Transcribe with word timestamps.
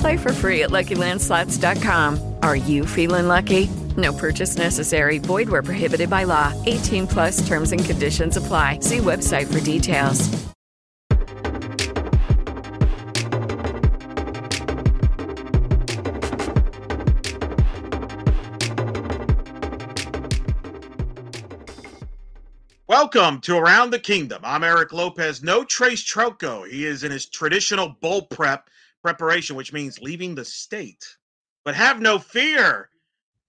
Play 0.00 0.16
for 0.16 0.32
free 0.32 0.62
at 0.62 0.70
LuckyLandSlots.com. 0.70 2.36
Are 2.42 2.56
you 2.56 2.86
feeling 2.86 3.28
lucky? 3.28 3.68
No 3.98 4.14
purchase 4.14 4.56
necessary. 4.56 5.18
Void 5.18 5.50
where 5.50 5.62
prohibited 5.62 6.08
by 6.08 6.24
law. 6.24 6.54
18 6.64 7.06
plus 7.06 7.46
terms 7.46 7.72
and 7.72 7.84
conditions 7.84 8.38
apply. 8.38 8.78
See 8.80 8.98
website 8.98 9.52
for 9.52 9.60
details. 9.60 10.46
Welcome 22.86 23.40
to 23.42 23.56
Around 23.58 23.90
the 23.90 23.98
Kingdom. 23.98 24.40
I'm 24.44 24.64
Eric 24.64 24.92
Lopez. 24.92 25.42
No 25.42 25.62
Trace 25.62 26.02
Trylko. 26.02 26.66
He 26.66 26.86
is 26.86 27.04
in 27.04 27.12
his 27.12 27.26
traditional 27.26 27.96
bowl 28.00 28.22
prep 28.22 28.70
preparation, 29.02 29.56
which 29.56 29.72
means 29.72 30.00
leaving 30.00 30.34
the 30.34 30.44
state. 30.44 31.04
But 31.64 31.74
have 31.74 32.00
no 32.00 32.18
fear. 32.18 32.88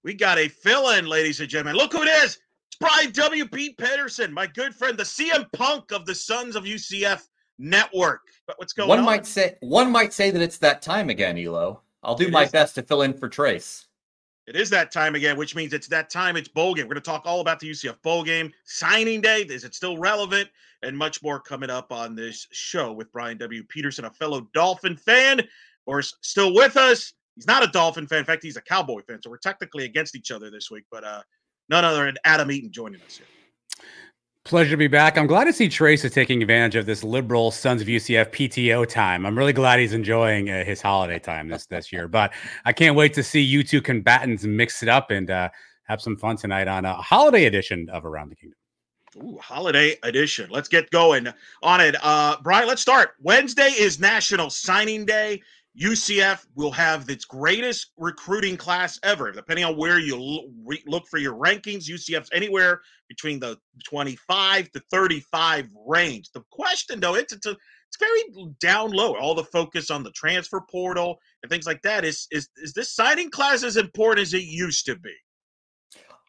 We 0.03 0.13
got 0.13 0.38
a 0.38 0.47
fill-in, 0.47 1.05
ladies 1.05 1.39
and 1.39 1.49
gentlemen. 1.49 1.75
Look 1.75 1.94
who 1.94 2.03
it 2.03 2.09
is. 2.23 2.39
It's 2.67 2.77
Brian 2.80 3.11
W. 3.11 3.47
Peterson, 3.47 4.33
my 4.33 4.47
good 4.47 4.73
friend, 4.73 4.97
the 4.97 5.03
CM 5.03 5.45
Punk 5.53 5.91
of 5.91 6.05
the 6.05 6.16
Sons 6.16 6.55
of 6.55 6.63
UCF 6.63 7.27
Network. 7.59 8.22
But 8.47 8.57
what's 8.57 8.73
going 8.73 8.89
one 8.89 8.99
on? 8.99 9.05
might 9.05 9.25
say 9.25 9.55
one 9.61 9.91
might 9.91 10.13
say 10.13 10.31
that 10.31 10.41
it's 10.41 10.57
that 10.59 10.81
time 10.81 11.09
again, 11.09 11.38
Elo. 11.38 11.81
I'll 12.03 12.16
do 12.16 12.25
It 12.27 12.31
my 12.31 12.44
is. 12.45 12.52
best 12.52 12.75
to 12.75 12.81
fill 12.83 13.03
in 13.03 13.13
for 13.13 13.29
Trace. 13.29 13.88
It 14.52 14.59
is 14.59 14.69
that 14.71 14.91
time 14.91 15.16
again, 15.16 15.38
which 15.38 15.55
means 15.55 15.71
it's 15.71 15.88
that 15.88 16.09
time. 16.09 16.35
It's 16.35 16.49
bowl 16.49 16.73
game. 16.73 16.83
We're 16.83 16.95
going 16.95 17.03
to 17.03 17.09
talk 17.09 17.21
all 17.23 17.39
about 17.39 17.61
the 17.61 17.69
UCF 17.69 18.02
bowl 18.02 18.21
game, 18.21 18.52
signing 18.66 19.21
day. 19.21 19.44
Is 19.44 19.63
it 19.63 19.73
still 19.73 19.97
relevant? 19.97 20.49
And 20.83 20.97
much 20.97 21.23
more 21.23 21.39
coming 21.39 21.69
up 21.69 21.94
on 21.94 22.17
this 22.17 22.49
show 22.52 22.91
with 22.91 23.09
Brian 23.13 23.38
W. 23.38 23.63
Peterson, 23.63 24.03
a 24.03 24.11
fellow 24.11 24.49
Dolphin 24.53 24.97
fan, 24.97 25.47
or 25.85 26.02
still 26.02 26.53
with 26.53 26.75
us. 26.75 27.13
He's 27.35 27.47
not 27.47 27.63
a 27.63 27.67
Dolphin 27.67 28.07
fan. 28.07 28.19
In 28.19 28.25
fact, 28.25 28.44
he's 28.44 28.57
a 28.57 28.61
Cowboy 28.61 29.03
fan. 29.07 29.22
So 29.22 29.29
we're 29.29 29.38
technically 29.38 29.85
against 29.85 30.17
each 30.17 30.31
other 30.31 30.52
this 30.52 30.69
week. 30.69 30.83
But 30.91 31.05
uh, 31.05 31.22
none 31.69 31.85
other 31.85 32.03
than 32.07 32.17
Adam 32.25 32.52
Eaton 32.52 32.73
joining 32.73 33.02
us 33.03 33.16
here. 33.16 33.27
Pleasure 34.44 34.72
to 34.72 34.78
be 34.78 34.88
back. 34.88 35.20
I'm 35.20 35.28
glad 35.28 35.44
to 35.44 35.53
see 35.53 35.70
Trace 35.70 36.03
is 36.03 36.14
taking 36.14 36.42
advantage 36.42 36.75
of 36.75 36.88
this 36.88 37.03
liberal 37.03 37.52
Sons 37.52 37.80
of 37.80 37.88
UCF 37.88 38.31
PTO 38.31 38.88
time. 38.88 39.23
I'm 39.23 39.38
really 39.38 39.53
glad 39.53 39.80
he's 39.80 39.94
enjoying 39.94 40.50
uh, 40.50 40.66
his 40.66 40.81
holiday 40.81 41.20
time 41.20 41.47
this 41.47 41.67
this 41.67 41.94
year. 41.94 42.08
But 42.08 42.34
I 42.66 42.73
can't 42.73 42.95
wait 42.95 43.14
to 43.14 43.23
see 43.23 43.39
you 43.39 43.64
two 43.64 43.84
combatants 43.84 44.44
mix 44.44 44.81
it 44.81 44.90
up 44.90 45.12
and 45.12 45.30
uh, 45.30 45.50
have 45.84 46.01
some 46.01 46.18
fun 46.18 46.38
tonight 46.38 46.68
on 46.68 46.85
a 46.85 46.94
holiday 46.94 47.46
edition 47.46 47.88
of 47.91 48.03
Around 48.03 48.30
the 48.30 48.35
Kingdom. 48.35 48.57
Ooh, 49.18 49.38
holiday 49.38 49.96
edition. 50.01 50.50
Let's 50.50 50.68
get 50.68 50.90
going 50.90 51.28
on 51.62 51.80
it. 51.80 51.96
Uh, 52.01 52.38
Brian, 52.41 52.68
let's 52.68 52.81
start. 52.81 53.12
Wednesday 53.19 53.69
is 53.78 54.00
National 54.00 54.50
Signing 54.50 55.06
Day. 55.06 55.44
UCF 55.79 56.45
will 56.55 56.71
have 56.71 57.09
its 57.09 57.23
greatest 57.23 57.91
recruiting 57.97 58.57
class 58.57 58.99
ever. 59.03 59.31
Depending 59.31 59.63
on 59.63 59.77
where 59.77 59.99
you 59.99 60.17
look 60.85 61.07
for 61.07 61.17
your 61.17 61.35
rankings, 61.35 61.89
UCF's 61.89 62.29
anywhere 62.33 62.81
between 63.07 63.39
the 63.39 63.57
25 63.85 64.71
to 64.71 64.81
35 64.91 65.69
range. 65.87 66.29
The 66.33 66.43
question, 66.51 66.99
though, 66.99 67.15
it's 67.15 67.31
it's, 67.31 67.45
a, 67.45 67.51
it's 67.51 67.97
very 67.99 68.53
down 68.59 68.91
low. 68.91 69.15
All 69.15 69.33
the 69.33 69.45
focus 69.45 69.89
on 69.89 70.03
the 70.03 70.11
transfer 70.11 70.61
portal 70.69 71.17
and 71.41 71.49
things 71.49 71.65
like 71.65 71.81
that. 71.83 72.03
Is 72.03 72.27
is 72.31 72.49
is 72.57 72.73
this 72.73 72.93
signing 72.93 73.31
class 73.31 73.63
as 73.63 73.77
important 73.77 74.27
as 74.27 74.33
it 74.33 74.43
used 74.43 74.85
to 74.88 74.97
be? 74.97 75.13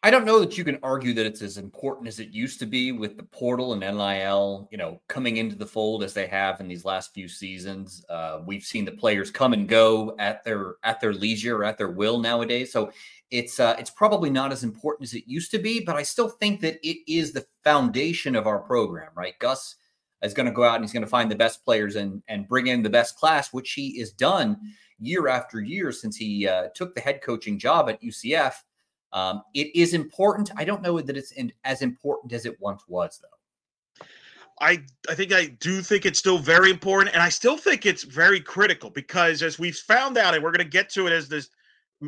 I 0.05 0.11
don't 0.11 0.25
know 0.25 0.41
that 0.41 0.57
you 0.57 0.65
can 0.65 0.79
argue 0.83 1.13
that 1.13 1.25
it's 1.25 1.41
as 1.41 1.57
important 1.57 2.09
as 2.09 2.19
it 2.19 2.33
used 2.33 2.59
to 2.59 2.65
be 2.65 2.91
with 2.91 3.15
the 3.15 3.23
portal 3.23 3.71
and 3.71 3.79
NIL, 3.79 4.67
you 4.69 4.77
know, 4.77 4.99
coming 5.07 5.37
into 5.37 5.55
the 5.55 5.65
fold 5.65 6.03
as 6.03 6.13
they 6.13 6.27
have 6.27 6.59
in 6.59 6.67
these 6.67 6.83
last 6.83 7.13
few 7.13 7.29
seasons. 7.29 8.03
Uh, 8.09 8.41
we've 8.45 8.65
seen 8.65 8.83
the 8.83 8.91
players 8.91 9.31
come 9.31 9.53
and 9.53 9.65
go 9.65 10.13
at 10.19 10.43
their 10.43 10.75
at 10.83 10.99
their 10.99 11.13
leisure 11.13 11.63
at 11.63 11.77
their 11.77 11.91
will 11.91 12.19
nowadays. 12.19 12.69
So 12.69 12.91
it's 13.31 13.61
uh, 13.61 13.77
it's 13.79 13.91
probably 13.91 14.29
not 14.29 14.51
as 14.51 14.65
important 14.65 15.07
as 15.07 15.13
it 15.13 15.23
used 15.25 15.51
to 15.51 15.59
be, 15.59 15.79
but 15.79 15.95
I 15.95 16.03
still 16.03 16.27
think 16.27 16.59
that 16.59 16.85
it 16.85 16.97
is 17.07 17.31
the 17.31 17.45
foundation 17.63 18.35
of 18.35 18.45
our 18.45 18.59
program, 18.59 19.11
right? 19.15 19.39
Gus 19.39 19.77
is 20.21 20.33
going 20.33 20.47
to 20.47 20.51
go 20.51 20.65
out 20.65 20.75
and 20.75 20.83
he's 20.83 20.91
going 20.91 21.05
to 21.05 21.09
find 21.09 21.31
the 21.31 21.35
best 21.37 21.63
players 21.63 21.95
and 21.95 22.21
and 22.27 22.49
bring 22.49 22.67
in 22.67 22.83
the 22.83 22.89
best 22.89 23.15
class, 23.15 23.53
which 23.53 23.71
he 23.71 23.99
has 23.99 24.11
done 24.11 24.57
year 24.99 25.29
after 25.29 25.61
year 25.61 25.93
since 25.93 26.17
he 26.17 26.45
uh, 26.45 26.67
took 26.75 26.93
the 26.93 26.99
head 26.99 27.21
coaching 27.21 27.57
job 27.57 27.89
at 27.89 28.03
UCF. 28.03 28.55
Um, 29.13 29.43
it 29.53 29.73
is 29.75 29.93
important. 29.93 30.51
I 30.57 30.65
don't 30.65 30.81
know 30.81 30.99
that 30.99 31.15
it's 31.15 31.31
in, 31.31 31.53
as 31.63 31.81
important 31.81 32.33
as 32.33 32.45
it 32.45 32.59
once 32.59 32.83
was, 32.87 33.19
though. 33.21 34.07
I 34.59 34.83
I 35.09 35.15
think 35.15 35.33
I 35.33 35.47
do 35.59 35.81
think 35.81 36.05
it's 36.05 36.19
still 36.19 36.37
very 36.37 36.69
important, 36.69 37.13
and 37.13 37.23
I 37.23 37.29
still 37.29 37.57
think 37.57 37.85
it's 37.85 38.03
very 38.03 38.39
critical 38.39 38.89
because 38.89 39.41
as 39.41 39.59
we've 39.59 39.75
found 39.75 40.17
out, 40.17 40.33
and 40.33 40.43
we're 40.43 40.51
going 40.51 40.65
to 40.65 40.69
get 40.69 40.89
to 40.91 41.07
it 41.07 41.13
as 41.13 41.27
this 41.27 41.49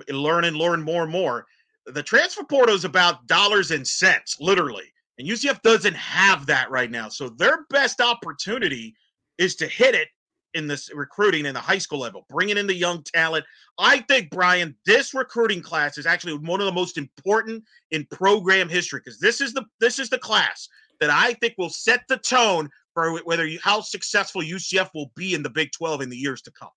learn 0.09 0.43
and 0.43 0.57
learn 0.57 0.83
more 0.83 1.03
and 1.03 1.11
more. 1.11 1.45
The 1.87 2.03
transfer 2.03 2.43
portal 2.43 2.75
is 2.75 2.85
about 2.85 3.27
dollars 3.27 3.71
and 3.71 3.87
cents, 3.87 4.37
literally, 4.39 4.91
and 5.19 5.27
UCF 5.27 5.61
doesn't 5.61 5.95
have 5.95 6.45
that 6.47 6.69
right 6.71 6.89
now. 6.89 7.09
So 7.09 7.29
their 7.29 7.65
best 7.69 8.01
opportunity 8.01 8.95
is 9.37 9.55
to 9.57 9.67
hit 9.67 9.93
it 9.93 10.07
in 10.55 10.67
this 10.67 10.89
recruiting 10.93 11.45
in 11.45 11.53
the 11.53 11.59
high 11.59 11.77
school 11.77 11.99
level, 11.99 12.25
bringing 12.29 12.57
in 12.57 12.65
the 12.65 12.73
young 12.73 13.03
talent. 13.03 13.45
I 13.77 13.99
think 13.99 14.31
Brian, 14.31 14.75
this 14.85 15.13
recruiting 15.13 15.61
class 15.61 15.97
is 15.97 16.05
actually 16.05 16.37
one 16.37 16.61
of 16.61 16.65
the 16.65 16.71
most 16.71 16.97
important 16.97 17.63
in 17.91 18.07
program 18.09 18.69
history 18.69 19.01
because 19.03 19.19
this 19.19 19.41
is 19.41 19.53
the 19.53 19.65
this 19.79 19.99
is 19.99 20.09
the 20.09 20.17
class 20.17 20.67
that 21.01 21.09
I 21.09 21.33
think 21.33 21.55
will 21.57 21.69
set 21.69 22.01
the 22.07 22.17
tone 22.17 22.69
for 22.93 23.19
whether 23.23 23.45
you, 23.45 23.59
how 23.61 23.81
successful 23.81 24.41
UCF 24.41 24.89
will 24.95 25.11
be 25.15 25.33
in 25.33 25.43
the 25.43 25.49
Big 25.49 25.71
12 25.73 26.01
in 26.01 26.09
the 26.09 26.17
years 26.17 26.41
to 26.43 26.51
come. 26.51 26.69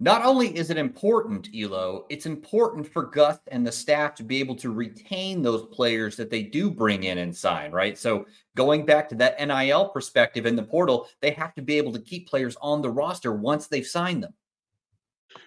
Not 0.00 0.24
only 0.24 0.56
is 0.56 0.70
it 0.70 0.76
important, 0.76 1.48
Elo, 1.52 2.06
it's 2.08 2.26
important 2.26 2.86
for 2.86 3.02
Gus 3.02 3.38
and 3.48 3.66
the 3.66 3.72
staff 3.72 4.14
to 4.16 4.22
be 4.22 4.38
able 4.38 4.54
to 4.56 4.70
retain 4.70 5.42
those 5.42 5.66
players 5.66 6.16
that 6.16 6.30
they 6.30 6.42
do 6.42 6.70
bring 6.70 7.02
in 7.02 7.18
and 7.18 7.36
sign, 7.36 7.72
right? 7.72 7.98
So 7.98 8.26
going 8.54 8.86
back 8.86 9.08
to 9.08 9.16
that 9.16 9.44
NIL 9.44 9.88
perspective 9.88 10.46
in 10.46 10.54
the 10.54 10.62
portal, 10.62 11.08
they 11.20 11.32
have 11.32 11.52
to 11.56 11.62
be 11.62 11.78
able 11.78 11.92
to 11.94 11.98
keep 11.98 12.28
players 12.28 12.56
on 12.60 12.80
the 12.80 12.90
roster 12.90 13.32
once 13.32 13.66
they've 13.66 13.86
signed 13.86 14.22
them. 14.22 14.34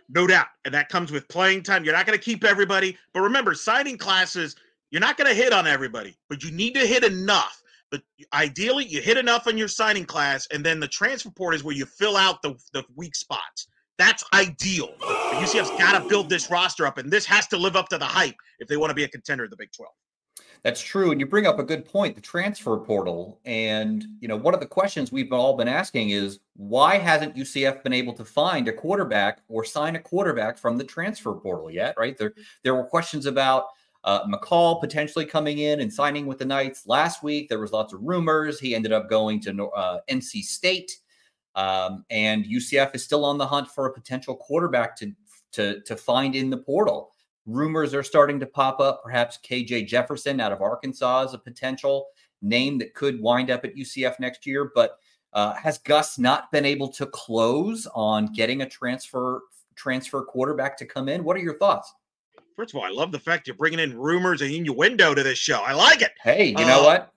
No 0.10 0.28
doubt. 0.28 0.48
And 0.66 0.74
that 0.74 0.90
comes 0.90 1.14
with 1.14 1.30
playing 1.30 1.64
time. 1.64 1.86
You're 1.86 1.94
not 1.94 2.06
going 2.06 2.20
to 2.20 2.24
keep 2.24 2.44
everybody. 2.44 2.98
But 3.14 3.22
remember, 3.22 3.54
signing 3.54 3.98
classes, 3.98 4.58
you're 4.92 5.00
not 5.00 5.18
going 5.18 5.30
to 5.30 5.42
hit 5.42 5.54
on 5.54 5.66
everybody, 5.66 6.18
but 6.30 6.44
you 6.44 6.52
need 6.52 6.74
to 6.74 6.86
hit 6.86 7.06
enough. 7.06 7.62
But 7.90 8.02
ideally, 8.34 8.86
you 8.86 9.02
hit 9.02 9.18
enough 9.18 9.48
on 9.48 9.58
your 9.58 9.68
signing 9.70 10.06
class, 10.06 10.48
and 10.52 10.66
then 10.66 10.80
the 10.80 10.88
transfer 10.88 11.30
port 11.30 11.56
is 11.56 11.64
where 11.64 11.76
you 11.76 11.86
fill 11.86 12.18
out 12.18 12.42
the, 12.42 12.56
the 12.74 12.84
weak 12.96 13.16
spots. 13.16 13.68
That's 14.02 14.24
ideal. 14.34 14.96
But 15.00 15.36
UCF's 15.44 15.70
got 15.78 16.02
to 16.02 16.10
build 16.10 16.28
this 16.28 16.50
roster 16.50 16.88
up, 16.88 16.98
and 16.98 17.12
this 17.12 17.24
has 17.28 17.46
to 17.50 17.58
live 17.58 17.76
up 17.76 17.88
to 17.90 18.00
the 18.00 18.06
hype 18.06 18.34
if 18.58 18.68
they 18.68 18.76
want 18.76 18.90
to 18.90 18.96
be 18.96 19.04
a 19.04 19.08
contender 19.08 19.44
in 19.44 19.52
the 19.52 19.56
Big 19.56 19.72
12. 19.72 19.92
That's 20.64 20.82
true. 20.82 21.12
And 21.12 21.20
you 21.20 21.28
bring 21.28 21.46
up 21.46 21.60
a 21.60 21.64
good 21.64 21.86
point, 21.86 22.16
the 22.16 22.22
transfer 22.22 22.78
portal. 22.78 23.40
And, 23.46 24.04
you 24.20 24.28
know, 24.28 24.38
one 24.38 24.56
of 24.56 24.60
the 24.60 24.66
questions 24.66 25.12
we've 25.12 25.32
all 25.32 25.56
been 25.56 25.68
asking 25.68 26.10
is 26.10 26.40
why 26.56 26.98
hasn't 26.98 27.36
UCF 27.36 27.84
been 27.84 27.94
able 27.94 28.14
to 28.14 28.26
find 28.26 28.68
a 28.68 28.74
quarterback 28.74 29.42
or 29.48 29.64
sign 29.64 29.96
a 29.96 30.00
quarterback 30.00 30.58
from 30.58 30.80
the 30.80 30.84
transfer 30.84 31.34
portal 31.34 31.70
yet? 31.70 31.94
Right. 31.96 32.18
There, 32.18 32.34
there 32.64 32.74
were 32.74 32.86
questions 32.86 33.28
about 33.28 33.66
uh, 34.04 34.26
McCall 34.26 34.82
potentially 34.82 35.26
coming 35.26 35.60
in 35.60 35.80
and 35.80 35.94
signing 35.94 36.26
with 36.26 36.40
the 36.40 36.46
Knights 36.46 36.88
last 36.88 37.22
week. 37.22 37.50
There 37.50 37.60
was 37.60 37.72
lots 37.72 37.94
of 37.94 38.02
rumors. 38.02 38.60
He 38.60 38.74
ended 38.74 38.94
up 38.94 39.12
going 39.12 39.42
to 39.42 39.68
uh, 39.68 40.00
NC 40.10 40.42
State. 40.44 40.98
Um, 41.56 42.06
and 42.10 42.46
UCF 42.46 42.96
is 42.96 43.04
still 43.04 43.26
on 43.26 43.38
the 43.38 43.48
hunt 43.48 43.70
for 43.70 43.86
a 43.86 43.94
potential 43.94 44.36
quarterback 44.36 44.96
to, 44.98 45.12
to, 45.54 45.82
to 45.82 45.96
find 45.96 46.36
in 46.36 46.50
the 46.50 46.58
portal. 46.58 47.12
Rumors 47.46 47.94
are 47.94 48.04
starting 48.04 48.40
to 48.40 48.46
pop 48.46 48.80
up. 48.80 49.02
Perhaps 49.04 49.40
KJ 49.44 49.88
Jefferson 49.88 50.40
out 50.40 50.52
of 50.52 50.62
Arkansas 50.62 51.24
is 51.24 51.34
a 51.34 51.38
potential 51.38 52.08
name 52.42 52.78
that 52.78 52.94
could 52.94 53.22
wind 53.22 53.50
up 53.50 53.66
at 53.66 53.76
UCF 53.76 54.20
next 54.20 54.46
year. 54.46 54.72
But 54.74 54.98
Uh, 55.34 55.54
has 55.54 55.78
Gus 55.78 56.20
not 56.20 56.52
been 56.52 56.66
able 56.66 56.90
to 56.90 57.06
close 57.06 57.88
on 57.96 58.34
getting 58.34 58.64
a 58.64 58.70
transfer 58.70 59.44
transfer 59.76 60.24
quarterback 60.24 60.76
to 60.78 60.86
come 60.86 61.08
in? 61.08 61.24
What 61.24 61.38
are 61.38 61.40
your 61.40 61.58
thoughts? 61.58 61.94
First 62.58 62.74
of 62.74 62.80
all, 62.80 62.86
I 62.86 62.90
love 62.90 63.14
the 63.14 63.20
fact 63.20 63.48
you're 63.48 63.56
bringing 63.56 63.80
in 63.80 63.98
rumors 63.98 64.42
and 64.42 64.52
innuendo 64.52 65.14
to 65.16 65.24
this 65.24 65.38
show. 65.38 65.62
I 65.62 65.72
like 65.72 66.02
it. 66.02 66.12
Hey, 66.22 66.48
you 66.48 66.66
know 66.66 66.82
uh, 66.82 66.84
what? 66.84 67.14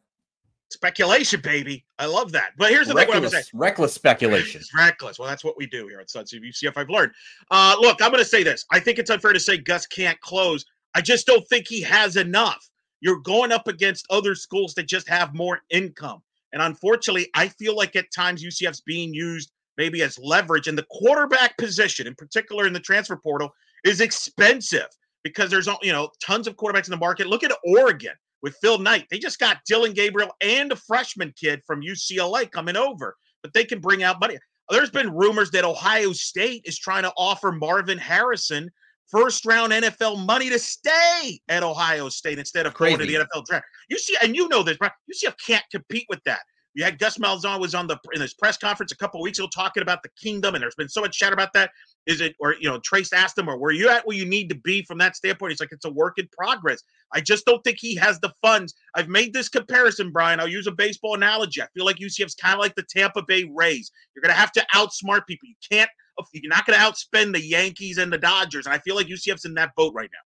Speculation, 0.70 1.40
baby. 1.40 1.84
I 1.98 2.06
love 2.06 2.32
that. 2.32 2.52
But 2.56 2.70
here's 2.70 2.88
the 2.88 2.94
reckless, 2.94 3.14
thing: 3.14 3.22
what 3.22 3.34
I'm 3.34 3.42
saying, 3.42 3.44
reckless 3.54 3.92
speculation. 3.92 4.60
It's 4.60 4.74
reckless. 4.76 5.18
Well, 5.18 5.28
that's 5.28 5.44
what 5.44 5.56
we 5.56 5.66
do 5.66 5.86
here 5.86 6.00
at 6.00 6.10
Sons 6.10 6.32
UCF. 6.32 6.72
I've 6.76 6.90
learned. 6.90 7.12
Uh, 7.50 7.76
look, 7.78 8.02
I'm 8.02 8.10
going 8.10 8.22
to 8.22 8.28
say 8.28 8.42
this. 8.42 8.64
I 8.72 8.80
think 8.80 8.98
it's 8.98 9.10
unfair 9.10 9.32
to 9.32 9.40
say 9.40 9.58
Gus 9.58 9.86
can't 9.86 10.20
close. 10.20 10.64
I 10.94 11.00
just 11.00 11.26
don't 11.26 11.46
think 11.48 11.68
he 11.68 11.80
has 11.82 12.16
enough. 12.16 12.68
You're 13.00 13.20
going 13.20 13.52
up 13.52 13.68
against 13.68 14.06
other 14.10 14.34
schools 14.34 14.74
that 14.74 14.88
just 14.88 15.08
have 15.08 15.34
more 15.34 15.60
income, 15.70 16.22
and 16.52 16.62
unfortunately, 16.62 17.28
I 17.34 17.48
feel 17.48 17.76
like 17.76 17.94
at 17.94 18.10
times 18.12 18.42
UCF's 18.42 18.80
being 18.80 19.12
used 19.12 19.52
maybe 19.76 20.02
as 20.02 20.18
leverage, 20.18 20.66
and 20.66 20.78
the 20.78 20.86
quarterback 20.90 21.58
position, 21.58 22.06
in 22.06 22.14
particular 22.14 22.66
in 22.66 22.72
the 22.72 22.80
transfer 22.80 23.16
portal, 23.16 23.54
is 23.84 24.00
expensive 24.00 24.88
because 25.22 25.50
there's 25.50 25.68
you 25.82 25.92
know 25.92 26.10
tons 26.22 26.46
of 26.46 26.56
quarterbacks 26.56 26.86
in 26.86 26.92
the 26.92 26.96
market. 26.96 27.26
Look 27.26 27.44
at 27.44 27.52
Oregon 27.64 28.14
with 28.44 28.54
Phil 28.60 28.78
Knight. 28.78 29.06
They 29.10 29.18
just 29.18 29.38
got 29.38 29.60
Dillon 29.66 29.94
Gabriel 29.94 30.30
and 30.42 30.70
a 30.70 30.76
freshman 30.76 31.32
kid 31.34 31.62
from 31.66 31.80
UCLA 31.80 32.48
coming 32.48 32.76
over, 32.76 33.16
but 33.42 33.54
they 33.54 33.64
can 33.64 33.80
bring 33.80 34.02
out 34.02 34.20
money. 34.20 34.36
There's 34.68 34.90
been 34.90 35.10
rumors 35.10 35.50
that 35.52 35.64
Ohio 35.64 36.12
State 36.12 36.62
is 36.66 36.78
trying 36.78 37.04
to 37.04 37.12
offer 37.16 37.52
Marvin 37.52 37.96
Harrison 37.96 38.70
first 39.10 39.46
round 39.46 39.72
NFL 39.72 40.24
money 40.26 40.50
to 40.50 40.58
stay 40.58 41.40
at 41.48 41.62
Ohio 41.62 42.10
State 42.10 42.38
instead 42.38 42.66
of 42.66 42.74
Crazy. 42.74 42.96
going 42.96 43.08
to 43.08 43.12
the 43.18 43.24
NFL 43.24 43.46
draft. 43.46 43.64
You 43.88 43.98
see, 43.98 44.14
and 44.22 44.36
you 44.36 44.46
know 44.48 44.62
this, 44.62 44.76
right? 44.78 44.92
UCF 45.10 45.34
can't 45.44 45.64
compete 45.72 46.06
with 46.10 46.20
that. 46.26 46.40
You 46.74 46.84
had 46.84 46.98
Gus 46.98 47.18
Malzahn 47.18 47.60
was 47.60 47.74
on 47.74 47.86
the 47.86 47.98
in 48.12 48.20
this 48.20 48.34
press 48.34 48.56
conference 48.56 48.90
a 48.90 48.96
couple 48.96 49.22
weeks 49.22 49.38
ago 49.38 49.48
talking 49.54 49.82
about 49.82 50.02
the 50.02 50.08
kingdom, 50.20 50.54
and 50.54 50.62
there's 50.62 50.74
been 50.74 50.88
so 50.88 51.00
much 51.00 51.16
chat 51.16 51.32
about 51.32 51.52
that. 51.54 51.70
Is 52.06 52.20
it 52.20 52.34
or 52.40 52.56
you 52.60 52.68
know 52.68 52.80
Trace 52.80 53.12
asked 53.12 53.38
him 53.38 53.48
or 53.48 53.56
where 53.56 53.70
you 53.70 53.88
at 53.88 54.06
where 54.06 54.16
you 54.16 54.26
need 54.26 54.48
to 54.48 54.56
be 54.56 54.82
from 54.84 54.98
that 54.98 55.16
standpoint? 55.16 55.52
He's 55.52 55.60
like 55.60 55.72
it's 55.72 55.84
a 55.84 55.90
work 55.90 56.18
in 56.18 56.28
progress. 56.36 56.82
I 57.12 57.20
just 57.20 57.46
don't 57.46 57.62
think 57.62 57.78
he 57.80 57.94
has 57.96 58.18
the 58.20 58.32
funds. 58.42 58.74
I've 58.94 59.08
made 59.08 59.32
this 59.32 59.48
comparison, 59.48 60.10
Brian. 60.10 60.40
I'll 60.40 60.48
use 60.48 60.66
a 60.66 60.72
baseball 60.72 61.14
analogy. 61.14 61.62
I 61.62 61.66
feel 61.74 61.84
like 61.84 61.96
UCF's 61.96 62.34
kind 62.34 62.54
of 62.54 62.60
like 62.60 62.74
the 62.74 62.84
Tampa 62.88 63.22
Bay 63.22 63.48
Rays. 63.54 63.90
You're 64.14 64.22
gonna 64.22 64.34
have 64.34 64.52
to 64.52 64.66
outsmart 64.74 65.26
people. 65.26 65.48
You 65.48 65.56
can't. 65.70 65.90
You're 66.32 66.50
not 66.50 66.66
gonna 66.66 66.78
outspend 66.78 67.32
the 67.32 67.44
Yankees 67.44 67.98
and 67.98 68.12
the 68.12 68.18
Dodgers. 68.18 68.66
And 68.66 68.74
I 68.74 68.78
feel 68.78 68.96
like 68.96 69.06
UCF's 69.06 69.44
in 69.44 69.54
that 69.54 69.70
boat 69.76 69.92
right 69.94 70.10
now. 70.12 70.23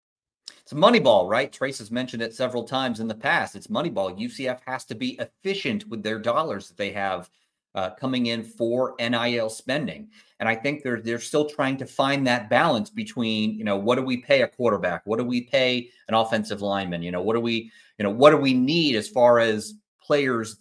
It's 0.66 0.72
Moneyball, 0.72 1.30
right? 1.30 1.52
Trace 1.52 1.78
has 1.78 1.92
mentioned 1.92 2.24
it 2.24 2.34
several 2.34 2.64
times 2.64 2.98
in 2.98 3.06
the 3.06 3.14
past. 3.14 3.54
It's 3.54 3.68
Moneyball. 3.68 4.18
UCF 4.18 4.58
has 4.66 4.84
to 4.86 4.96
be 4.96 5.16
efficient 5.20 5.86
with 5.86 6.02
their 6.02 6.18
dollars 6.18 6.66
that 6.66 6.76
they 6.76 6.90
have 6.90 7.30
uh, 7.76 7.90
coming 7.90 8.26
in 8.26 8.42
for 8.42 8.96
NIL 8.98 9.48
spending, 9.48 10.08
and 10.40 10.48
I 10.48 10.56
think 10.56 10.82
they're 10.82 11.00
they're 11.00 11.20
still 11.20 11.48
trying 11.48 11.76
to 11.76 11.86
find 11.86 12.26
that 12.26 12.50
balance 12.50 12.90
between 12.90 13.56
you 13.56 13.62
know 13.62 13.76
what 13.76 13.94
do 13.94 14.02
we 14.02 14.16
pay 14.16 14.42
a 14.42 14.48
quarterback, 14.48 15.02
what 15.04 15.20
do 15.20 15.24
we 15.24 15.42
pay 15.42 15.88
an 16.08 16.14
offensive 16.14 16.62
lineman, 16.62 17.00
you 17.00 17.12
know 17.12 17.22
what 17.22 17.34
do 17.34 17.40
we 17.40 17.70
you 17.98 18.02
know 18.02 18.10
what 18.10 18.30
do 18.30 18.36
we 18.36 18.52
need 18.52 18.96
as 18.96 19.08
far 19.08 19.38
as 19.38 19.74
players 20.02 20.56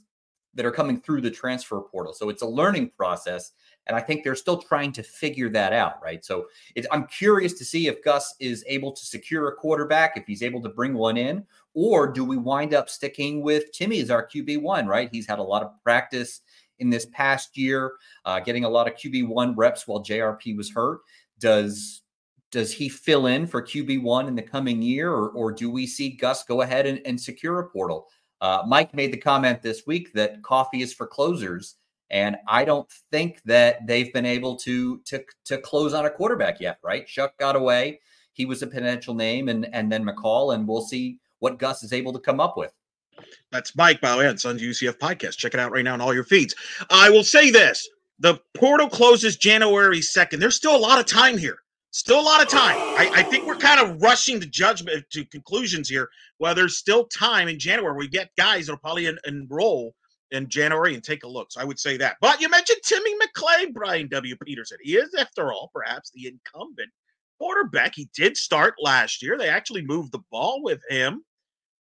that 0.54 0.68
are 0.68 0.72
coming 0.72 1.02
through 1.02 1.22
the 1.22 1.32
transfer 1.32 1.82
portal. 1.82 2.14
So 2.14 2.30
it's 2.30 2.44
a 2.44 2.48
learning 2.48 2.92
process 2.96 3.54
and 3.88 3.96
I 3.96 4.02
think 4.02 4.24
they're 4.24 4.36
still 4.36 4.58
trying 4.58 4.92
to 4.94 5.04
figure 5.04 5.50
that 5.50 5.74
out, 5.74 6.02
right? 6.02 6.24
So 6.24 6.48
I'm 6.92 7.06
curious 7.08 7.54
to 7.54 7.66
see 7.66 7.88
if 7.88 8.04
Gus 8.04 8.36
is 8.40 8.64
able 8.68 8.92
to 8.92 9.06
secure 9.06 9.48
a 9.48 9.56
quarterback, 9.56 10.18
if 10.18 10.26
he's 10.26 10.44
able 10.44 10.62
to 10.64 10.70
bring 10.70 10.94
one 10.94 11.18
in, 11.18 11.46
or 11.74 12.08
do 12.08 12.24
we 12.24 12.38
wind 12.38 12.74
up 12.74 12.90
sticking 12.90 13.42
with 13.42 13.72
Timmy 13.72 14.00
as 14.02 14.10
our 14.10 14.26
QB1, 14.26 14.88
right? 14.88 15.10
He's 15.12 15.28
had 15.28 15.40
a 15.40 15.44
lot 15.44 15.64
of 15.64 15.72
practice 15.84 16.42
in 16.80 16.90
this 16.90 17.06
past 17.08 17.58
year, 17.58 17.94
uh, 18.26 18.40
getting 18.40 18.66
a 18.66 18.70
lot 18.70 18.88
of 18.88 18.96
QB1 18.96 19.54
reps 19.56 19.88
while 19.88 20.04
JRP 20.04 20.58
was 20.58 20.72
hurt. 20.72 21.00
Does 21.40 22.02
does 22.52 22.72
he 22.72 22.88
fill 22.88 23.26
in 23.26 23.46
for 23.48 23.62
QB1 23.62 24.30
in 24.30 24.36
the 24.36 24.42
coming 24.42 24.82
year, 24.82 25.12
or, 25.12 25.30
or 25.32 25.52
do 25.52 25.70
we 25.70 25.86
see 25.86 26.12
Gus 26.12 26.46
go 26.46 26.62
ahead 26.62 26.86
and, 26.86 27.02
and 27.06 27.20
secure 27.20 27.60
a 27.60 27.70
portal? 27.70 28.08
Uh, 28.40 28.64
Mike 28.66 28.94
made 28.94 29.12
the 29.12 29.18
comment 29.18 29.62
this 29.62 29.86
week 29.86 30.14
that 30.14 30.42
coffee 30.42 30.82
is 30.82 30.94
for 30.94 31.06
closers. 31.06 31.76
And 32.12 32.38
I 32.48 32.66
don't 32.66 32.90
think 33.12 33.42
that 33.46 33.88
they've 33.88 34.14
been 34.14 34.26
able 34.26 34.56
to 34.58 35.00
to 35.06 35.24
to 35.46 35.58
close 35.58 35.94
on 35.94 36.06
a 36.06 36.10
quarterback 36.10 36.60
yet, 36.60 36.78
right? 36.84 37.08
Shough 37.08 37.32
got 37.40 37.56
away. 37.56 38.00
He 38.34 38.46
was 38.46 38.62
a 38.62 38.68
potential 38.68 39.14
name, 39.16 39.50
and 39.50 39.68
and 39.74 39.92
then 39.92 40.06
McCall, 40.06 40.54
and 40.54 40.68
we'll 40.68 40.82
see 40.82 41.20
what 41.40 41.60
Gus 41.60 41.84
is 41.84 41.94
able 41.94 42.14
to 42.14 42.20
come 42.20 42.40
up 42.40 42.58
with. 42.58 42.74
That's 43.52 43.76
Mike 43.76 44.02
Bowie 44.02 44.28
on 44.28 44.38
Sons 44.38 44.62
UCF 44.62 44.98
podcast. 45.00 45.38
Check 45.38 45.54
it 45.54 45.60
out 45.60 45.72
right 45.72 45.84
now 45.84 45.94
on 45.94 46.02
all 46.02 46.14
your 46.14 46.26
feeds. 46.26 46.54
I 46.90 47.10
will 47.10 47.24
say 47.24 47.50
this: 47.50 47.88
the 48.20 48.40
portal 48.54 48.90
closes 48.90 49.38
January 49.38 50.02
second. 50.02 50.40
There's 50.40 50.56
still 50.56 50.76
a 50.76 50.78
lot 50.78 51.00
of 51.00 51.06
time 51.06 51.38
here. 51.38 51.60
Still 51.92 52.20
a 52.20 52.22
lot 52.22 52.42
of 52.42 52.50
time. 52.50 52.76
I, 52.78 53.10
I, 53.14 53.24
think 53.24 53.48
we're 53.48 53.56
kind 53.56 53.80
of 53.80 54.02
rushing 54.02 54.42
to 54.42 54.46
judgment 54.46 55.06
to 55.12 55.24
conclusions 55.24 55.88
here. 55.88 56.10
Well, 56.40 56.54
there's 56.54 56.78
still 56.78 57.06
time 57.06 57.48
in 57.48 57.58
January. 57.58 57.96
We 57.96 58.10
get 58.10 58.36
guys 58.38 58.66
that'll 58.66 58.80
probably 58.80 59.08
en- 59.08 59.18
enroll 59.26 59.96
in 60.32 60.50
January 60.50 60.94
and 60.94 61.04
take 61.04 61.24
a 61.24 61.28
look. 61.28 61.52
So 61.52 61.62
I 61.62 61.64
would 61.64 61.80
say 61.80 61.98
that. 61.98 62.18
But 62.22 62.42
you 62.42 62.50
mentioned 62.50 62.80
Timmy 62.84 63.14
McClain, 63.16 63.74
Brian 63.74 64.08
W. 64.10 64.36
Peterson. 64.38 64.78
He 64.82 64.96
is, 64.96 65.14
after 65.16 65.52
all, 65.52 65.70
perhaps 65.74 66.12
the 66.12 66.28
incumbent 66.28 66.90
quarterback. 67.40 67.94
He 67.96 68.10
did 68.16 68.38
start 68.38 68.76
last 68.82 69.22
year. 69.22 69.38
They 69.38 69.50
actually 69.50 69.86
moved 69.86 70.12
the 70.12 70.24
ball 70.32 70.62
with 70.64 70.82
him. 70.90 71.24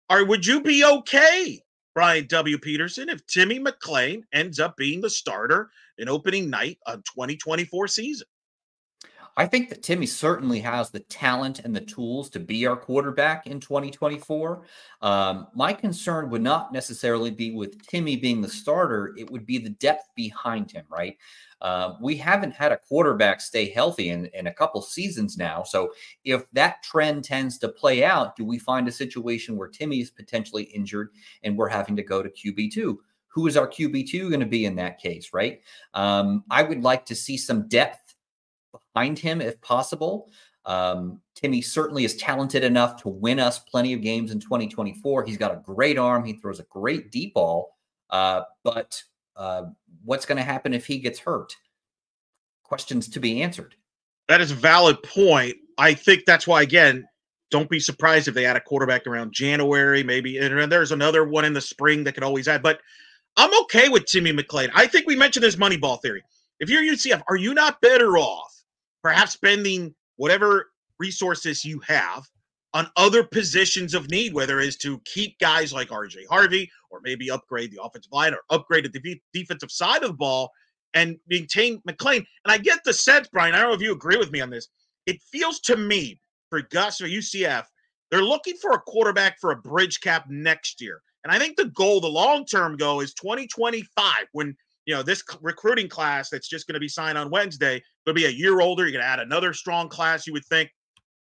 Or 0.09 0.25
would 0.25 0.45
you 0.45 0.61
be 0.61 0.83
okay, 0.83 1.61
Brian 1.93 2.25
W. 2.27 2.57
Peterson, 2.57 3.09
if 3.09 3.25
Timmy 3.27 3.59
McClain 3.59 4.21
ends 4.33 4.59
up 4.59 4.75
being 4.77 5.01
the 5.01 5.09
starter 5.09 5.69
in 5.97 6.09
opening 6.09 6.49
night 6.49 6.79
of 6.85 7.03
2024 7.03 7.87
season? 7.87 8.27
I 9.37 9.45
think 9.45 9.69
that 9.69 9.83
Timmy 9.83 10.05
certainly 10.05 10.59
has 10.59 10.89
the 10.89 10.99
talent 10.99 11.59
and 11.59 11.75
the 11.75 11.81
tools 11.81 12.29
to 12.31 12.39
be 12.39 12.65
our 12.65 12.75
quarterback 12.75 13.47
in 13.47 13.59
2024. 13.59 14.65
Um, 15.01 15.47
my 15.55 15.73
concern 15.73 16.29
would 16.29 16.41
not 16.41 16.73
necessarily 16.73 17.31
be 17.31 17.51
with 17.51 17.81
Timmy 17.87 18.15
being 18.15 18.41
the 18.41 18.49
starter, 18.49 19.13
it 19.17 19.29
would 19.29 19.45
be 19.45 19.57
the 19.57 19.69
depth 19.69 20.09
behind 20.15 20.71
him, 20.71 20.85
right? 20.89 21.17
Uh, 21.61 21.95
we 22.01 22.15
haven't 22.15 22.51
had 22.51 22.71
a 22.71 22.77
quarterback 22.77 23.41
stay 23.41 23.69
healthy 23.69 24.09
in, 24.09 24.27
in 24.27 24.47
a 24.47 24.53
couple 24.53 24.81
seasons 24.81 25.37
now. 25.37 25.63
So 25.63 25.91
if 26.23 26.49
that 26.53 26.83
trend 26.83 27.23
tends 27.23 27.57
to 27.59 27.69
play 27.69 28.03
out, 28.03 28.35
do 28.35 28.45
we 28.45 28.57
find 28.57 28.87
a 28.87 28.91
situation 28.91 29.57
where 29.57 29.67
Timmy 29.67 29.99
is 29.99 30.11
potentially 30.11 30.63
injured 30.63 31.09
and 31.43 31.57
we're 31.57 31.69
having 31.69 31.95
to 31.95 32.03
go 32.03 32.23
to 32.23 32.29
QB2? 32.29 32.97
Who 33.27 33.47
is 33.47 33.57
our 33.57 33.67
QB2 33.67 34.29
going 34.29 34.39
to 34.39 34.45
be 34.45 34.65
in 34.65 34.75
that 34.77 34.99
case, 34.99 35.29
right? 35.33 35.61
Um, 35.93 36.43
I 36.49 36.63
would 36.63 36.81
like 36.81 37.05
to 37.07 37.15
see 37.15 37.37
some 37.37 37.67
depth 37.67 38.08
behind 38.93 39.19
him 39.19 39.41
if 39.41 39.59
possible. 39.61 40.29
Um, 40.65 41.21
Timmy 41.35 41.61
certainly 41.61 42.03
is 42.03 42.15
talented 42.17 42.63
enough 42.63 43.01
to 43.01 43.09
win 43.09 43.39
us 43.39 43.59
plenty 43.59 43.93
of 43.93 44.01
games 44.01 44.31
in 44.31 44.39
2024. 44.39 45.25
He's 45.25 45.37
got 45.37 45.53
a 45.53 45.61
great 45.65 45.97
arm. 45.97 46.25
He 46.25 46.33
throws 46.33 46.59
a 46.59 46.65
great 46.69 47.11
deep 47.11 47.33
ball. 47.33 47.75
Uh, 48.09 48.41
but 48.63 49.01
uh, 49.35 49.63
what's 50.03 50.25
going 50.25 50.37
to 50.37 50.43
happen 50.43 50.73
if 50.73 50.85
he 50.85 50.99
gets 50.99 51.19
hurt? 51.19 51.55
Questions 52.63 53.07
to 53.09 53.19
be 53.19 53.41
answered. 53.41 53.75
That 54.27 54.41
is 54.41 54.51
a 54.51 54.55
valid 54.55 55.01
point. 55.01 55.55
I 55.77 55.93
think 55.93 56.25
that's 56.25 56.45
why, 56.45 56.61
again, 56.61 57.07
don't 57.49 57.69
be 57.69 57.79
surprised 57.79 58.27
if 58.27 58.35
they 58.35 58.45
add 58.45 58.57
a 58.57 58.61
quarterback 58.61 59.07
around 59.07 59.33
January, 59.33 60.03
maybe. 60.03 60.37
And 60.37 60.71
there's 60.71 60.91
another 60.91 61.23
one 61.23 61.45
in 61.45 61.53
the 61.53 61.61
spring 61.61 62.03
that 62.03 62.13
could 62.13 62.23
always 62.23 62.47
add. 62.47 62.61
But 62.61 62.81
I'm 63.37 63.57
okay 63.61 63.89
with 63.89 64.05
Timmy 64.05 64.33
McClain. 64.33 64.69
I 64.75 64.85
think 64.85 65.07
we 65.07 65.15
mentioned 65.15 65.43
this 65.43 65.55
Moneyball 65.55 66.01
theory. 66.01 66.23
If 66.59 66.69
you're 66.69 66.83
UCF, 66.83 67.23
are 67.27 67.37
you 67.37 67.53
not 67.53 67.81
better 67.81 68.17
off 68.17 68.58
perhaps 69.03 69.33
spending 69.33 69.93
whatever 70.17 70.71
resources 70.99 71.63
you 71.63 71.79
have 71.79 72.23
on 72.73 72.87
other 72.97 73.23
positions 73.23 73.93
of 73.93 74.09
need, 74.11 74.33
whether 74.33 74.59
it 74.59 74.67
is 74.67 74.77
to 74.77 75.01
keep 75.05 75.37
guys 75.39 75.73
like 75.73 75.89
RJ 75.89 76.27
Harvey 76.29 76.69
or 76.91 76.99
maybe 77.03 77.31
upgrade 77.31 77.71
the 77.71 77.81
offensive 77.81 78.11
line 78.11 78.33
or 78.33 78.41
upgrade 78.49 78.91
the 78.91 78.99
de- 78.99 79.21
defensive 79.33 79.71
side 79.71 80.03
of 80.03 80.09
the 80.09 80.17
ball 80.17 80.51
and 80.93 81.17
maintain 81.27 81.81
McClain. 81.87 82.17
And 82.17 82.51
I 82.51 82.57
get 82.57 82.79
the 82.83 82.93
sense, 82.93 83.27
Brian, 83.31 83.55
I 83.55 83.59
don't 83.59 83.69
know 83.69 83.75
if 83.75 83.81
you 83.81 83.91
agree 83.91 84.17
with 84.17 84.31
me 84.31 84.41
on 84.41 84.49
this. 84.49 84.67
It 85.05 85.21
feels 85.31 85.59
to 85.61 85.77
me 85.77 86.19
for 86.49 86.61
Gus 86.61 87.01
or 87.01 87.07
UCF, 87.07 87.65
they're 88.11 88.23
looking 88.23 88.55
for 88.57 88.71
a 88.71 88.79
quarterback 88.79 89.39
for 89.39 89.51
a 89.51 89.55
bridge 89.55 90.01
cap 90.01 90.25
next 90.29 90.81
year. 90.81 91.01
And 91.23 91.33
I 91.33 91.39
think 91.39 91.57
the 91.57 91.65
goal, 91.65 92.01
the 92.01 92.07
long 92.07 92.45
term 92.45 92.77
goal, 92.77 93.01
is 93.01 93.13
2025 93.13 94.13
when 94.31 94.55
you 94.89 94.95
know, 94.95 95.03
this 95.03 95.21
recruiting 95.43 95.87
class 95.87 96.31
that's 96.31 96.47
just 96.47 96.65
going 96.65 96.73
to 96.73 96.79
be 96.79 96.87
signed 96.87 97.15
on 97.15 97.29
Wednesday 97.29 97.79
will 98.07 98.15
be 98.15 98.25
a 98.25 98.29
year 98.29 98.59
older. 98.59 98.85
You're 98.85 98.91
going 98.91 99.03
to 99.03 99.07
add 99.07 99.19
another 99.19 99.53
strong 99.53 99.87
class, 99.87 100.25
you 100.25 100.33
would 100.33 100.45
think. 100.47 100.67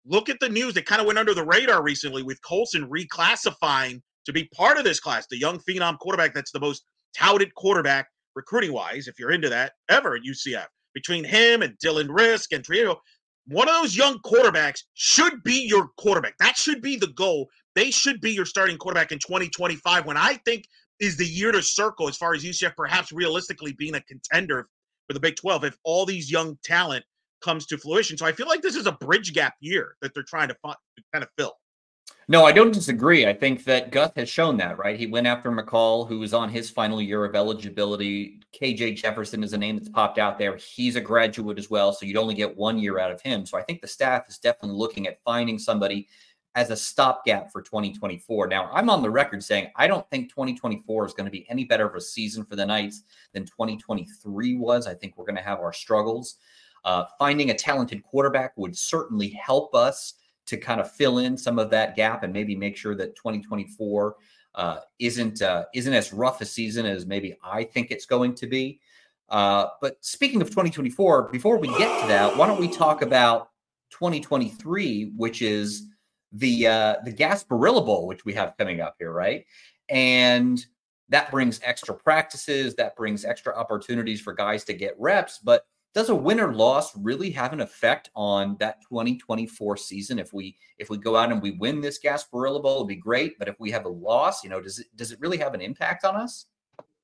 Look 0.06 0.30
at 0.30 0.40
the 0.40 0.48
news 0.48 0.72
that 0.72 0.86
kind 0.86 1.02
of 1.02 1.06
went 1.06 1.18
under 1.18 1.34
the 1.34 1.44
radar 1.44 1.82
recently 1.82 2.22
with 2.22 2.40
Colson 2.40 2.88
reclassifying 2.88 4.00
to 4.24 4.32
be 4.32 4.48
part 4.56 4.78
of 4.78 4.84
this 4.84 5.00
class, 5.00 5.26
the 5.28 5.36
young 5.36 5.58
phenom 5.68 5.98
quarterback 5.98 6.32
that's 6.32 6.50
the 6.50 6.60
most 6.60 6.82
touted 7.14 7.54
quarterback 7.54 8.06
recruiting 8.34 8.72
wise, 8.72 9.06
if 9.06 9.18
you're 9.18 9.32
into 9.32 9.50
that, 9.50 9.72
ever 9.90 10.14
at 10.14 10.22
UCF. 10.22 10.64
Between 10.94 11.22
him 11.22 11.60
and 11.60 11.76
Dylan 11.84 12.08
Rizk 12.08 12.56
and 12.56 12.64
Trio, 12.64 13.02
one 13.48 13.68
of 13.68 13.74
those 13.74 13.94
young 13.94 14.18
quarterbacks 14.20 14.80
should 14.94 15.42
be 15.42 15.66
your 15.68 15.88
quarterback. 15.98 16.38
That 16.38 16.56
should 16.56 16.80
be 16.80 16.96
the 16.96 17.08
goal. 17.08 17.48
They 17.74 17.90
should 17.90 18.22
be 18.22 18.32
your 18.32 18.46
starting 18.46 18.78
quarterback 18.78 19.12
in 19.12 19.18
2025 19.18 20.06
when 20.06 20.16
I 20.16 20.40
think 20.46 20.64
is 21.02 21.16
the 21.16 21.26
year 21.26 21.50
to 21.50 21.60
circle 21.60 22.08
as 22.08 22.16
far 22.16 22.32
as 22.32 22.44
UCF 22.44 22.76
perhaps 22.76 23.10
realistically 23.10 23.72
being 23.72 23.96
a 23.96 24.00
contender 24.02 24.68
for 25.08 25.14
the 25.14 25.20
Big 25.20 25.34
12 25.34 25.64
if 25.64 25.76
all 25.82 26.06
these 26.06 26.30
young 26.30 26.56
talent 26.64 27.04
comes 27.42 27.66
to 27.66 27.76
fruition. 27.76 28.16
So 28.16 28.24
I 28.24 28.30
feel 28.30 28.46
like 28.46 28.62
this 28.62 28.76
is 28.76 28.86
a 28.86 28.92
bridge 28.92 29.34
gap 29.34 29.54
year 29.60 29.96
that 30.00 30.14
they're 30.14 30.22
trying 30.22 30.46
to, 30.48 30.54
find, 30.62 30.76
to 30.96 31.02
kind 31.12 31.24
of 31.24 31.30
fill. 31.36 31.54
No, 32.28 32.44
I 32.44 32.52
don't 32.52 32.72
disagree. 32.72 33.26
I 33.26 33.32
think 33.32 33.64
that 33.64 33.90
Guth 33.90 34.12
has 34.14 34.28
shown 34.28 34.56
that, 34.58 34.78
right? 34.78 34.98
He 34.98 35.08
went 35.08 35.26
after 35.26 35.50
McCall, 35.50 36.06
who 36.06 36.20
was 36.20 36.32
on 36.32 36.48
his 36.48 36.70
final 36.70 37.02
year 37.02 37.24
of 37.24 37.34
eligibility. 37.34 38.40
KJ 38.58 38.96
Jefferson 38.96 39.42
is 39.42 39.54
a 39.54 39.58
name 39.58 39.76
that's 39.76 39.88
popped 39.88 40.18
out 40.18 40.38
there. 40.38 40.56
He's 40.56 40.94
a 40.94 41.00
graduate 41.00 41.58
as 41.58 41.68
well, 41.68 41.92
so 41.92 42.06
you'd 42.06 42.16
only 42.16 42.34
get 42.34 42.56
one 42.56 42.78
year 42.78 43.00
out 43.00 43.10
of 43.10 43.20
him. 43.20 43.44
So 43.44 43.58
I 43.58 43.62
think 43.62 43.80
the 43.80 43.88
staff 43.88 44.28
is 44.28 44.38
definitely 44.38 44.78
looking 44.78 45.08
at 45.08 45.18
finding 45.24 45.58
somebody 45.58 46.06
as 46.54 46.70
a 46.70 46.76
stopgap 46.76 47.50
for 47.50 47.62
2024. 47.62 48.46
Now, 48.46 48.70
I'm 48.72 48.90
on 48.90 49.02
the 49.02 49.10
record 49.10 49.42
saying 49.42 49.68
I 49.76 49.86
don't 49.86 50.08
think 50.10 50.28
2024 50.28 51.06
is 51.06 51.14
going 51.14 51.24
to 51.24 51.30
be 51.30 51.46
any 51.48 51.64
better 51.64 51.86
of 51.86 51.94
a 51.94 52.00
season 52.00 52.44
for 52.44 52.56
the 52.56 52.66
Knights 52.66 53.02
than 53.32 53.44
2023 53.44 54.56
was. 54.56 54.86
I 54.86 54.94
think 54.94 55.16
we're 55.16 55.24
going 55.24 55.36
to 55.36 55.42
have 55.42 55.60
our 55.60 55.72
struggles. 55.72 56.36
Uh, 56.84 57.04
finding 57.18 57.50
a 57.50 57.54
talented 57.54 58.02
quarterback 58.02 58.52
would 58.56 58.76
certainly 58.76 59.28
help 59.30 59.74
us 59.74 60.14
to 60.46 60.56
kind 60.56 60.80
of 60.80 60.90
fill 60.90 61.18
in 61.18 61.36
some 61.36 61.58
of 61.58 61.70
that 61.70 61.94
gap 61.96 62.24
and 62.24 62.32
maybe 62.32 62.56
make 62.56 62.76
sure 62.76 62.94
that 62.96 63.14
2024 63.16 64.16
uh, 64.54 64.78
isn't 64.98 65.40
uh, 65.40 65.64
isn't 65.74 65.94
as 65.94 66.12
rough 66.12 66.40
a 66.40 66.44
season 66.44 66.84
as 66.84 67.06
maybe 67.06 67.36
I 67.42 67.64
think 67.64 67.90
it's 67.90 68.04
going 68.04 68.34
to 68.34 68.46
be. 68.46 68.80
Uh, 69.28 69.68
but 69.80 69.96
speaking 70.04 70.42
of 70.42 70.50
2024, 70.50 71.30
before 71.30 71.56
we 71.56 71.68
get 71.68 72.02
to 72.02 72.08
that, 72.08 72.36
why 72.36 72.46
don't 72.46 72.60
we 72.60 72.68
talk 72.68 73.00
about 73.00 73.48
2023, 73.90 75.12
which 75.16 75.40
is 75.40 75.86
the 76.32 76.66
uh, 76.66 76.96
the 77.04 77.12
Gasparilla 77.12 77.84
Bowl, 77.84 78.06
which 78.06 78.24
we 78.24 78.32
have 78.34 78.56
coming 78.58 78.80
up 78.80 78.96
here, 78.98 79.12
right? 79.12 79.44
And 79.88 80.64
that 81.08 81.30
brings 81.30 81.60
extra 81.62 81.94
practices, 81.94 82.74
that 82.76 82.96
brings 82.96 83.24
extra 83.24 83.54
opportunities 83.54 84.20
for 84.20 84.32
guys 84.32 84.64
to 84.64 84.72
get 84.72 84.94
reps. 84.98 85.38
But 85.38 85.66
does 85.94 86.08
a 86.08 86.14
win 86.14 86.40
or 86.40 86.54
loss 86.54 86.96
really 86.96 87.30
have 87.30 87.52
an 87.52 87.60
effect 87.60 88.08
on 88.16 88.56
that 88.60 88.80
2024 88.88 89.76
season? 89.76 90.18
If 90.18 90.32
we 90.32 90.56
if 90.78 90.88
we 90.88 90.96
go 90.96 91.16
out 91.16 91.30
and 91.30 91.42
we 91.42 91.52
win 91.52 91.80
this 91.80 92.00
Gasparilla 92.02 92.62
Bowl, 92.62 92.76
it'd 92.76 92.88
be 92.88 92.96
great. 92.96 93.38
But 93.38 93.48
if 93.48 93.60
we 93.60 93.70
have 93.70 93.84
a 93.84 93.90
loss, 93.90 94.42
you 94.42 94.48
know, 94.48 94.60
does 94.60 94.78
it 94.78 94.86
does 94.96 95.12
it 95.12 95.20
really 95.20 95.36
have 95.36 95.54
an 95.54 95.60
impact 95.60 96.04
on 96.04 96.16
us? 96.16 96.46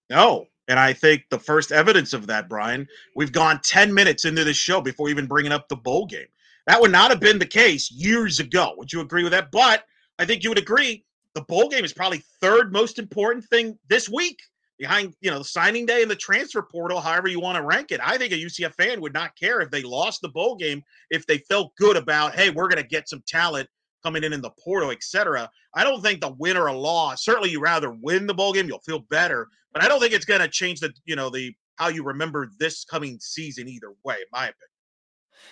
No. 0.09 0.47
And 0.69 0.79
I 0.79 0.93
think 0.93 1.25
the 1.31 1.39
first 1.39 1.73
evidence 1.73 2.13
of 2.13 2.27
that, 2.27 2.49
Brian, 2.49 2.87
we've 3.17 3.33
gone 3.33 3.61
10 3.63 3.93
minutes 3.93 4.27
into 4.27 4.45
this 4.45 4.57
show 4.57 4.83
before 4.83 5.09
even 5.09 5.27
bringing 5.27 5.53
up 5.53 5.69
the 5.69 5.77
bowl 5.77 6.05
game. 6.05 6.27
That 6.69 6.83
would 6.83 6.93
not 6.93 7.11
have 7.11 7.19
been 7.19 7.39
the 7.39 7.47
case 7.47 7.91
years 7.91 8.41
ago. 8.41 8.75
Would 8.77 8.93
you 8.93 9.01
agree 9.01 9.23
with 9.23 9.33
that? 9.33 9.51
But 9.51 9.85
I 10.19 10.27
think 10.27 10.45
you 10.45 10.51
would 10.51 10.59
agree 10.59 11.03
the 11.35 11.41
bowl 11.41 11.71
game 11.71 11.83
is 11.83 11.95
probably 11.95 12.23
third 12.43 12.73
most 12.73 12.99
important 12.99 13.47
thing 13.47 13.79
this 13.89 14.07
week 14.07 14.39
behind 14.79 15.15
you 15.23 15.31
know 15.31 15.39
the 15.39 15.45
signing 15.45 15.87
day 15.87 16.03
and 16.03 16.11
the 16.11 16.17
transfer 16.17 16.63
portal 16.63 17.01
however 17.01 17.27
you 17.27 17.41
want 17.41 17.57
to 17.57 17.63
rank 17.63 17.91
it 17.91 18.01
i 18.03 18.17
think 18.17 18.33
a 18.33 18.37
ucf 18.37 18.73
fan 18.75 19.01
would 19.01 19.13
not 19.13 19.37
care 19.37 19.61
if 19.61 19.71
they 19.71 19.83
lost 19.83 20.21
the 20.21 20.29
bowl 20.29 20.55
game 20.55 20.81
if 21.11 21.27
they 21.27 21.39
felt 21.39 21.75
good 21.77 21.97
about 21.97 22.35
hey 22.35 22.51
we're 22.51 22.69
going 22.69 22.81
to 22.81 22.89
get 22.89 23.09
some 23.09 23.23
talent 23.27 23.69
coming 24.05 24.23
in 24.23 24.33
in 24.33 24.41
the 24.41 24.51
portal 24.63 24.91
etc 24.91 25.51
i 25.75 25.83
don't 25.83 26.01
think 26.01 26.21
the 26.21 26.35
win 26.39 26.57
or 26.57 26.69
a 26.69 26.73
loss 26.73 27.25
certainly 27.25 27.51
you 27.51 27.61
rather 27.61 27.91
win 27.91 28.27
the 28.27 28.35
bowl 28.35 28.53
game 28.53 28.69
you'll 28.69 28.79
feel 28.81 29.05
better 29.11 29.49
but 29.73 29.83
i 29.83 29.89
don't 29.89 30.01
think 30.01 30.13
it's 30.13 30.25
going 30.25 30.41
to 30.41 30.49
change 30.49 30.79
the 30.79 30.93
you 31.05 31.17
know 31.17 31.29
the 31.29 31.53
how 31.77 31.89
you 31.89 32.05
remember 32.05 32.49
this 32.61 32.85
coming 32.85 33.19
season 33.21 33.69
either 33.69 33.93
way 34.05 34.15
in 34.15 34.27
my 34.33 34.45
opinion 34.45 34.68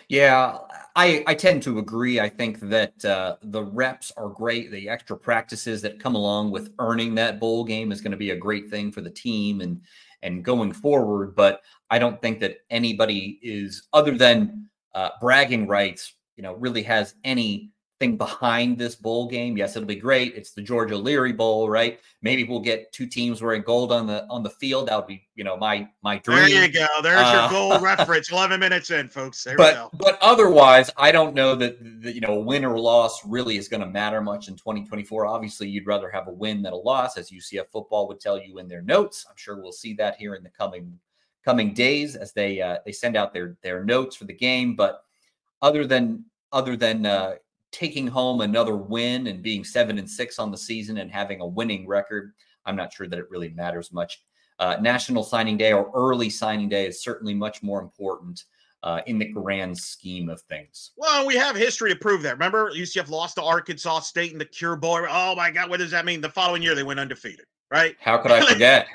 yeah, 0.08 0.58
I 0.94 1.22
I 1.26 1.34
tend 1.34 1.62
to 1.64 1.78
agree. 1.78 2.20
I 2.20 2.28
think 2.28 2.60
that 2.60 3.04
uh, 3.04 3.36
the 3.42 3.64
reps 3.64 4.12
are 4.16 4.28
great. 4.28 4.70
The 4.70 4.88
extra 4.88 5.16
practices 5.16 5.82
that 5.82 6.00
come 6.00 6.14
along 6.14 6.50
with 6.50 6.72
earning 6.78 7.14
that 7.16 7.40
bowl 7.40 7.64
game 7.64 7.92
is 7.92 8.00
going 8.00 8.12
to 8.12 8.16
be 8.16 8.30
a 8.30 8.36
great 8.36 8.70
thing 8.70 8.92
for 8.92 9.00
the 9.00 9.10
team 9.10 9.60
and 9.60 9.80
and 10.22 10.44
going 10.44 10.72
forward. 10.72 11.34
But 11.34 11.62
I 11.90 11.98
don't 11.98 12.20
think 12.20 12.40
that 12.40 12.58
anybody 12.70 13.38
is 13.42 13.88
other 13.92 14.16
than 14.16 14.68
uh, 14.94 15.10
bragging 15.20 15.66
rights. 15.66 16.14
You 16.36 16.42
know, 16.42 16.54
really 16.54 16.82
has 16.82 17.14
any 17.24 17.70
thing 17.98 18.16
behind 18.16 18.76
this 18.76 18.94
bowl 18.94 19.26
game. 19.28 19.56
Yes, 19.56 19.74
it'll 19.74 19.86
be 19.86 19.96
great. 19.96 20.34
It's 20.34 20.50
the 20.50 20.60
George 20.60 20.92
O'Leary 20.92 21.32
Bowl, 21.32 21.70
right? 21.70 21.98
Maybe 22.20 22.44
we'll 22.44 22.60
get 22.60 22.92
two 22.92 23.06
teams 23.06 23.40
wearing 23.40 23.62
gold 23.62 23.90
on 23.90 24.06
the 24.06 24.26
on 24.28 24.42
the 24.42 24.50
field. 24.50 24.88
That 24.88 24.96
would 24.96 25.06
be, 25.06 25.26
you 25.34 25.44
know, 25.44 25.56
my 25.56 25.88
my 26.02 26.18
dream. 26.18 26.38
There 26.38 26.66
you 26.66 26.72
go. 26.72 26.86
There's 27.02 27.20
uh, 27.20 27.48
your 27.50 27.60
goal 27.60 27.80
reference. 27.84 28.30
Eleven 28.30 28.60
minutes 28.60 28.90
in, 28.90 29.08
folks. 29.08 29.42
There 29.44 29.56
but 29.56 29.90
but 29.94 30.18
otherwise, 30.20 30.90
I 30.96 31.10
don't 31.10 31.34
know 31.34 31.54
that, 31.54 31.78
that 32.02 32.14
you 32.14 32.20
know 32.20 32.38
win 32.38 32.64
or 32.64 32.78
loss 32.78 33.24
really 33.24 33.56
is 33.56 33.68
going 33.68 33.82
to 33.82 33.88
matter 33.88 34.20
much 34.20 34.48
in 34.48 34.56
2024. 34.56 35.26
Obviously, 35.26 35.68
you'd 35.68 35.86
rather 35.86 36.10
have 36.10 36.28
a 36.28 36.32
win 36.32 36.62
than 36.62 36.72
a 36.72 36.76
loss, 36.76 37.16
as 37.16 37.30
UCF 37.30 37.68
football 37.72 38.08
would 38.08 38.20
tell 38.20 38.38
you 38.38 38.58
in 38.58 38.68
their 38.68 38.82
notes. 38.82 39.24
I'm 39.28 39.36
sure 39.36 39.60
we'll 39.60 39.72
see 39.72 39.94
that 39.94 40.16
here 40.16 40.34
in 40.34 40.42
the 40.42 40.50
coming 40.50 40.98
coming 41.44 41.72
days 41.72 42.16
as 42.16 42.32
they 42.34 42.60
uh, 42.60 42.78
they 42.84 42.92
send 42.92 43.16
out 43.16 43.32
their 43.32 43.56
their 43.62 43.84
notes 43.84 44.16
for 44.16 44.24
the 44.24 44.34
game. 44.34 44.76
But 44.76 45.02
other 45.62 45.86
than 45.86 46.26
other 46.52 46.76
than 46.76 47.06
uh, 47.06 47.36
taking 47.76 48.06
home 48.06 48.40
another 48.40 48.74
win 48.74 49.26
and 49.26 49.42
being 49.42 49.62
seven 49.62 49.98
and 49.98 50.08
six 50.08 50.38
on 50.38 50.50
the 50.50 50.56
season 50.56 50.96
and 50.98 51.10
having 51.10 51.42
a 51.42 51.46
winning 51.46 51.86
record, 51.86 52.32
I'm 52.64 52.74
not 52.74 52.90
sure 52.90 53.06
that 53.06 53.18
it 53.18 53.30
really 53.30 53.50
matters 53.50 53.92
much. 53.92 54.22
Uh, 54.58 54.78
National 54.80 55.22
Signing 55.22 55.58
Day 55.58 55.74
or 55.74 55.90
early 55.94 56.30
signing 56.30 56.70
day 56.70 56.86
is 56.86 57.02
certainly 57.02 57.34
much 57.34 57.62
more 57.62 57.82
important 57.82 58.44
uh, 58.82 59.02
in 59.06 59.18
the 59.18 59.26
grand 59.26 59.76
scheme 59.76 60.30
of 60.30 60.40
things. 60.42 60.92
Well, 60.96 61.26
we 61.26 61.36
have 61.36 61.54
history 61.54 61.90
to 61.90 61.96
prove 61.96 62.22
that. 62.22 62.32
Remember, 62.32 62.70
UCF 62.70 63.10
lost 63.10 63.34
to 63.34 63.42
Arkansas 63.42 64.00
State 64.00 64.32
in 64.32 64.38
the 64.38 64.46
Cure 64.46 64.76
Bowl. 64.76 65.06
Oh 65.10 65.34
my 65.34 65.50
God, 65.50 65.68
what 65.68 65.80
does 65.80 65.90
that 65.90 66.06
mean? 66.06 66.22
The 66.22 66.30
following 66.30 66.62
year 66.62 66.74
they 66.74 66.82
went 66.82 66.98
undefeated, 66.98 67.44
right? 67.70 67.94
How 68.00 68.16
could 68.16 68.30
I 68.30 68.40
forget? 68.52 68.86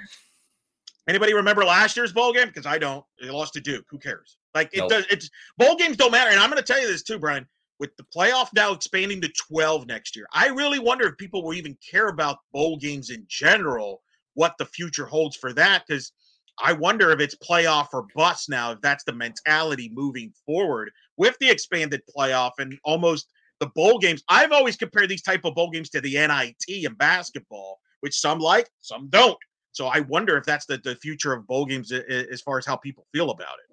Anybody 1.07 1.35
remember 1.35 1.63
last 1.63 1.95
year's 1.95 2.13
bowl 2.13 2.33
game? 2.33 2.47
Because 2.47 2.65
I 2.65 2.79
don't. 2.79 3.05
They 3.21 3.29
lost 3.29 3.53
to 3.53 3.61
Duke. 3.61 3.85
Who 3.89 3.99
cares? 3.99 4.37
Like 4.55 4.71
it 4.73 4.79
nope. 4.79 4.89
does. 4.89 5.05
It's 5.11 5.29
bowl 5.57 5.75
games 5.75 5.97
don't 5.97 6.11
matter. 6.11 6.31
And 6.31 6.39
I'm 6.39 6.49
going 6.49 6.61
to 6.61 6.65
tell 6.65 6.81
you 6.81 6.87
this 6.87 7.03
too, 7.03 7.19
Brian 7.19 7.47
with 7.81 7.97
the 7.97 8.03
playoff 8.15 8.49
now 8.53 8.71
expanding 8.71 9.19
to 9.19 9.27
12 9.49 9.87
next 9.87 10.15
year, 10.15 10.27
I 10.31 10.49
really 10.49 10.77
wonder 10.77 11.07
if 11.07 11.17
people 11.17 11.43
will 11.43 11.55
even 11.55 11.75
care 11.91 12.09
about 12.09 12.37
bowl 12.53 12.77
games 12.77 13.09
in 13.09 13.25
general, 13.27 14.03
what 14.35 14.53
the 14.59 14.65
future 14.65 15.07
holds 15.07 15.35
for 15.35 15.51
that. 15.53 15.83
Because 15.87 16.11
I 16.59 16.73
wonder 16.73 17.09
if 17.09 17.19
it's 17.19 17.35
playoff 17.35 17.87
or 17.91 18.05
bust 18.15 18.49
now, 18.49 18.73
if 18.73 18.81
that's 18.81 19.03
the 19.03 19.13
mentality 19.13 19.89
moving 19.91 20.31
forward 20.45 20.91
with 21.17 21.35
the 21.39 21.49
expanded 21.49 22.03
playoff 22.15 22.51
and 22.59 22.77
almost 22.85 23.31
the 23.59 23.65
bowl 23.65 23.97
games. 23.97 24.21
I've 24.29 24.51
always 24.51 24.77
compared 24.77 25.09
these 25.09 25.23
type 25.23 25.43
of 25.43 25.55
bowl 25.55 25.71
games 25.71 25.89
to 25.89 26.01
the 26.01 26.13
NIT 26.13 26.85
in 26.85 26.93
basketball, 26.93 27.79
which 28.01 28.19
some 28.19 28.37
like, 28.37 28.69
some 28.81 29.07
don't. 29.09 29.39
So 29.71 29.87
I 29.87 30.01
wonder 30.01 30.37
if 30.37 30.43
that's 30.43 30.67
the, 30.67 30.77
the 30.77 30.97
future 30.97 31.33
of 31.33 31.47
bowl 31.47 31.65
games 31.65 31.91
as 31.91 32.41
far 32.41 32.59
as 32.59 32.65
how 32.67 32.75
people 32.75 33.07
feel 33.11 33.31
about 33.31 33.55
it. 33.67 33.70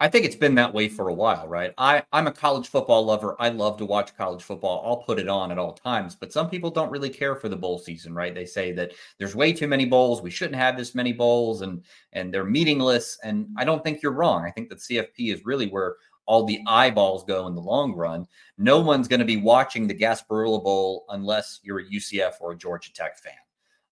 I 0.00 0.08
think 0.08 0.24
it's 0.24 0.36
been 0.36 0.54
that 0.54 0.72
way 0.72 0.88
for 0.88 1.08
a 1.08 1.14
while, 1.14 1.48
right? 1.48 1.74
I, 1.76 2.04
I'm 2.12 2.28
a 2.28 2.32
college 2.32 2.68
football 2.68 3.04
lover. 3.04 3.34
I 3.40 3.48
love 3.48 3.76
to 3.78 3.84
watch 3.84 4.16
college 4.16 4.42
football. 4.42 4.82
I'll 4.86 4.98
put 4.98 5.18
it 5.18 5.28
on 5.28 5.50
at 5.50 5.58
all 5.58 5.72
times, 5.72 6.14
but 6.14 6.32
some 6.32 6.48
people 6.48 6.70
don't 6.70 6.90
really 6.90 7.10
care 7.10 7.34
for 7.34 7.48
the 7.48 7.56
bowl 7.56 7.78
season, 7.78 8.14
right? 8.14 8.32
They 8.32 8.44
say 8.44 8.70
that 8.72 8.92
there's 9.18 9.34
way 9.34 9.52
too 9.52 9.66
many 9.66 9.86
bowls. 9.86 10.22
We 10.22 10.30
shouldn't 10.30 10.56
have 10.56 10.76
this 10.76 10.94
many 10.94 11.12
bowls 11.12 11.62
and 11.62 11.84
and 12.12 12.32
they're 12.32 12.44
meaningless. 12.44 13.18
And 13.24 13.48
I 13.56 13.64
don't 13.64 13.82
think 13.82 14.00
you're 14.00 14.12
wrong. 14.12 14.44
I 14.44 14.52
think 14.52 14.68
that 14.68 14.78
CFP 14.78 15.34
is 15.34 15.44
really 15.44 15.66
where 15.66 15.96
all 16.26 16.44
the 16.44 16.60
eyeballs 16.66 17.24
go 17.24 17.48
in 17.48 17.54
the 17.54 17.60
long 17.60 17.94
run. 17.94 18.26
No 18.56 18.80
one's 18.80 19.08
going 19.08 19.20
to 19.20 19.26
be 19.26 19.38
watching 19.38 19.88
the 19.88 19.94
Gasparilla 19.94 20.62
Bowl 20.62 21.06
unless 21.08 21.58
you're 21.62 21.80
a 21.80 21.84
UCF 21.84 22.34
or 22.40 22.52
a 22.52 22.56
Georgia 22.56 22.92
Tech 22.92 23.18
fan. 23.18 23.32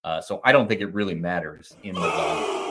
Uh, 0.04 0.20
so 0.20 0.40
I 0.44 0.52
don't 0.52 0.68
think 0.68 0.82
it 0.82 0.94
really 0.94 1.14
matters 1.14 1.74
in 1.82 1.94
the 1.94 2.00
long 2.00 2.10
run. 2.10 2.65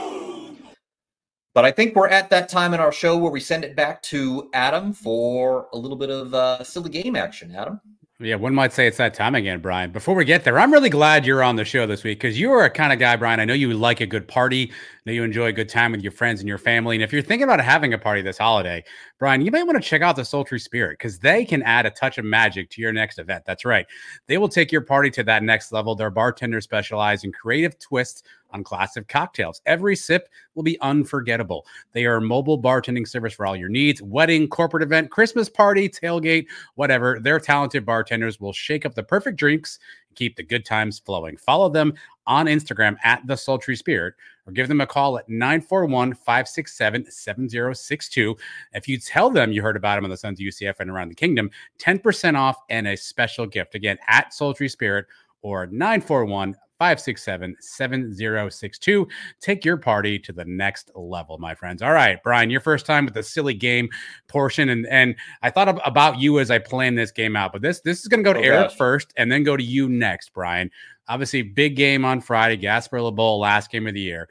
But 1.55 1.63
I 1.63 1.71
think 1.71 1.95
we're 1.95 2.09
at 2.09 2.29
that 2.31 2.49
time 2.49 2.73
in 2.73 2.81
our 2.81 2.91
show 2.91 3.17
where 3.17 3.31
we 3.31 3.39
send 3.39 3.63
it 3.63 3.77
back 3.77 4.01
to 4.03 4.49
Adam 4.53 4.91
for 4.91 5.69
a 5.71 5.77
little 5.77 5.95
bit 5.95 6.09
of 6.09 6.33
uh, 6.33 6.61
silly 6.65 6.89
game 6.89 7.15
action. 7.15 7.55
Adam. 7.55 7.79
Yeah, 8.19 8.35
one 8.35 8.55
might 8.55 8.71
say 8.71 8.87
it's 8.87 8.97
that 8.97 9.13
time 9.13 9.35
again, 9.35 9.59
Brian. 9.59 9.91
Before 9.91 10.15
we 10.15 10.23
get 10.23 10.45
there, 10.45 10.57
I'm 10.57 10.71
really 10.71 10.89
glad 10.89 11.25
you're 11.25 11.43
on 11.43 11.57
the 11.57 11.65
show 11.65 11.85
this 11.85 12.03
week 12.03 12.19
because 12.19 12.39
you 12.39 12.51
are 12.51 12.63
a 12.63 12.69
kind 12.69 12.93
of 12.93 12.99
guy, 12.99 13.17
Brian. 13.17 13.41
I 13.41 13.45
know 13.45 13.53
you 13.53 13.73
like 13.73 13.99
a 13.99 14.05
good 14.05 14.25
party. 14.25 14.71
I 14.71 14.75
know 15.05 15.11
you 15.11 15.23
enjoy 15.23 15.47
a 15.47 15.51
good 15.51 15.67
time 15.67 15.91
with 15.91 16.01
your 16.01 16.13
friends 16.13 16.39
and 16.39 16.47
your 16.47 16.57
family. 16.57 16.95
And 16.95 17.03
if 17.03 17.11
you're 17.11 17.21
thinking 17.21 17.43
about 17.43 17.59
having 17.59 17.93
a 17.93 17.97
party 17.97 18.21
this 18.21 18.37
holiday, 18.37 18.85
Brian, 19.19 19.41
you 19.41 19.51
may 19.51 19.63
want 19.63 19.75
to 19.75 19.85
check 19.85 20.01
out 20.01 20.15
the 20.15 20.23
Sultry 20.23 20.61
Spirit 20.61 20.97
because 20.97 21.19
they 21.19 21.43
can 21.43 21.61
add 21.63 21.85
a 21.85 21.89
touch 21.89 22.17
of 22.17 22.23
magic 22.23 22.69
to 22.71 22.81
your 22.81 22.93
next 22.93 23.19
event. 23.19 23.43
That's 23.45 23.65
right. 23.65 23.85
They 24.27 24.37
will 24.37 24.47
take 24.49 24.71
your 24.71 24.81
party 24.81 25.09
to 25.11 25.23
that 25.23 25.43
next 25.43 25.73
level. 25.73 25.93
Their 25.93 26.09
bartenders 26.09 26.63
specialize 26.63 27.25
in 27.25 27.33
creative 27.33 27.77
twists 27.79 28.23
on 28.55 28.63
classic 28.63 29.07
cocktails. 29.07 29.61
Every 29.65 29.95
sip 29.95 30.29
will 30.55 30.63
be 30.63 30.79
unforgettable. 30.81 31.65
They 31.91 32.05
are 32.05 32.15
a 32.15 32.21
mobile 32.21 32.59
bartending 32.59 33.07
service 33.07 33.33
for 33.33 33.45
all 33.45 33.55
your 33.55 33.69
needs 33.69 34.01
wedding, 34.01 34.47
corporate 34.47 34.81
event, 34.81 35.11
Christmas 35.11 35.49
party, 35.49 35.89
tailgate, 35.89 36.47
whatever. 36.75 37.19
Their 37.19 37.39
talented 37.39 37.85
bartenders 37.85 38.39
will 38.39 38.53
shake 38.53 38.85
up 38.85 38.95
the 38.95 39.03
perfect 39.03 39.37
drinks 39.37 39.79
and 40.09 40.15
keep 40.15 40.35
the 40.35 40.43
good 40.43 40.65
times 40.65 40.99
flowing. 40.99 41.37
Follow 41.37 41.69
them 41.69 41.93
on 42.25 42.47
Instagram 42.47 42.95
at 43.03 43.25
the 43.27 43.35
Sultry 43.35 43.75
Spirit 43.75 44.15
or 44.47 44.53
give 44.53 44.67
them 44.67 44.81
a 44.81 44.87
call 44.87 45.17
at 45.17 45.27
941 45.27 46.13
567 46.13 47.11
7062. 47.11 48.37
If 48.73 48.87
you 48.87 48.97
tell 48.97 49.29
them 49.29 49.51
you 49.51 49.61
heard 49.61 49.75
about 49.75 49.95
them 49.95 50.05
on 50.05 50.09
the 50.09 50.17
Sons 50.17 50.39
of 50.39 50.45
UCF 50.45 50.79
and 50.79 50.89
around 50.89 51.09
the 51.09 51.15
kingdom, 51.15 51.51
10% 51.79 52.37
off 52.37 52.57
and 52.69 52.87
a 52.87 52.95
special 52.95 53.45
gift. 53.45 53.75
Again, 53.75 53.97
at 54.07 54.33
Sultry 54.33 54.69
Spirit 54.69 55.05
or 55.41 55.67
941 55.67 56.55
567 56.79 57.55
7062. 57.59 59.07
Take 59.39 59.63
your 59.63 59.77
party 59.77 60.19
to 60.19 60.33
the 60.33 60.45
next 60.45 60.91
level, 60.95 61.37
my 61.37 61.55
friends. 61.55 61.81
All 61.81 61.93
right, 61.93 62.21
Brian, 62.23 62.49
your 62.49 62.61
first 62.61 62.85
time 62.85 63.05
with 63.05 63.13
the 63.13 63.23
silly 63.23 63.53
game 63.53 63.89
portion. 64.27 64.69
And 64.69 64.85
and 64.87 65.15
I 65.41 65.49
thought 65.49 65.79
about 65.85 66.19
you 66.19 66.39
as 66.39 66.51
I 66.51 66.59
planned 66.59 66.97
this 66.97 67.11
game 67.11 67.35
out, 67.35 67.53
but 67.53 67.61
this 67.61 67.81
this 67.81 68.01
is 68.01 68.07
going 68.07 68.23
to 68.23 68.27
go 68.27 68.33
to 68.33 68.39
oh, 68.39 68.43
Eric 68.43 68.69
gosh. 68.69 68.77
first 68.77 69.13
and 69.17 69.31
then 69.31 69.43
go 69.43 69.55
to 69.55 69.63
you 69.63 69.87
next, 69.87 70.33
Brian. 70.33 70.69
Obviously, 71.07 71.43
big 71.43 71.75
game 71.75 72.03
on 72.03 72.19
Friday, 72.19 72.57
Gasparilla 72.57 73.15
Bowl, 73.15 73.39
last 73.39 73.71
game 73.71 73.87
of 73.87 73.93
the 73.93 74.01
year. 74.01 74.27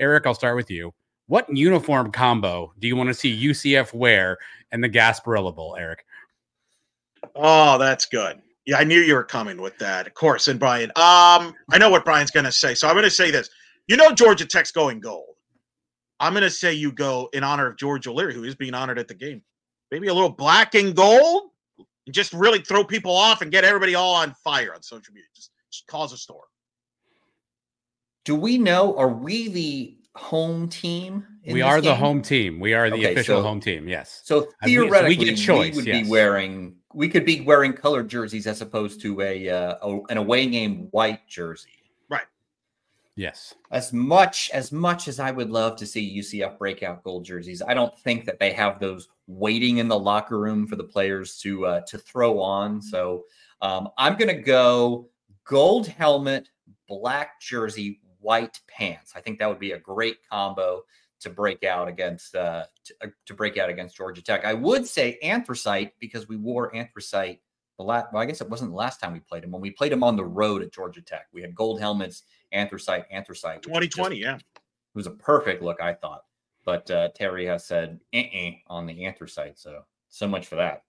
Eric, 0.00 0.26
I'll 0.26 0.34
start 0.34 0.56
with 0.56 0.70
you. 0.70 0.92
What 1.26 1.46
uniform 1.48 2.12
combo 2.12 2.72
do 2.78 2.88
you 2.88 2.96
want 2.96 3.08
to 3.08 3.14
see 3.14 3.48
UCF 3.48 3.94
wear 3.94 4.38
in 4.72 4.80
the 4.80 4.90
Gasparilla 4.90 5.54
Bowl, 5.54 5.76
Eric? 5.78 6.04
Oh, 7.34 7.78
that's 7.78 8.06
good. 8.06 8.42
Yeah, 8.66 8.78
I 8.78 8.84
knew 8.84 9.00
you 9.00 9.14
were 9.14 9.24
coming 9.24 9.60
with 9.60 9.76
that, 9.78 10.06
of 10.06 10.14
course. 10.14 10.48
And 10.48 10.58
Brian, 10.58 10.90
um, 10.90 11.54
I 11.70 11.78
know 11.78 11.90
what 11.90 12.04
Brian's 12.04 12.30
going 12.30 12.44
to 12.44 12.52
say, 12.52 12.74
so 12.74 12.88
I'm 12.88 12.94
going 12.94 13.04
to 13.04 13.10
say 13.10 13.30
this. 13.30 13.50
You 13.88 13.96
know, 13.96 14.12
Georgia 14.12 14.46
Tech's 14.46 14.72
going 14.72 15.00
gold. 15.00 15.34
I'm 16.20 16.32
going 16.32 16.44
to 16.44 16.50
say 16.50 16.72
you 16.72 16.90
go 16.92 17.28
in 17.34 17.44
honor 17.44 17.66
of 17.66 17.76
George 17.76 18.06
O'Leary, 18.06 18.34
who 18.34 18.44
is 18.44 18.54
being 18.54 18.72
honored 18.72 18.98
at 18.98 19.08
the 19.08 19.14
game. 19.14 19.42
Maybe 19.90 20.08
a 20.08 20.14
little 20.14 20.30
black 20.30 20.74
and 20.74 20.96
gold, 20.96 21.50
and 22.06 22.14
just 22.14 22.32
really 22.32 22.60
throw 22.60 22.84
people 22.84 23.14
off 23.14 23.42
and 23.42 23.52
get 23.52 23.64
everybody 23.64 23.94
all 23.94 24.14
on 24.14 24.34
fire 24.42 24.74
on 24.74 24.82
social 24.82 25.12
media. 25.12 25.28
Just, 25.34 25.50
just 25.70 25.86
cause 25.86 26.12
a 26.12 26.16
storm. 26.16 26.46
Do 28.24 28.34
we 28.34 28.56
know? 28.56 28.96
Are 28.96 29.08
we 29.08 29.48
the 29.48 29.98
home 30.16 30.68
team? 30.68 31.26
we 31.46 31.60
are 31.60 31.80
game? 31.80 31.90
the 31.90 31.96
home 31.96 32.22
team. 32.22 32.60
We 32.60 32.72
are 32.72 32.88
the 32.88 32.96
okay, 32.96 33.12
official 33.12 33.40
so, 33.40 33.42
home 33.42 33.60
team. 33.60 33.88
Yes. 33.88 34.22
So 34.24 34.48
theoretically, 34.64 35.08
we, 35.08 35.14
so 35.14 35.18
we 35.18 35.24
get 35.26 35.36
choice. 35.36 35.70
We 35.72 35.76
would 35.76 35.86
yes. 35.86 36.04
be 36.04 36.10
wearing 36.10 36.76
we 36.94 37.08
could 37.08 37.24
be 37.24 37.40
wearing 37.40 37.72
colored 37.72 38.08
jerseys 38.08 38.46
as 38.46 38.60
opposed 38.60 39.00
to 39.02 39.20
a, 39.20 39.48
uh, 39.48 39.76
a, 39.82 40.00
an 40.10 40.16
away 40.16 40.46
game 40.46 40.88
white 40.92 41.26
jersey. 41.28 41.82
Right. 42.08 42.26
Yes. 43.16 43.54
As 43.70 43.92
much 43.92 44.50
as 44.52 44.72
much 44.72 45.08
as 45.08 45.18
I 45.18 45.30
would 45.30 45.50
love 45.50 45.76
to 45.76 45.86
see 45.86 46.18
UCF 46.18 46.58
breakout 46.58 47.02
gold 47.02 47.24
jerseys, 47.24 47.62
I 47.62 47.74
don't 47.74 47.96
think 48.00 48.24
that 48.26 48.38
they 48.38 48.52
have 48.52 48.78
those 48.78 49.08
waiting 49.26 49.78
in 49.78 49.88
the 49.88 49.98
locker 49.98 50.38
room 50.38 50.66
for 50.66 50.76
the 50.76 50.84
players 50.84 51.38
to 51.38 51.66
uh, 51.66 51.80
to 51.88 51.98
throw 51.98 52.40
on. 52.40 52.80
So 52.80 53.24
um, 53.60 53.88
I'm 53.98 54.16
going 54.16 54.34
to 54.34 54.42
go 54.42 55.08
gold 55.44 55.86
helmet, 55.86 56.48
black 56.88 57.40
jersey, 57.40 58.00
white 58.20 58.60
pants. 58.68 59.12
I 59.16 59.20
think 59.20 59.38
that 59.38 59.48
would 59.48 59.58
be 59.58 59.72
a 59.72 59.78
great 59.78 60.18
combo 60.28 60.82
to 61.24 61.30
break 61.30 61.64
out 61.64 61.88
against 61.88 62.34
uh, 62.34 62.64
to, 62.84 62.94
uh, 63.02 63.06
to, 63.26 63.34
break 63.34 63.58
out 63.58 63.68
against 63.68 63.96
Georgia 63.96 64.22
Tech. 64.22 64.44
I 64.44 64.54
would 64.54 64.86
say 64.86 65.18
anthracite 65.22 65.92
because 65.98 66.28
we 66.28 66.36
wore 66.36 66.74
anthracite 66.74 67.40
the 67.78 67.84
last. 67.84 68.06
Well, 68.12 68.22
I 68.22 68.26
guess 68.26 68.40
it 68.40 68.48
wasn't 68.48 68.70
the 68.70 68.76
last 68.76 69.00
time 69.00 69.12
we 69.12 69.20
played 69.20 69.42
him. 69.42 69.50
When 69.50 69.60
we 69.60 69.70
played 69.70 69.92
him 69.92 70.04
on 70.04 70.16
the 70.16 70.24
road 70.24 70.62
at 70.62 70.72
Georgia 70.72 71.02
Tech, 71.02 71.26
we 71.32 71.42
had 71.42 71.54
gold 71.54 71.80
helmets, 71.80 72.22
anthracite, 72.52 73.06
anthracite. 73.10 73.62
Twenty 73.62 73.88
twenty, 73.88 74.16
yeah. 74.16 74.36
It 74.36 74.42
was 74.94 75.06
a 75.06 75.12
perfect 75.12 75.62
look, 75.62 75.80
I 75.80 75.94
thought. 75.94 76.22
But 76.64 76.90
uh, 76.90 77.08
Terry 77.14 77.46
has 77.46 77.66
said 77.66 77.98
uh-uh 78.14 78.50
on 78.68 78.86
the 78.86 79.04
anthracite, 79.04 79.58
so 79.58 79.82
so 80.08 80.28
much 80.28 80.46
for 80.46 80.56
that. 80.56 80.84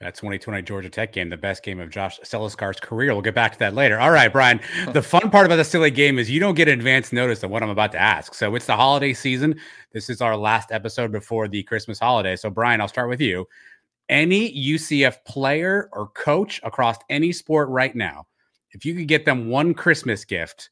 That 0.00 0.14
2020 0.14 0.62
Georgia 0.62 0.88
Tech 0.88 1.12
game, 1.12 1.28
the 1.28 1.36
best 1.36 1.62
game 1.62 1.78
of 1.78 1.90
Josh 1.90 2.18
Celiscar's 2.20 2.80
career. 2.80 3.12
We'll 3.12 3.20
get 3.20 3.34
back 3.34 3.52
to 3.52 3.58
that 3.58 3.74
later. 3.74 4.00
All 4.00 4.10
right, 4.10 4.32
Brian. 4.32 4.58
Oh. 4.86 4.92
The 4.92 5.02
fun 5.02 5.30
part 5.30 5.44
about 5.44 5.56
the 5.56 5.64
silly 5.64 5.90
game 5.90 6.18
is 6.18 6.30
you 6.30 6.40
don't 6.40 6.54
get 6.54 6.68
advance 6.68 7.12
notice 7.12 7.42
of 7.42 7.50
what 7.50 7.62
I'm 7.62 7.68
about 7.68 7.92
to 7.92 7.98
ask. 7.98 8.32
So 8.32 8.54
it's 8.54 8.64
the 8.64 8.76
holiday 8.76 9.12
season. 9.12 9.60
This 9.92 10.08
is 10.08 10.22
our 10.22 10.38
last 10.38 10.72
episode 10.72 11.12
before 11.12 11.48
the 11.48 11.62
Christmas 11.64 11.98
holiday. 11.98 12.34
So, 12.36 12.48
Brian, 12.48 12.80
I'll 12.80 12.88
start 12.88 13.10
with 13.10 13.20
you. 13.20 13.46
Any 14.08 14.50
UCF 14.72 15.22
player 15.26 15.90
or 15.92 16.08
coach 16.08 16.62
across 16.62 16.96
any 17.10 17.30
sport 17.30 17.68
right 17.68 17.94
now, 17.94 18.26
if 18.70 18.86
you 18.86 18.94
could 18.94 19.06
get 19.06 19.26
them 19.26 19.50
one 19.50 19.74
Christmas 19.74 20.24
gift, 20.24 20.70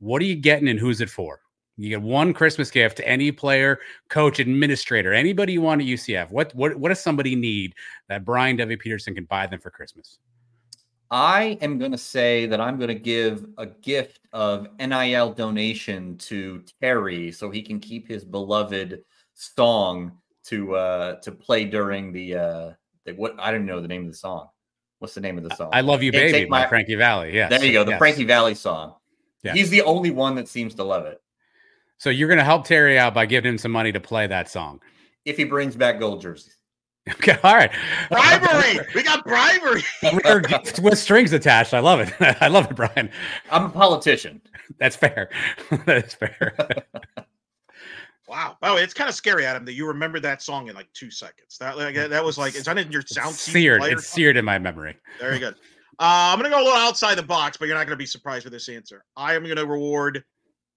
what 0.00 0.20
are 0.20 0.26
you 0.26 0.36
getting 0.36 0.68
and 0.68 0.78
who's 0.78 1.00
it 1.00 1.08
for? 1.08 1.40
You 1.78 1.90
get 1.90 2.00
one 2.00 2.32
Christmas 2.32 2.70
gift 2.70 2.96
to 2.98 3.08
any 3.08 3.30
player, 3.30 3.80
coach, 4.08 4.38
administrator, 4.38 5.12
anybody 5.12 5.54
you 5.54 5.60
want 5.60 5.82
at 5.82 5.86
UCF. 5.86 6.30
What 6.30 6.54
what 6.54 6.76
what 6.76 6.88
does 6.88 7.00
somebody 7.00 7.36
need 7.36 7.74
that 8.08 8.24
Brian 8.24 8.56
W. 8.56 8.78
Peterson 8.78 9.14
can 9.14 9.24
buy 9.24 9.46
them 9.46 9.60
for 9.60 9.70
Christmas? 9.70 10.18
I 11.10 11.58
am 11.60 11.78
going 11.78 11.92
to 11.92 11.98
say 11.98 12.46
that 12.46 12.60
I'm 12.60 12.78
going 12.78 12.88
to 12.88 12.94
give 12.94 13.46
a 13.58 13.66
gift 13.66 14.20
of 14.32 14.68
NIL 14.80 15.32
donation 15.34 16.18
to 16.18 16.64
Terry 16.80 17.30
so 17.30 17.48
he 17.48 17.62
can 17.62 17.78
keep 17.78 18.08
his 18.08 18.24
beloved 18.24 19.04
song 19.34 20.12
to 20.44 20.74
uh 20.74 21.16
to 21.20 21.32
play 21.32 21.64
during 21.64 22.12
the 22.12 22.34
uh 22.34 22.72
the, 23.04 23.12
what 23.12 23.34
I 23.38 23.50
don't 23.50 23.66
know 23.66 23.80
the 23.80 23.88
name 23.88 24.06
of 24.06 24.10
the 24.10 24.16
song. 24.16 24.48
What's 24.98 25.14
the 25.14 25.20
name 25.20 25.36
of 25.36 25.44
the 25.44 25.54
song? 25.56 25.68
I 25.74 25.82
love 25.82 26.02
you, 26.02 26.10
baby, 26.10 26.48
my, 26.48 26.62
by 26.62 26.68
Frankie 26.68 26.94
Valli. 26.94 27.34
Yeah, 27.34 27.48
there 27.48 27.62
you 27.62 27.72
go, 27.72 27.84
the 27.84 27.90
yes. 27.90 27.98
Frankie 27.98 28.24
Valli 28.24 28.54
song. 28.54 28.94
Yeah. 29.42 29.52
He's 29.52 29.68
the 29.68 29.82
only 29.82 30.10
one 30.10 30.34
that 30.36 30.48
seems 30.48 30.74
to 30.76 30.84
love 30.84 31.04
it. 31.04 31.20
So 31.98 32.10
you're 32.10 32.28
going 32.28 32.38
to 32.38 32.44
help 32.44 32.66
Terry 32.66 32.98
out 32.98 33.14
by 33.14 33.26
giving 33.26 33.52
him 33.52 33.58
some 33.58 33.72
money 33.72 33.92
to 33.92 34.00
play 34.00 34.26
that 34.26 34.50
song. 34.50 34.80
If 35.24 35.36
he 35.36 35.44
brings 35.44 35.76
back 35.76 35.98
gold 35.98 36.20
jerseys. 36.22 36.52
Okay, 37.08 37.38
all 37.44 37.54
right. 37.54 37.70
Bribery. 38.10 38.84
we 38.96 39.04
got 39.04 39.24
bribery. 39.24 39.84
with 40.82 40.98
strings 40.98 41.32
attached. 41.32 41.72
I 41.72 41.78
love 41.78 42.00
it. 42.00 42.12
I 42.42 42.48
love 42.48 42.68
it, 42.68 42.74
Brian. 42.74 43.10
I'm 43.48 43.66
a 43.66 43.68
politician. 43.68 44.42
That's 44.80 44.96
fair. 44.96 45.30
That's 45.84 46.14
fair. 46.14 46.56
wow. 48.26 48.56
Oh, 48.60 48.76
it's 48.76 48.92
kind 48.92 49.08
of 49.08 49.14
scary, 49.14 49.46
Adam, 49.46 49.64
that 49.66 49.74
you 49.74 49.86
remember 49.86 50.18
that 50.18 50.42
song 50.42 50.66
in 50.66 50.74
like 50.74 50.88
two 50.94 51.12
seconds. 51.12 51.58
That 51.58 51.78
like, 51.78 51.94
that 51.94 52.24
was 52.24 52.38
like, 52.38 52.56
is 52.56 52.64
that 52.64 52.76
in 52.76 52.90
your 52.90 53.02
sound 53.02 53.36
seared? 53.36 53.84
It's 53.84 54.08
seared 54.08 54.36
in 54.36 54.44
my 54.44 54.58
memory. 54.58 54.96
Very 55.20 55.38
good. 55.38 55.54
Uh, 56.00 56.34
I'm 56.34 56.40
going 56.40 56.50
to 56.50 56.56
go 56.56 56.60
a 56.60 56.64
little 56.64 56.76
outside 56.76 57.14
the 57.14 57.22
box, 57.22 57.56
but 57.56 57.68
you're 57.68 57.76
not 57.76 57.86
going 57.86 57.96
to 57.96 58.02
be 58.02 58.04
surprised 58.04 58.44
with 58.44 58.52
this 58.52 58.68
answer. 58.68 59.04
I 59.16 59.36
am 59.36 59.44
going 59.44 59.56
to 59.58 59.66
reward 59.66 60.24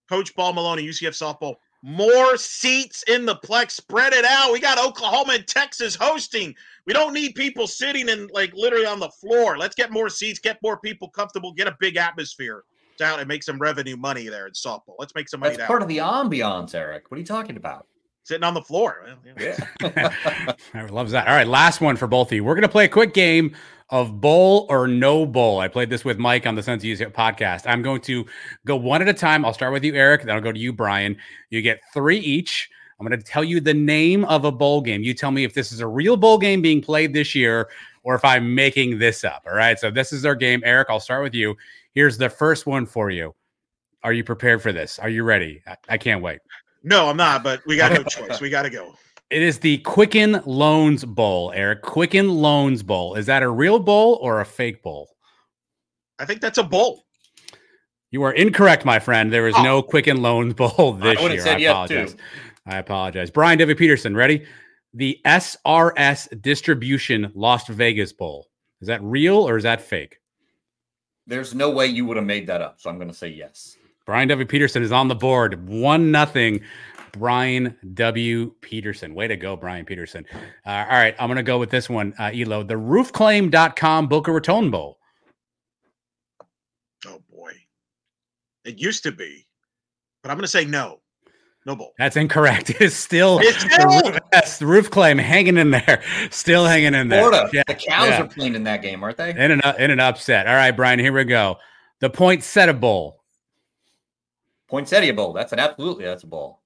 Coach 0.10 0.36
Paul 0.36 0.54
Maloney, 0.54 0.88
UCF 0.88 1.10
softball. 1.12 1.56
More 1.84 2.36
seats 2.36 3.04
in 3.04 3.26
the 3.26 3.36
Plex. 3.36 3.72
Spread 3.72 4.12
it 4.12 4.26
out. 4.26 4.52
We 4.52 4.60
got 4.60 4.84
Oklahoma 4.84 5.34
and 5.34 5.48
Texas 5.48 5.95
hosting. 5.95 6.54
We 6.86 6.93
don't 6.93 7.13
need 7.13 7.36
people 7.36 7.67
sitting 7.67 8.10
in 8.10 8.28
like 8.34 8.52
literally 8.54 8.88
on 8.88 9.00
the 9.00 9.10
floor. 9.10 9.58
Let's 9.58 9.76
get 9.76 9.91
more 9.91 10.10
seats, 10.10 10.39
get 10.39 10.58
more 10.63 10.78
people 10.78 11.10
comfortable, 11.10 11.54
get 11.54 11.67
a 11.67 11.78
big 11.80 11.95
atmosphere 11.95 12.63
down 12.98 13.19
and 13.19 13.28
make 13.28 13.43
some 13.43 13.60
revenue 13.60 13.95
money 13.95 14.28
there 14.28 14.48
in 14.48 14.54
softball. 14.54 14.95
Let's 14.98 15.13
make 15.15 15.30
some 15.30 15.39
money. 15.39 15.56
That's 15.56 15.67
part 15.67 15.82
of 15.82 15.88
the 15.88 16.00
ambiance, 16.00 16.76
Eric. 16.76 17.10
What 17.10 17.15
are 17.15 17.19
you 17.19 17.26
talking 17.26 17.56
about? 17.56 17.88
Sitting 18.24 18.44
on 18.44 18.54
the 18.54 18.62
floor. 18.62 19.08
yeah. 19.40 19.58
I 20.74 20.86
loves 20.86 21.12
that. 21.14 21.28
All 21.28 21.34
right, 21.34 21.48
last 21.48 21.82
one 21.82 21.96
for 21.96 22.08
both 22.08 22.28
of 22.28 22.34
you. 22.34 22.44
We're 22.44 22.56
gonna 22.56 22.70
play 22.70 22.86
a 22.86 22.90
quick 22.90 23.14
game 23.14 23.56
of 23.90 24.22
bowl 24.22 24.68
or 24.70 24.88
no 24.88 25.26
bowl. 25.26 25.60
I 25.60 25.68
played 25.68 25.90
this 25.90 26.06
with 26.06 26.20
Mike 26.20 26.46
on 26.46 26.56
the 26.56 26.64
Sons 26.64 26.86
Use 26.86 27.00
podcast. 27.00 27.64
I'm 27.66 27.82
going 27.82 28.02
to 28.02 28.26
go 28.66 28.76
one 28.76 29.02
at 29.02 29.10
a 29.10 29.14
time. 29.14 29.44
I'll 29.44 29.54
start 29.54 29.74
with 29.74 29.84
you, 29.84 29.96
Eric. 29.96 30.24
Then 30.24 30.36
I'll 30.36 30.42
go 30.42 30.52
to 30.52 30.60
you, 30.60 30.72
Brian. 30.72 31.18
You 31.50 31.62
get 31.62 31.80
three 31.94 32.20
each. 32.20 32.70
I'm 33.00 33.08
going 33.08 33.18
to 33.18 33.26
tell 33.26 33.44
you 33.44 33.60
the 33.60 33.74
name 33.74 34.26
of 34.26 34.46
a 34.46 34.52
bowl 34.52 34.82
game. 34.82 35.02
You 35.02 35.14
tell 35.14 35.32
me 35.32 35.44
if 35.44 35.54
this 35.54 35.72
is 35.72 35.80
a 35.80 35.88
real 35.88 36.18
bowl 36.18 36.38
game 36.38 36.62
being 36.62 36.82
played 36.82 37.14
this 37.14 37.34
year 37.34 37.70
or 38.04 38.14
if 38.14 38.24
I'm 38.24 38.54
making 38.54 39.00
this 39.00 39.24
up. 39.24 39.44
All 39.48 39.56
right. 39.56 39.80
So 39.80 39.90
this 39.90 40.12
is 40.12 40.26
our 40.26 40.36
game. 40.36 40.62
Eric, 40.66 40.90
I'll 40.90 41.00
start 41.00 41.24
with 41.24 41.34
you. 41.34 41.56
Here's 41.94 42.18
the 42.18 42.30
first 42.30 42.68
one 42.68 42.86
for 42.86 43.10
you. 43.10 43.34
Are 44.04 44.14
you 44.14 44.24
prepared 44.24 44.62
for 44.62 44.72
this? 44.72 45.00
Are 45.00 45.10
you 45.10 45.24
ready? 45.24 45.62
I, 45.66 45.78
I 45.90 45.98
can't 45.98 46.22
wait. 46.22 46.40
No, 46.84 47.10
I'm 47.10 47.18
not, 47.18 47.44
but 47.44 47.62
we 47.65 47.78
got 47.78 47.92
no 47.92 48.04
choice. 48.04 48.39
We 48.39 48.50
got 48.50 48.63
to 48.63 48.70
go. 48.70 48.94
It 49.30 49.42
is 49.42 49.60
the 49.60 49.78
Quicken 49.80 50.42
Loans 50.46 51.06
Bowl, 51.06 51.52
Eric. 51.54 51.84
Quicken 51.84 52.30
Loans 52.30 52.82
Bowl. 52.82 53.15
Is 53.15 53.28
that 53.28 53.44
a 53.44 53.50
real 53.50 53.80
bowl 53.80 54.18
or 54.22 54.42
a 54.42 54.46
fake 54.46 54.82
bowl? 54.82 55.10
I 56.18 56.26
think 56.26 56.42
that's 56.42 56.58
a 56.58 56.63
bowl. 56.63 57.06
You 58.12 58.24
are 58.24 58.34
incorrect, 58.34 58.86
my 58.86 58.98
friend. 58.98 59.32
There 59.32 59.48
is 59.48 59.56
oh. 59.56 59.63
no 59.63 59.82
Quicken 59.84 60.22
Loans 60.22 60.56
Bowl 60.56 60.94
this 60.94 61.20
I 61.20 61.58
year. 61.58 61.70
I 61.70 61.72
apologize. 61.72 62.15
I 62.65 62.78
apologize. 62.78 63.30
Brian 63.30 63.58
David 63.58 63.78
Peterson, 63.78 64.15
ready? 64.15 64.46
The 64.94 65.20
SRS 65.26 66.42
Distribution 66.42 67.32
Las 67.36 67.68
Vegas 67.68 68.12
Bowl. 68.12 68.48
Is 68.82 68.88
that 68.88 69.04
real 69.04 69.48
or 69.48 69.58
is 69.58 69.63
that 69.63 69.82
fake? 69.82 70.20
There's 71.28 71.54
no 71.54 71.70
way 71.70 71.86
you 71.86 72.06
would 72.06 72.18
have 72.18 72.26
made 72.26 72.48
that 72.48 72.62
up, 72.62 72.80
so 72.80 72.89
I'm 72.89 72.96
going 72.96 73.10
to 73.10 73.13
say 73.13 73.28
yes. 73.28 73.78
Brian 74.10 74.28
W. 74.28 74.43
Peterson 74.43 74.82
is 74.82 74.91
on 74.91 75.08
the 75.08 75.13
board. 75.13 75.69
One 75.69 76.10
nothing 76.10 76.62
Brian 77.12 77.78
W. 77.93 78.52
Peterson. 78.60 79.13
Way 79.13 79.28
to 79.28 79.36
go, 79.36 79.56
Brian 79.56 79.86
Peterson. 79.86 80.26
Uh, 80.65 80.84
all 80.89 80.98
right, 80.98 81.15
I'm 81.19 81.28
going 81.28 81.38
to 81.38 81.43
go 81.43 81.60
with 81.60 81.69
this 81.69 81.91
one, 81.91 82.15
uh, 82.17 82.32
Elo. 82.34 82.63
The 82.63 82.74
roofclaim.com 82.74 84.08
Boca 84.08 84.32
Raton 84.32 84.72
Bowl. 84.72 84.98
Oh, 87.06 87.22
boy. 87.32 87.52
It 88.65 88.80
used 88.80 89.04
to 89.04 89.12
be, 89.12 89.45
but 90.24 90.32
I'm 90.32 90.38
going 90.38 90.41
to 90.41 90.48
say 90.48 90.65
no. 90.65 91.02
No 91.67 91.76
bowl. 91.76 91.93
That's 92.00 92.17
incorrect. 92.17 92.69
It 92.72 92.82
is 92.82 92.95
still, 92.95 93.38
it's 93.43 93.60
still? 93.60 93.91
The, 93.91 94.10
roof, 94.10 94.19
yes, 94.34 94.58
the 94.58 94.65
roof 94.65 94.89
claim 94.89 95.19
hanging 95.19 95.58
in 95.58 95.69
there, 95.69 96.02
still 96.32 96.65
hanging 96.65 96.95
in 96.95 97.10
there. 97.10 97.30
Florida. 97.30 97.48
Yeah, 97.54 97.62
the 97.67 97.76
cows 97.76 98.10
yeah. 98.10 98.24
are 98.24 98.28
playing 98.28 98.56
in 98.56 98.63
that 98.63 98.82
game, 98.82 99.04
aren't 99.04 99.17
they? 99.17 99.30
In 99.30 99.52
an 99.52 99.62
in 99.78 99.91
an 99.91 100.00
upset. 100.00 100.48
All 100.48 100.56
right, 100.56 100.72
Brian. 100.72 100.98
Here 100.98 101.13
we 101.13 101.26
go. 101.26 101.58
The 102.00 102.10
Poinsettia 102.10 102.74
Bowl. 102.74 103.19
Poinsettia 104.70 105.14
Bowl. 105.14 105.34
That's 105.34 105.52
an 105.54 105.60
absolutely 105.60 106.06
that's 106.06 106.24
a 106.24 106.28
bowl. 106.28 106.62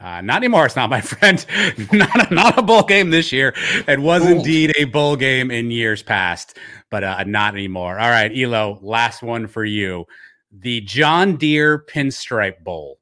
Uh, 0.00 0.20
not 0.22 0.38
anymore. 0.38 0.64
It's 0.64 0.76
not 0.76 0.88
my 0.88 1.00
friend. 1.02 1.44
not, 1.92 2.30
a, 2.30 2.34
not 2.34 2.58
a 2.58 2.62
bowl 2.62 2.82
game 2.82 3.10
this 3.10 3.32
year. 3.32 3.54
It 3.86 4.00
was 4.00 4.24
Ooh. 4.24 4.36
indeed 4.36 4.72
a 4.78 4.84
bowl 4.84 5.14
game 5.14 5.50
in 5.50 5.70
years 5.70 6.02
past, 6.02 6.56
but 6.90 7.04
uh, 7.04 7.22
not 7.24 7.54
anymore. 7.54 7.98
All 7.98 8.08
right, 8.08 8.32
Elo, 8.34 8.78
last 8.82 9.22
one 9.22 9.46
for 9.46 9.64
you. 9.64 10.06
the 10.50 10.80
John 10.80 11.36
Deere 11.36 11.78
Pinstripe 11.78 12.64
Bowl. 12.64 12.98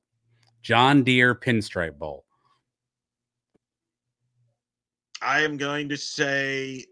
John 0.63 1.03
Deere 1.05 1.35
Pinstripe 1.35 1.99
Bowl. 1.99 2.25
I 5.23 5.43
am 5.43 5.57
going 5.57 5.89
to 5.89 5.97
say 5.97 6.85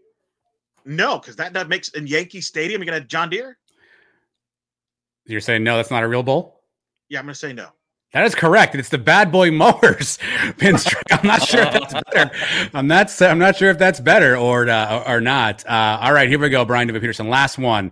no, 0.85 1.19
because 1.19 1.35
that, 1.35 1.53
that 1.53 1.67
makes 1.67 1.89
in 1.89 2.07
Yankee 2.07 2.41
Stadium, 2.41 2.81
you're 2.81 2.85
gonna 2.85 2.99
have 2.99 3.07
John 3.07 3.29
Deere. 3.29 3.57
You're 5.25 5.41
saying 5.41 5.63
no, 5.63 5.75
that's 5.75 5.91
not 5.91 6.03
a 6.03 6.07
real 6.07 6.23
bowl? 6.23 6.56
Yeah, 7.09 7.19
I'm 7.19 7.25
gonna 7.25 7.35
say 7.35 7.53
no. 7.53 7.69
That 8.13 8.25
is 8.25 8.35
correct. 8.35 8.73
It's 8.75 8.89
the 8.89 8.97
Bad 8.97 9.31
Boy 9.31 9.51
Mowers 9.51 10.17
pinstripe. 10.57 11.03
I'm 11.11 11.27
not 11.27 11.43
sure 11.43 11.61
if 11.61 11.73
that's 11.73 11.93
better. 12.11 12.31
I'm 12.73 12.87
not. 12.87 13.21
I'm 13.21 13.39
not 13.39 13.55
sure 13.57 13.69
if 13.69 13.77
that's 13.77 13.99
better 13.99 14.37
or 14.37 14.67
uh, 14.69 15.03
or 15.05 15.19
not. 15.21 15.65
Uh, 15.67 15.99
all 16.01 16.13
right, 16.13 16.29
here 16.29 16.39
we 16.39 16.49
go. 16.49 16.63
Brian 16.65 16.87
David 16.87 17.01
Peterson. 17.01 17.29
Last 17.29 17.57
one. 17.57 17.91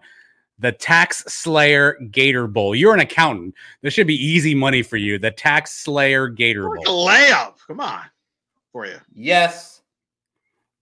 The 0.57 0.71
Tax 0.71 1.17
Slayer 1.27 1.97
Gator 2.11 2.47
Bowl. 2.47 2.75
You're 2.75 2.93
an 2.93 3.01
accountant. 3.01 3.55
This 3.81 3.93
should 3.93 4.07
be 4.07 4.15
easy 4.15 4.55
money 4.55 4.83
for 4.83 4.95
you. 4.95 5.19
The 5.19 5.31
Tax 5.31 5.73
Slayer 5.73 6.29
Gator 6.29 6.69
Bowl. 6.69 7.07
layup. 7.07 7.55
Come 7.67 7.81
on, 7.81 8.03
for 8.71 8.85
you. 8.85 8.95
Yes. 9.13 9.74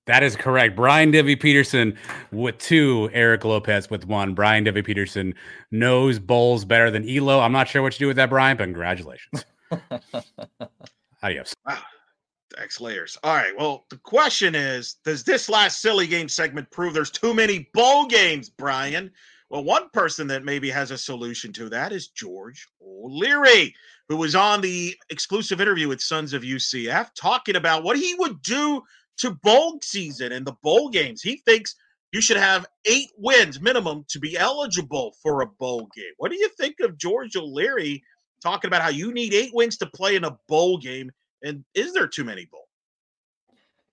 That 0.05 0.21
is 0.21 0.35
correct. 0.35 0.75
Brian 0.75 1.13
Devy 1.13 1.39
Peterson 1.39 1.97
with 2.31 2.57
two, 2.57 3.09
Eric 3.13 3.45
Lopez 3.45 3.89
with 3.89 4.05
one. 4.05 4.33
Brian 4.33 4.65
Devy 4.65 4.83
Peterson 4.83 5.33
knows 5.71 6.19
bowls 6.19 6.65
better 6.65 6.91
than 6.91 7.07
Elo. 7.09 7.39
I'm 7.39 7.53
not 7.53 7.69
sure 7.69 7.81
what 7.81 7.93
you 7.93 7.99
do 7.99 8.07
with 8.07 8.17
that, 8.17 8.29
Brian, 8.29 8.57
but 8.57 8.65
congratulations. 8.65 9.45
Adios. 11.23 11.53
Wow. 11.65 11.79
X 12.57 12.81
layers. 12.81 13.17
All 13.23 13.35
right. 13.35 13.57
Well, 13.57 13.85
the 13.89 13.97
question 13.97 14.55
is 14.55 14.97
Does 15.05 15.23
this 15.23 15.49
last 15.49 15.81
silly 15.81 16.05
game 16.05 16.29
segment 16.29 16.69
prove 16.69 16.93
there's 16.93 17.09
too 17.09 17.33
many 17.33 17.69
bowl 17.73 18.05
games, 18.05 18.49
Brian? 18.49 19.09
Well, 19.49 19.63
one 19.63 19.89
person 19.91 20.27
that 20.27 20.43
maybe 20.43 20.69
has 20.69 20.91
a 20.91 20.97
solution 20.97 21.53
to 21.53 21.69
that 21.69 21.91
is 21.91 22.09
George 22.09 22.67
O'Leary, 22.81 23.73
who 24.09 24.17
was 24.17 24.35
on 24.35 24.61
the 24.61 24.95
exclusive 25.09 25.61
interview 25.61 25.87
with 25.87 26.01
Sons 26.01 26.33
of 26.33 26.41
UCF 26.41 27.11
talking 27.15 27.55
about 27.55 27.83
what 27.83 27.97
he 27.97 28.15
would 28.15 28.41
do 28.41 28.81
to 29.17 29.32
bowl 29.43 29.80
season 29.82 30.32
and 30.32 30.45
the 30.45 30.56
bowl 30.63 30.89
games. 30.89 31.21
He 31.21 31.41
thinks 31.45 31.76
you 32.12 32.21
should 32.21 32.38
have 32.38 32.67
eight 32.86 33.10
wins 33.17 33.60
minimum 33.60 34.06
to 34.10 34.19
be 34.19 34.38
eligible 34.38 35.15
for 35.21 35.41
a 35.41 35.47
bowl 35.47 35.89
game. 35.95 36.13
What 36.17 36.32
do 36.32 36.38
you 36.38 36.49
think 36.60 36.76
of 36.82 36.97
George 36.97 37.36
O'Leary 37.36 38.04
talking 38.41 38.67
about 38.67 38.82
how 38.82 38.89
you 38.89 39.13
need 39.13 39.34
eight 39.34 39.52
wins 39.54 39.78
to 39.78 39.88
play 39.88 40.15
in 40.15 40.23
a 40.23 40.38
bowl 40.47 40.78
game? 40.78 41.12
And 41.43 41.65
is 41.73 41.93
there 41.93 42.08
too 42.08 42.23
many 42.23 42.45
bowl? 42.45 42.67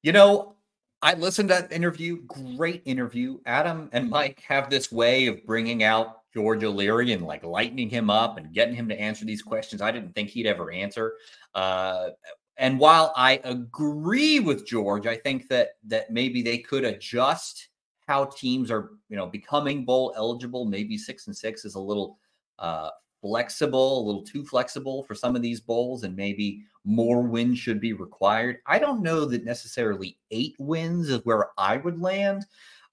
You 0.02 0.12
know, 0.12 0.56
I 1.02 1.14
listened 1.14 1.48
to 1.48 1.54
that 1.54 1.72
interview. 1.72 2.22
Great 2.26 2.82
interview. 2.84 3.38
Adam 3.46 3.88
and 3.92 4.10
Mike 4.10 4.42
have 4.46 4.68
this 4.68 4.92
way 4.92 5.26
of 5.26 5.44
bringing 5.46 5.82
out 5.82 6.18
George 6.34 6.62
O'Leary 6.62 7.12
and 7.12 7.24
like 7.24 7.42
lightening 7.42 7.88
him 7.88 8.10
up 8.10 8.36
and 8.36 8.52
getting 8.52 8.74
him 8.74 8.88
to 8.88 9.00
answer 9.00 9.24
these 9.24 9.42
questions 9.42 9.82
I 9.82 9.90
didn't 9.90 10.14
think 10.14 10.28
he'd 10.28 10.46
ever 10.46 10.70
answer. 10.70 11.14
Uh, 11.54 12.10
and 12.56 12.78
while 12.78 13.12
I 13.16 13.40
agree 13.44 14.40
with 14.40 14.66
George, 14.66 15.06
I 15.06 15.16
think 15.16 15.48
that 15.48 15.70
that 15.86 16.10
maybe 16.10 16.42
they 16.42 16.58
could 16.58 16.84
adjust 16.84 17.68
how 18.06 18.24
teams 18.24 18.70
are, 18.70 18.90
you 19.08 19.16
know, 19.16 19.26
becoming 19.26 19.84
bowl 19.84 20.12
eligible. 20.16 20.64
Maybe 20.64 20.98
six 20.98 21.26
and 21.26 21.36
six 21.36 21.64
is 21.64 21.76
a 21.76 21.80
little 21.80 22.18
uh, 22.58 22.90
flexible, 23.20 24.00
a 24.00 24.04
little 24.04 24.24
too 24.24 24.44
flexible 24.44 25.04
for 25.04 25.14
some 25.14 25.36
of 25.36 25.42
these 25.42 25.60
bowls, 25.60 26.04
and 26.04 26.16
maybe 26.16 26.62
more 26.84 27.22
wins 27.22 27.58
should 27.58 27.80
be 27.80 27.92
required. 27.92 28.58
I 28.66 28.78
don't 28.78 29.02
know 29.02 29.24
that 29.26 29.44
necessarily 29.44 30.18
eight 30.30 30.56
wins 30.58 31.08
is 31.08 31.24
where 31.24 31.50
I 31.58 31.76
would 31.76 32.00
land. 32.00 32.44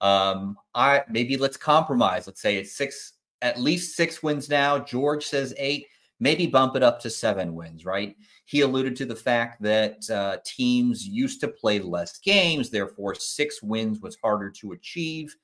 Um, 0.01 0.57
I 0.75 1.03
maybe 1.09 1.37
let's 1.37 1.57
compromise. 1.57 2.27
Let's 2.27 2.41
say 2.41 2.57
it's 2.57 2.75
six, 2.75 3.13
at 3.41 3.59
least 3.59 3.95
six 3.95 4.21
wins 4.21 4.49
now. 4.49 4.79
George 4.79 5.25
says 5.25 5.53
eight. 5.57 5.87
Maybe 6.19 6.47
bump 6.47 6.75
it 6.75 6.83
up 6.83 6.99
to 7.01 7.09
seven 7.09 7.53
wins, 7.53 7.85
right? 7.85 8.15
He 8.45 8.61
alluded 8.61 8.95
to 8.95 9.05
the 9.05 9.15
fact 9.15 9.61
that 9.61 10.09
uh, 10.09 10.37
teams 10.43 11.05
used 11.05 11.41
to 11.41 11.47
play 11.47 11.79
less 11.79 12.17
games, 12.19 12.69
therefore, 12.69 13.13
six 13.13 13.61
wins 13.61 13.99
was 13.99 14.17
harder 14.23 14.49
to 14.51 14.71
achieve 14.71 15.35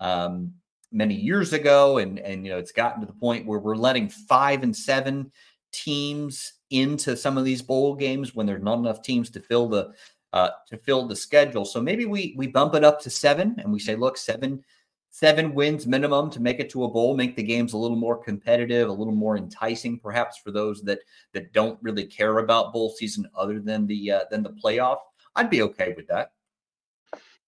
um, 0.00 0.52
many 0.90 1.14
years 1.14 1.52
ago. 1.52 1.98
And, 1.98 2.18
and, 2.18 2.46
you 2.46 2.52
know, 2.52 2.58
it's 2.58 2.72
gotten 2.72 3.00
to 3.00 3.06
the 3.06 3.12
point 3.12 3.46
where 3.46 3.58
we're 3.58 3.76
letting 3.76 4.08
five 4.08 4.62
and 4.62 4.74
seven 4.74 5.30
teams 5.72 6.54
into 6.70 7.16
some 7.16 7.36
of 7.36 7.44
these 7.44 7.62
bowl 7.62 7.94
games 7.94 8.34
when 8.34 8.46
there's 8.46 8.62
not 8.62 8.78
enough 8.78 9.02
teams 9.02 9.30
to 9.30 9.40
fill 9.40 9.68
the 9.68 9.92
uh, 10.32 10.50
to 10.66 10.78
fill 10.78 11.06
the 11.06 11.16
schedule. 11.16 11.64
So 11.64 11.80
maybe 11.80 12.06
we 12.06 12.34
we 12.38 12.46
bump 12.46 12.74
it 12.74 12.84
up 12.84 13.00
to 13.02 13.10
seven 13.10 13.56
and 13.58 13.70
we 13.70 13.78
say, 13.78 13.96
look, 13.96 14.16
seven 14.16 14.64
seven 15.12 15.54
wins 15.54 15.86
minimum 15.86 16.30
to 16.30 16.40
make 16.40 16.58
it 16.58 16.70
to 16.70 16.84
a 16.84 16.88
bowl, 16.88 17.14
make 17.14 17.36
the 17.36 17.42
games 17.42 17.74
a 17.74 17.78
little 17.78 17.96
more 17.96 18.16
competitive, 18.16 18.88
a 18.88 18.92
little 18.92 19.14
more 19.14 19.36
enticing, 19.36 19.98
perhaps 19.98 20.38
for 20.38 20.50
those 20.50 20.82
that 20.82 20.98
that 21.32 21.52
don't 21.52 21.78
really 21.82 22.04
care 22.04 22.38
about 22.38 22.72
bowl 22.72 22.90
season 22.90 23.28
other 23.36 23.60
than 23.60 23.86
the 23.86 24.10
uh, 24.10 24.24
than 24.30 24.42
the 24.42 24.50
playoff. 24.64 24.98
I'd 25.36 25.50
be 25.50 25.62
okay 25.62 25.94
with 25.96 26.08
that. 26.08 26.32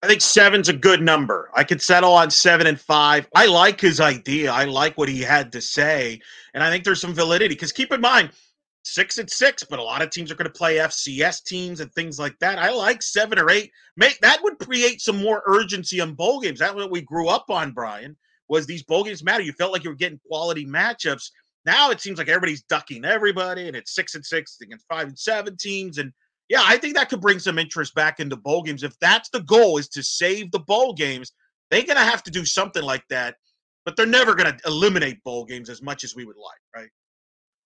I 0.02 0.06
think 0.06 0.20
seven's 0.20 0.68
a 0.68 0.74
good 0.74 1.00
number. 1.00 1.50
I 1.54 1.64
could 1.64 1.80
settle 1.80 2.12
on 2.12 2.30
seven 2.30 2.66
and 2.66 2.78
five. 2.78 3.26
I 3.34 3.46
like 3.46 3.80
his 3.80 4.00
idea. 4.00 4.52
I 4.52 4.64
like 4.64 4.98
what 4.98 5.08
he 5.08 5.22
had 5.22 5.50
to 5.52 5.62
say. 5.62 6.20
And 6.52 6.62
I 6.62 6.70
think 6.70 6.84
there's 6.84 7.00
some 7.00 7.14
validity 7.14 7.54
because 7.54 7.72
keep 7.72 7.90
in 7.90 8.02
mind, 8.02 8.30
six 8.84 9.18
and 9.18 9.30
six, 9.30 9.64
but 9.64 9.78
a 9.78 9.82
lot 9.82 10.02
of 10.02 10.10
teams 10.10 10.30
are 10.30 10.34
going 10.34 10.50
to 10.50 10.58
play 10.58 10.76
FCS 10.76 11.44
teams 11.44 11.80
and 11.80 11.92
things 11.92 12.18
like 12.18 12.38
that. 12.40 12.58
I 12.58 12.70
like 12.70 13.02
seven 13.02 13.38
or 13.38 13.50
eight. 13.50 13.70
Make 13.96 14.18
that 14.20 14.42
would 14.42 14.58
create 14.58 15.00
some 15.00 15.22
more 15.22 15.42
urgency 15.46 16.00
on 16.00 16.14
bowl 16.14 16.40
games. 16.40 16.60
That's 16.60 16.74
what 16.74 16.90
we 16.90 17.00
grew 17.00 17.28
up 17.28 17.46
on, 17.48 17.72
Brian, 17.72 18.16
was 18.48 18.66
these 18.66 18.82
bowl 18.82 19.04
games 19.04 19.24
matter. 19.24 19.42
You 19.42 19.52
felt 19.52 19.72
like 19.72 19.84
you 19.84 19.90
were 19.90 19.96
getting 19.96 20.20
quality 20.26 20.66
matchups. 20.66 21.30
Now 21.66 21.90
it 21.90 22.00
seems 22.00 22.18
like 22.18 22.28
everybody's 22.28 22.62
ducking 22.64 23.04
everybody, 23.04 23.68
and 23.68 23.76
it's 23.76 23.94
six 23.94 24.14
and 24.14 24.24
six 24.24 24.58
against 24.60 24.86
five 24.88 25.08
and 25.08 25.18
seven 25.18 25.56
teams. 25.56 25.98
And 25.98 26.12
yeah, 26.48 26.62
I 26.62 26.76
think 26.76 26.94
that 26.94 27.08
could 27.08 27.22
bring 27.22 27.38
some 27.38 27.58
interest 27.58 27.94
back 27.94 28.20
into 28.20 28.36
bowl 28.36 28.62
games. 28.62 28.82
If 28.82 28.98
that's 29.00 29.30
the 29.30 29.40
goal 29.40 29.78
is 29.78 29.88
to 29.90 30.02
save 30.02 30.50
the 30.50 30.58
bowl 30.60 30.92
games, 30.92 31.32
they're 31.70 31.82
going 31.82 31.96
to 31.96 32.04
have 32.04 32.22
to 32.24 32.30
do 32.30 32.44
something 32.44 32.82
like 32.82 33.04
that. 33.08 33.36
But 33.86 33.96
they're 33.96 34.06
never 34.06 34.34
going 34.34 34.52
to 34.52 34.58
eliminate 34.66 35.22
bowl 35.24 35.44
games 35.44 35.68
as 35.68 35.82
much 35.82 36.04
as 36.04 36.14
we 36.14 36.24
would 36.24 36.36
like, 36.36 36.82
right? 36.82 36.90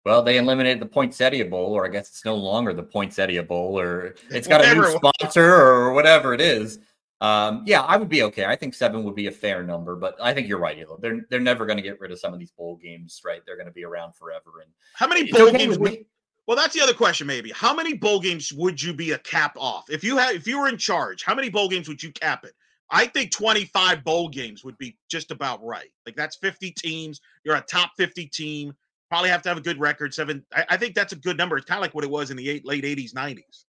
Well, 0.08 0.22
they 0.22 0.38
eliminated 0.38 0.80
the 0.80 0.86
Poinsettia 0.86 1.44
Bowl, 1.44 1.72
or 1.72 1.84
I 1.84 1.90
guess 1.90 2.08
it's 2.08 2.24
no 2.24 2.34
longer 2.34 2.72
the 2.72 2.82
Poinsettia 2.82 3.42
Bowl, 3.42 3.78
or 3.78 4.14
it's 4.30 4.48
got 4.48 4.64
a 4.64 4.74
new 4.74 4.86
sponsor 4.86 5.54
or 5.54 5.92
whatever 5.92 6.32
it 6.32 6.40
is. 6.40 6.78
Um, 7.20 7.64
yeah, 7.66 7.82
I 7.82 7.98
would 7.98 8.08
be 8.08 8.22
okay. 8.22 8.46
I 8.46 8.56
think 8.56 8.72
seven 8.72 9.04
would 9.04 9.14
be 9.14 9.26
a 9.26 9.30
fair 9.30 9.62
number, 9.62 9.96
but 9.96 10.16
I 10.18 10.32
think 10.32 10.48
you're 10.48 10.60
right, 10.60 10.78
Elo. 10.78 10.98
They're 10.98 11.20
they're 11.28 11.40
never 11.40 11.66
going 11.66 11.76
to 11.76 11.82
get 11.82 12.00
rid 12.00 12.10
of 12.10 12.18
some 12.18 12.32
of 12.32 12.38
these 12.38 12.50
bowl 12.52 12.76
games, 12.76 13.20
right? 13.22 13.42
They're 13.44 13.56
going 13.56 13.66
to 13.66 13.72
be 13.72 13.84
around 13.84 14.14
forever. 14.14 14.62
And 14.62 14.72
How 14.94 15.06
many 15.06 15.30
bowl 15.30 15.48
okay 15.48 15.58
games 15.58 15.78
would. 15.78 16.06
Well, 16.46 16.56
that's 16.56 16.72
the 16.72 16.80
other 16.80 16.94
question, 16.94 17.26
maybe. 17.26 17.50
How 17.50 17.74
many 17.74 17.92
bowl 17.92 18.18
games 18.18 18.50
would 18.50 18.82
you 18.82 18.94
be 18.94 19.10
a 19.10 19.18
cap 19.18 19.56
off 19.58 19.90
if 19.90 20.02
you 20.02 20.16
had 20.16 20.34
if 20.34 20.46
you 20.46 20.58
were 20.58 20.70
in 20.70 20.78
charge? 20.78 21.22
How 21.22 21.34
many 21.34 21.50
bowl 21.50 21.68
games 21.68 21.86
would 21.86 22.02
you 22.02 22.12
cap 22.12 22.46
it? 22.46 22.54
I 22.90 23.04
think 23.04 23.30
25 23.30 24.02
bowl 24.04 24.30
games 24.30 24.64
would 24.64 24.78
be 24.78 24.96
just 25.10 25.30
about 25.30 25.62
right. 25.62 25.90
Like 26.06 26.16
that's 26.16 26.36
50 26.36 26.70
teams. 26.70 27.20
You're 27.44 27.56
a 27.56 27.60
top 27.60 27.90
50 27.98 28.26
team. 28.28 28.72
Probably 29.08 29.30
have 29.30 29.42
to 29.42 29.48
have 29.48 29.58
a 29.58 29.62
good 29.62 29.80
record. 29.80 30.12
Seven. 30.12 30.44
I, 30.54 30.64
I 30.70 30.76
think 30.76 30.94
that's 30.94 31.12
a 31.12 31.16
good 31.16 31.36
number. 31.36 31.56
It's 31.56 31.66
kind 31.66 31.78
of 31.78 31.82
like 31.82 31.94
what 31.94 32.04
it 32.04 32.10
was 32.10 32.30
in 32.30 32.36
the 32.36 32.48
eight, 32.48 32.66
late 32.66 32.84
80s, 32.84 33.12
90s. 33.14 33.64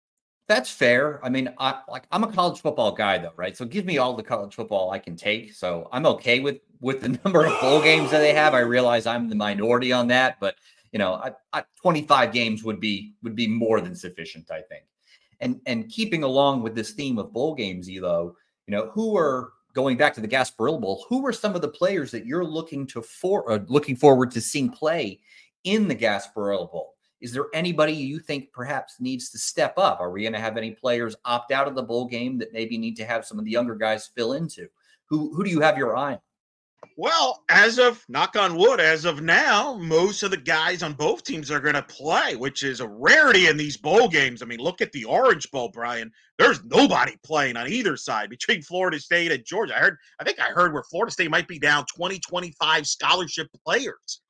That's 0.50 0.72
fair. 0.72 1.24
I 1.24 1.30
mean, 1.30 1.54
I 1.60 1.82
like 1.88 2.06
I'm 2.12 2.24
a 2.24 2.32
college 2.32 2.60
football 2.60 2.92
guy 2.92 3.20
though, 3.20 3.34
right? 3.36 3.56
So 3.56 3.66
give 3.66 3.86
me 3.86 4.00
all 4.00 4.16
the 4.16 4.24
college 4.24 4.56
football 4.56 4.90
I 4.90 4.98
can 4.98 5.16
take. 5.16 5.54
So 5.54 5.88
I'm 5.92 6.08
okay 6.08 6.40
with 6.40 6.58
with 6.82 7.02
the 7.02 7.10
number 7.24 7.46
of 7.46 7.62
bowl 7.62 7.82
games 7.82 8.10
that 8.10 8.20
they 8.20 8.34
have. 8.34 8.56
I 8.56 8.60
realize 8.60 9.06
I'm 9.06 9.30
the 9.30 9.36
minority 9.36 9.94
on 9.94 10.08
that, 10.08 10.40
but 10.40 10.56
you 10.92 10.98
know, 10.98 11.14
I, 11.14 11.34
I, 11.54 11.64
25 11.82 12.34
games 12.34 12.64
would 12.64 12.80
be 12.80 13.14
would 13.22 13.36
be 13.36 13.48
more 13.48 13.80
than 13.80 13.96
sufficient, 13.96 14.50
I 14.50 14.62
think. 14.62 14.86
And 15.40 15.62
and 15.68 15.88
keeping 15.88 16.24
along 16.24 16.64
with 16.64 16.74
this 16.74 16.92
theme 16.92 17.20
of 17.20 17.32
bowl 17.32 17.54
games, 17.54 17.88
Elo, 17.88 18.36
you 18.66 18.72
know, 18.72 18.90
who 18.90 19.16
are 19.16 19.52
going 19.74 19.98
back 19.98 20.14
to 20.16 20.22
the 20.22 20.28
Gasparilla 20.28 20.82
Bowl? 20.82 21.06
Who 21.10 21.26
are 21.26 21.34
some 21.34 21.56
of 21.56 21.62
the 21.62 21.68
players 21.68 22.12
that 22.12 22.26
you're 22.26 22.46
looking 22.46 22.88
to 22.88 23.02
for 23.02 23.52
uh, 23.52 23.60
looking 23.68 23.96
forward 23.96 24.32
to 24.32 24.42
seeing 24.42 24.70
play 24.70 25.20
in 25.64 25.88
the 25.88 25.96
Gasparilla 25.96 26.72
Bowl? 26.72 26.96
Is 27.22 27.34
there 27.34 27.48
anybody 27.54 27.92
you 27.92 28.20
think 28.20 28.52
perhaps 28.54 28.96
needs 29.00 29.30
to 29.32 29.38
step 29.38 29.74
up? 29.78 30.00
Are 30.00 30.10
we 30.10 30.22
going 30.22 30.34
to 30.34 30.40
have 30.40 30.58
any 30.58 30.72
players 30.72 31.16
opt 31.26 31.52
out 31.52 31.68
of 31.68 31.76
the 31.76 31.84
bowl 31.84 32.08
game 32.08 32.38
that 32.38 32.54
maybe 32.54 32.78
need 32.78 32.96
to 32.96 33.06
have 33.06 33.26
some 33.26 33.38
of 33.38 33.46
the 33.46 33.52
younger 33.52 33.76
guys 33.76 34.10
fill 34.16 34.34
into? 34.34 34.68
Who 35.08 35.34
who 35.34 35.44
do 35.44 35.50
you 35.50 35.60
have 35.62 35.78
your 35.78 35.98
eye 35.98 36.14
on? 36.14 36.20
Well, 36.98 37.44
as 37.50 37.80
of 37.80 38.04
knock 38.10 38.36
on 38.36 38.56
wood, 38.56 38.80
as 38.80 39.06
of 39.06 39.22
now, 39.22 39.76
most 39.76 40.24
of 40.24 40.32
the 40.32 40.38
guys 40.38 40.84
on 40.84 40.94
both 40.94 41.24
teams 41.24 41.50
are 41.50 41.60
going 41.60 41.76
to 41.76 41.84
play, 41.84 42.36
which 42.36 42.64
is 42.64 42.80
a 42.82 42.88
rarity 42.88 43.48
in 43.48 43.58
these 43.58 43.78
bowl 43.78 44.08
games. 44.10 44.42
I 44.42 44.46
mean, 44.46 44.60
look 44.60 44.82
at 44.82 44.92
the 44.92 45.06
Orange 45.06 45.50
Bowl, 45.52 45.70
Brian. 45.70 46.12
There's 46.38 46.64
nobody 46.66 47.16
playing 47.24 47.58
on 47.58 47.70
either 47.70 47.96
side 47.96 48.30
between 48.30 48.62
Florida 48.62 49.00
State 49.00 49.32
and 49.32 49.46
Georgia. 49.46 49.76
I 49.78 49.80
heard, 49.80 49.98
I 50.20 50.24
think 50.24 50.40
I 50.40 50.48
heard 50.52 50.74
where 50.74 50.84
Florida 50.84 51.12
State 51.12 51.30
might 51.32 51.48
be 51.48 51.60
down 51.60 51.86
20, 51.96 52.20
25 52.20 52.88
scholarship 52.88 53.48
players 53.66 54.22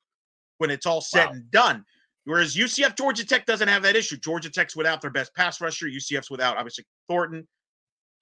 when 0.58 0.70
it's 0.70 0.86
all 0.86 1.00
said 1.00 1.26
Wow. 1.26 1.32
and 1.32 1.50
done. 1.50 1.84
Whereas 2.24 2.54
UCF, 2.54 2.96
Georgia 2.96 3.26
Tech 3.26 3.46
doesn't 3.46 3.68
have 3.68 3.82
that 3.82 3.96
issue. 3.96 4.16
Georgia 4.16 4.50
Tech's 4.50 4.76
without 4.76 5.00
their 5.00 5.10
best 5.10 5.34
pass 5.34 5.60
rusher. 5.60 5.86
UCF's 5.86 6.30
without, 6.30 6.56
obviously, 6.56 6.84
Thornton. 7.08 7.48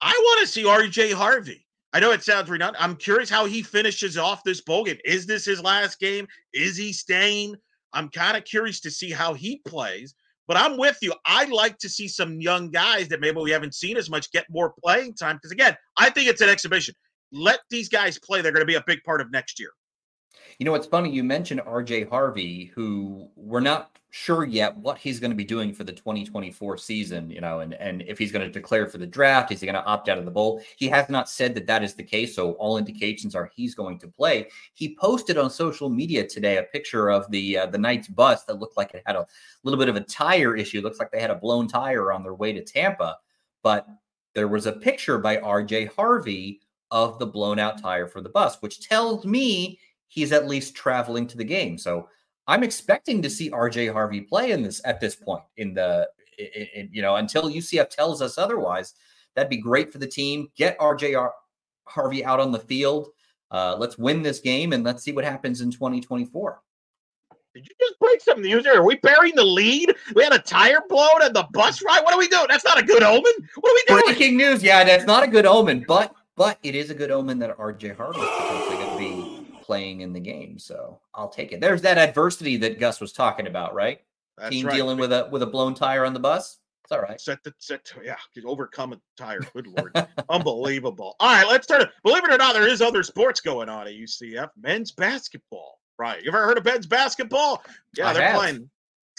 I 0.01 0.11
want 0.11 0.41
to 0.41 0.47
see 0.47 0.63
RJ 0.63 1.13
Harvey. 1.13 1.65
I 1.93 1.99
know 1.99 2.11
it 2.11 2.23
sounds 2.23 2.49
redundant. 2.49 2.83
I'm 2.83 2.95
curious 2.95 3.29
how 3.29 3.45
he 3.45 3.63
finishes 3.63 4.17
off 4.17 4.43
this 4.43 4.61
bowl 4.61 4.83
game. 4.83 4.97
Is 5.05 5.25
this 5.25 5.45
his 5.45 5.61
last 5.61 5.99
game? 5.99 6.27
Is 6.53 6.77
he 6.77 6.93
staying? 6.93 7.55
I'm 7.93 8.09
kind 8.09 8.37
of 8.37 8.45
curious 8.45 8.79
to 8.81 8.91
see 8.91 9.11
how 9.11 9.33
he 9.33 9.61
plays. 9.67 10.13
But 10.47 10.57
I'm 10.57 10.77
with 10.77 10.97
you. 11.01 11.13
I 11.25 11.45
like 11.45 11.77
to 11.79 11.89
see 11.89 12.07
some 12.07 12.41
young 12.41 12.71
guys 12.71 13.07
that 13.09 13.21
maybe 13.21 13.39
we 13.39 13.51
haven't 13.51 13.75
seen 13.75 13.97
as 13.97 14.09
much 14.09 14.31
get 14.31 14.45
more 14.49 14.73
playing 14.83 15.13
time. 15.13 15.35
Because 15.35 15.51
again, 15.51 15.75
I 15.97 16.09
think 16.09 16.27
it's 16.27 16.41
an 16.41 16.49
exhibition. 16.49 16.95
Let 17.31 17.59
these 17.69 17.89
guys 17.89 18.17
play. 18.17 18.41
They're 18.41 18.51
going 18.51 18.61
to 18.61 18.67
be 18.67 18.75
a 18.75 18.83
big 18.85 19.03
part 19.03 19.21
of 19.21 19.31
next 19.31 19.59
year. 19.59 19.69
You 20.59 20.65
know, 20.65 20.75
it's 20.75 20.87
funny 20.87 21.09
you 21.09 21.23
mentioned 21.23 21.61
RJ 21.61 22.09
Harvey, 22.09 22.65
who 22.75 23.29
we're 23.37 23.61
not 23.61 23.97
sure 24.09 24.43
yet 24.43 24.75
what 24.75 24.97
he's 24.97 25.17
going 25.17 25.31
to 25.31 25.37
be 25.37 25.45
doing 25.45 25.71
for 25.73 25.85
the 25.85 25.93
2024 25.93 26.77
season, 26.77 27.29
you 27.29 27.39
know, 27.39 27.61
and, 27.61 27.75
and 27.75 28.01
if 28.01 28.19
he's 28.19 28.31
going 28.33 28.45
to 28.45 28.51
declare 28.51 28.85
for 28.85 28.97
the 28.97 29.07
draft, 29.07 29.53
is 29.53 29.61
he 29.61 29.65
going 29.65 29.81
to 29.81 29.85
opt 29.85 30.09
out 30.09 30.17
of 30.17 30.25
the 30.25 30.31
bowl? 30.31 30.61
He 30.75 30.89
has 30.89 31.07
not 31.07 31.29
said 31.29 31.55
that 31.55 31.65
that 31.67 31.81
is 31.81 31.93
the 31.93 32.03
case. 32.03 32.35
So 32.35 32.53
all 32.53 32.77
indications 32.77 33.35
are 33.35 33.49
he's 33.55 33.73
going 33.73 33.99
to 33.99 34.09
play. 34.09 34.49
He 34.73 34.97
posted 34.99 35.37
on 35.37 35.49
social 35.49 35.89
media 35.89 36.27
today 36.27 36.57
a 36.57 36.63
picture 36.63 37.09
of 37.09 37.31
the 37.31 37.59
uh, 37.59 37.65
the 37.67 37.77
Knights 37.77 38.09
bus 38.09 38.43
that 38.43 38.59
looked 38.59 38.75
like 38.75 38.93
it 38.93 39.03
had 39.05 39.15
a 39.15 39.25
little 39.63 39.79
bit 39.79 39.87
of 39.87 39.95
a 39.95 40.01
tire 40.01 40.57
issue. 40.57 40.79
It 40.79 40.83
looks 40.83 40.99
like 40.99 41.11
they 41.11 41.21
had 41.21 41.31
a 41.31 41.35
blown 41.35 41.69
tire 41.69 42.11
on 42.11 42.21
their 42.21 42.35
way 42.35 42.51
to 42.51 42.61
Tampa, 42.61 43.15
but 43.63 43.87
there 44.35 44.49
was 44.49 44.65
a 44.65 44.73
picture 44.73 45.19
by 45.19 45.37
RJ 45.37 45.95
Harvey 45.95 46.59
of 46.91 47.19
the 47.19 47.27
blown 47.27 47.59
out 47.59 47.81
tire 47.81 48.07
for 48.07 48.19
the 48.19 48.29
bus, 48.29 48.57
which 48.61 48.81
tells 48.81 49.25
me 49.25 49.79
he's 50.09 50.33
at 50.33 50.47
least 50.47 50.75
traveling 50.75 51.25
to 51.27 51.37
the 51.37 51.43
game. 51.43 51.77
So 51.77 52.09
I'm 52.47 52.63
expecting 52.63 53.21
to 53.21 53.29
see 53.29 53.49
RJ 53.49 53.93
Harvey 53.93 54.21
play 54.21 54.51
in 54.51 54.61
this 54.61 54.81
at 54.83 54.99
this 54.99 55.15
point 55.15 55.43
in 55.55 55.73
the 55.73 56.09
in, 56.37 56.67
in, 56.75 56.89
you 56.91 57.01
know 57.01 57.15
until 57.15 57.43
UCF 57.43 57.89
tells 57.89 58.21
us 58.21 58.37
otherwise. 58.37 58.95
That'd 59.35 59.49
be 59.49 59.57
great 59.57 59.93
for 59.93 59.99
the 59.99 60.07
team. 60.07 60.49
Get 60.57 60.77
RJ 60.79 61.31
Harvey 61.85 62.25
out 62.25 62.39
on 62.39 62.51
the 62.51 62.59
field. 62.59 63.07
Uh, 63.51 63.75
let's 63.79 63.97
win 63.97 64.21
this 64.21 64.39
game 64.39 64.73
and 64.73 64.83
let's 64.83 65.03
see 65.03 65.11
what 65.11 65.23
happens 65.23 65.61
in 65.61 65.71
2024. 65.71 66.59
Did 67.55 67.67
you 67.67 67.75
just 67.79 67.99
break 67.99 68.21
some 68.21 68.41
news 68.41 68.63
here? 68.63 68.79
Are 68.79 68.85
we 68.85 68.95
burying 68.97 69.35
the 69.35 69.43
lead? 69.43 69.95
We 70.15 70.23
had 70.23 70.33
a 70.33 70.39
tire 70.39 70.81
blown 70.87 71.21
and 71.21 71.35
the 71.35 71.47
bus 71.51 71.81
ride. 71.83 72.03
What 72.03 72.13
are 72.13 72.19
we 72.19 72.27
doing? 72.27 72.45
That's 72.49 72.65
not 72.65 72.77
a 72.79 72.83
good 72.83 73.01
omen. 73.01 73.23
What 73.55 73.71
are 73.71 73.73
we 73.73 73.83
doing? 73.87 74.01
Breaking 74.05 74.37
news. 74.37 74.61
Yeah, 74.61 74.83
that's 74.83 75.05
not 75.05 75.23
a 75.23 75.27
good 75.27 75.45
omen, 75.45 75.85
but 75.87 76.13
but 76.35 76.57
it 76.63 76.75
is 76.75 76.89
a 76.89 76.93
good 76.93 77.11
omen 77.11 77.39
that 77.39 77.57
RJ 77.57 77.97
Harvey 77.97 78.19
is 78.19 78.29
potentially 78.37 78.75
going 78.75 78.91
to 78.91 78.97
be 78.97 79.58
playing 79.69 80.01
in 80.01 80.11
the 80.11 80.19
game. 80.19 80.57
So 80.57 80.99
I'll 81.13 81.29
take 81.29 81.51
it. 81.51 81.61
There's 81.61 81.83
that 81.83 81.99
adversity 81.99 82.57
that 82.57 82.79
Gus 82.79 82.99
was 82.99 83.13
talking 83.13 83.45
about, 83.45 83.75
right? 83.75 83.99
That's 84.35 84.49
Team 84.49 84.65
right. 84.65 84.75
dealing 84.75 84.97
with 84.97 85.13
a 85.13 85.29
with 85.31 85.43
a 85.43 85.45
blown 85.45 85.75
tire 85.75 86.05
on 86.05 86.15
the 86.15 86.19
bus. 86.19 86.57
It's 86.83 86.91
all 86.91 87.01
right. 87.01 87.21
Set 87.21 87.43
the 87.43 87.53
set. 87.59 87.93
Yeah, 88.03 88.15
overcome 88.47 88.93
a 88.93 89.01
tire. 89.15 89.41
Good 89.53 89.67
lord, 89.67 89.95
unbelievable. 90.29 91.15
All 91.19 91.29
right, 91.31 91.47
let's 91.47 91.67
turn 91.67 91.81
it. 91.81 91.89
Believe 92.03 92.23
it 92.23 92.33
or 92.33 92.37
not, 92.37 92.55
there 92.55 92.67
is 92.67 92.81
other 92.81 93.03
sports 93.03 93.41
going 93.41 93.69
on 93.69 93.85
at 93.87 93.93
UCF. 93.93 94.49
Men's 94.59 94.91
basketball. 94.91 95.77
Right. 95.99 96.23
You 96.23 96.29
ever 96.29 96.43
heard 96.45 96.57
of 96.57 96.65
men's 96.65 96.87
basketball? 96.87 97.63
Yeah, 97.95 98.07
I 98.07 98.13
they're 98.13 98.23
have. 98.23 98.39
playing 98.39 98.69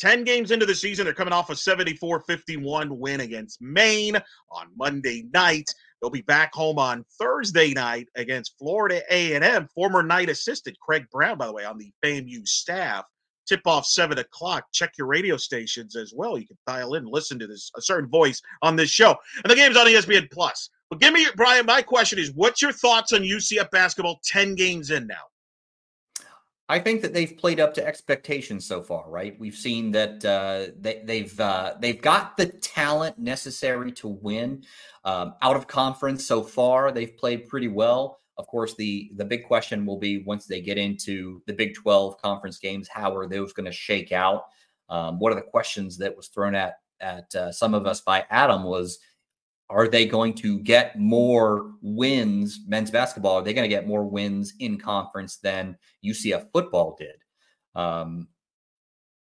10 0.01 0.25
games 0.25 0.51
into 0.51 0.67
the 0.67 0.75
season. 0.75 1.05
They're 1.05 1.15
coming 1.15 1.35
off 1.35 1.51
a 1.51 1.55
74 1.55 2.23
51 2.23 2.99
win 2.99 3.21
against 3.21 3.63
Maine 3.63 4.17
on 4.51 4.67
Monday 4.77 5.27
night. 5.33 5.71
They'll 6.01 6.11
be 6.11 6.23
back 6.23 6.55
home 6.55 6.79
on 6.79 7.05
Thursday 7.19 7.73
Knight 7.73 8.09
against 8.17 8.57
Florida 8.59 9.03
A&M. 9.11 9.69
Former 9.75 10.03
night 10.03 10.29
assistant 10.29 10.79
Craig 10.81 11.07
Brown, 11.13 11.39
by 11.39 11.47
the 11.47 11.53
way, 11.53 11.65
on 11.65 11.79
the 11.79 11.93
FAMU 12.03 12.47
staff. 12.47 13.05
Tip 13.47 13.67
off 13.67 13.85
seven 13.87 14.19
o'clock. 14.19 14.67
Check 14.73 14.93
your 14.97 15.09
radio 15.09 15.37
stations 15.37 15.97
as 15.97 16.13
well. 16.15 16.39
You 16.39 16.47
can 16.47 16.59
dial 16.67 16.95
in, 16.95 17.05
listen 17.05 17.39
to 17.41 17.47
this 17.47 17.71
a 17.77 17.83
certain 17.83 18.09
voice 18.09 18.41
on 18.63 18.77
this 18.77 18.91
show. 18.91 19.17
And 19.43 19.51
the 19.51 19.57
game's 19.57 19.77
on 19.77 19.87
ESPN 19.87 20.31
Plus. 20.31 20.71
But 20.89 21.01
give 21.01 21.13
me, 21.13 21.27
Brian. 21.37 21.67
My 21.67 21.83
question 21.83 22.19
is, 22.19 22.33
what's 22.33 22.63
your 22.63 22.73
thoughts 22.73 23.13
on 23.13 23.23
UCF 23.23 23.71
basketball? 23.71 24.21
Ten 24.25 24.55
games 24.55 24.91
in 24.91 25.07
now. 25.07 25.15
I 26.71 26.79
think 26.79 27.03
that 27.03 27.13
they've 27.13 27.37
played 27.37 27.59
up 27.59 27.75
to 27.75 27.85
expectations 27.85 28.65
so 28.65 28.81
far, 28.81 29.11
right? 29.11 29.35
We've 29.41 29.57
seen 29.57 29.91
that 29.91 30.25
uh, 30.25 30.73
they, 30.79 31.03
they've 31.05 31.41
uh, 31.41 31.75
they've 31.81 32.01
got 32.01 32.37
the 32.37 32.47
talent 32.47 33.19
necessary 33.19 33.91
to 33.93 34.07
win. 34.07 34.63
Um, 35.05 35.35
out 35.43 35.57
of 35.57 35.67
conference 35.67 36.25
so 36.25 36.45
far, 36.45 36.93
they've 36.93 37.17
played 37.17 37.49
pretty 37.49 37.67
well. 37.67 38.21
Of 38.39 38.47
course, 38.47 38.77
the 38.77 39.11
the 39.17 39.25
big 39.25 39.49
question 39.49 39.85
will 39.85 39.99
be 39.99 40.23
once 40.23 40.47
they 40.47 40.61
get 40.61 40.79
into 40.79 41.43
the 41.49 41.53
Big 41.55 41.75
12 41.75 42.23
conference 42.23 42.59
games, 42.59 42.87
how 42.87 43.17
are 43.17 43.27
those 43.27 43.53
going 43.53 43.67
to 43.67 43.73
shake 43.73 44.13
out? 44.13 44.45
Um, 44.89 45.19
one 45.19 45.33
of 45.33 45.39
the 45.39 45.43
questions 45.43 45.99
that 45.99 46.17
was 46.17 46.29
thrown 46.29 46.55
at 46.55 46.75
at 47.01 47.35
uh, 47.35 47.51
some 47.51 47.75
of 47.75 47.85
us 47.85 48.01
by 48.01 48.25
Adam 48.31 48.63
was, 48.63 49.01
are 49.71 49.89
they 49.89 50.05
going 50.05 50.35
to 50.35 50.59
get 50.59 50.99
more 50.99 51.73
wins, 51.81 52.61
men's 52.67 52.91
basketball? 52.91 53.37
Are 53.37 53.43
they 53.43 53.55
going 53.55 53.69
to 53.69 53.75
get 53.75 53.87
more 53.87 54.05
wins 54.05 54.55
in 54.59 54.79
conference 54.79 55.37
than 55.37 55.79
UCF 56.05 56.49
football 56.53 56.97
did? 56.99 57.15
Um, 57.75 58.29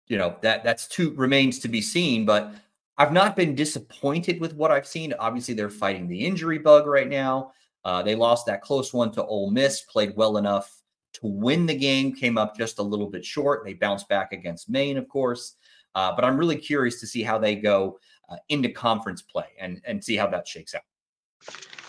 you 0.08 0.18
know 0.18 0.36
that 0.42 0.64
that's 0.64 0.88
two 0.88 1.14
remains 1.14 1.60
to 1.60 1.68
be 1.68 1.80
seen, 1.80 2.26
but 2.26 2.52
I've 2.98 3.12
not 3.12 3.36
been 3.36 3.54
disappointed 3.54 4.40
with 4.40 4.54
what 4.54 4.72
I've 4.72 4.86
seen. 4.86 5.14
Obviously, 5.18 5.54
they're 5.54 5.70
fighting 5.70 6.08
the 6.08 6.26
injury 6.26 6.58
bug 6.58 6.86
right 6.86 7.08
now. 7.08 7.52
Uh, 7.84 8.02
they 8.02 8.16
lost 8.16 8.44
that 8.46 8.60
close 8.60 8.92
one 8.92 9.12
to 9.12 9.24
Ole 9.24 9.52
Miss, 9.52 9.82
played 9.82 10.14
well 10.16 10.36
enough 10.36 10.82
to 11.14 11.20
win 11.22 11.64
the 11.64 11.74
game, 11.74 12.12
came 12.12 12.36
up 12.36 12.56
just 12.56 12.80
a 12.80 12.82
little 12.82 13.08
bit 13.08 13.24
short. 13.24 13.64
They 13.64 13.74
bounced 13.74 14.08
back 14.08 14.32
against 14.32 14.68
Maine, 14.68 14.98
of 14.98 15.08
course. 15.08 15.54
Uh, 15.94 16.12
but 16.14 16.24
I'm 16.24 16.36
really 16.36 16.56
curious 16.56 17.00
to 17.00 17.06
see 17.06 17.22
how 17.22 17.38
they 17.38 17.56
go 17.56 17.98
uh, 18.30 18.36
into 18.48 18.70
conference 18.70 19.22
play 19.22 19.48
and, 19.58 19.80
and 19.86 20.02
see 20.02 20.16
how 20.16 20.26
that 20.28 20.46
shakes 20.46 20.74
out. 20.74 20.82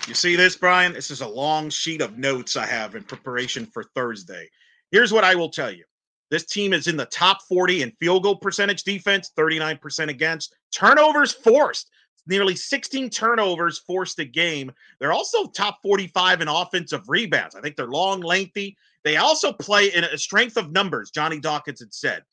You 0.07 0.13
see 0.13 0.35
this, 0.35 0.55
Brian? 0.55 0.93
This 0.93 1.11
is 1.11 1.21
a 1.21 1.27
long 1.27 1.69
sheet 1.69 2.01
of 2.01 2.17
notes 2.17 2.57
I 2.57 2.65
have 2.65 2.95
in 2.95 3.03
preparation 3.03 3.65
for 3.65 3.83
Thursday. 3.95 4.49
Here's 4.91 5.13
what 5.13 5.23
I 5.23 5.35
will 5.35 5.49
tell 5.49 5.71
you 5.71 5.83
this 6.31 6.45
team 6.45 6.73
is 6.73 6.87
in 6.87 6.97
the 6.97 7.05
top 7.05 7.41
40 7.43 7.83
in 7.83 7.91
field 7.99 8.23
goal 8.23 8.37
percentage 8.37 8.83
defense, 8.83 9.31
39% 9.37 10.07
against. 10.07 10.55
Turnovers 10.73 11.33
forced, 11.33 11.91
nearly 12.25 12.55
16 12.55 13.09
turnovers 13.09 13.79
forced 13.79 14.17
a 14.19 14.25
game. 14.25 14.71
They're 14.99 15.11
also 15.11 15.47
top 15.47 15.79
45 15.83 16.41
in 16.41 16.47
offensive 16.47 17.07
rebounds. 17.09 17.53
I 17.53 17.61
think 17.61 17.75
they're 17.75 17.87
long, 17.87 18.21
lengthy. 18.21 18.77
They 19.03 19.17
also 19.17 19.51
play 19.51 19.87
in 19.93 20.03
a 20.03 20.17
strength 20.17 20.57
of 20.57 20.71
numbers, 20.71 21.11
Johnny 21.11 21.39
Dawkins 21.39 21.81
had 21.81 21.93
said. 21.93 22.23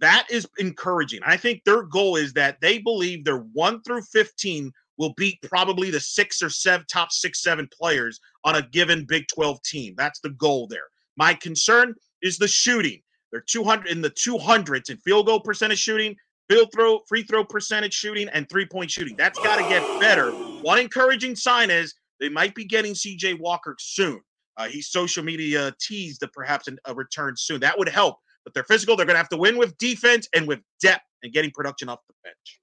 That 0.00 0.26
is 0.30 0.46
encouraging. 0.58 1.20
I 1.24 1.36
think 1.36 1.62
their 1.64 1.82
goal 1.82 2.16
is 2.16 2.32
that 2.34 2.60
they 2.60 2.78
believe 2.78 3.24
their 3.24 3.38
1 3.38 3.82
through 3.82 4.02
15 4.02 4.72
will 4.98 5.14
beat 5.16 5.40
probably 5.42 5.90
the 5.90 6.00
six 6.00 6.42
or 6.42 6.50
seven 6.50 6.86
top 6.90 7.12
six, 7.12 7.42
seven 7.42 7.68
players 7.72 8.20
on 8.44 8.56
a 8.56 8.62
given 8.62 9.04
Big 9.04 9.26
12 9.34 9.62
team. 9.62 9.94
That's 9.96 10.20
the 10.20 10.30
goal 10.30 10.66
there. 10.66 10.84
My 11.16 11.34
concern 11.34 11.94
is 12.22 12.38
the 12.38 12.48
shooting. 12.48 13.00
They're 13.30 13.40
200 13.40 13.88
in 13.88 14.00
the 14.00 14.10
200s 14.10 14.90
in 14.90 14.96
field 14.98 15.26
goal 15.26 15.40
percentage 15.40 15.78
shooting, 15.78 16.16
field 16.48 16.70
throw, 16.74 17.00
free 17.08 17.22
throw 17.22 17.44
percentage 17.44 17.94
shooting, 17.94 18.28
and 18.30 18.48
three 18.48 18.66
point 18.66 18.90
shooting. 18.90 19.16
That's 19.16 19.38
got 19.40 19.56
to 19.56 19.62
get 19.62 19.82
better. 20.00 20.30
One 20.30 20.78
encouraging 20.78 21.36
sign 21.36 21.70
is 21.70 21.94
they 22.20 22.28
might 22.28 22.54
be 22.54 22.64
getting 22.64 22.94
CJ 22.94 23.38
Walker 23.40 23.76
soon. 23.78 24.20
Uh, 24.56 24.68
he's 24.68 24.88
social 24.88 25.22
media 25.22 25.74
teased 25.80 26.20
that 26.20 26.32
perhaps 26.32 26.68
a 26.86 26.94
return 26.94 27.34
soon. 27.36 27.60
That 27.60 27.78
would 27.78 27.88
help. 27.88 28.16
But 28.46 28.54
they're 28.54 28.64
physical. 28.64 28.96
They're 28.96 29.06
going 29.06 29.14
to 29.14 29.18
have 29.18 29.28
to 29.30 29.36
win 29.36 29.58
with 29.58 29.76
defense 29.76 30.28
and 30.32 30.46
with 30.46 30.60
depth 30.80 31.02
and 31.24 31.32
getting 31.32 31.50
production 31.50 31.88
off 31.88 31.98
the 32.06 32.14
bench. 32.22 32.60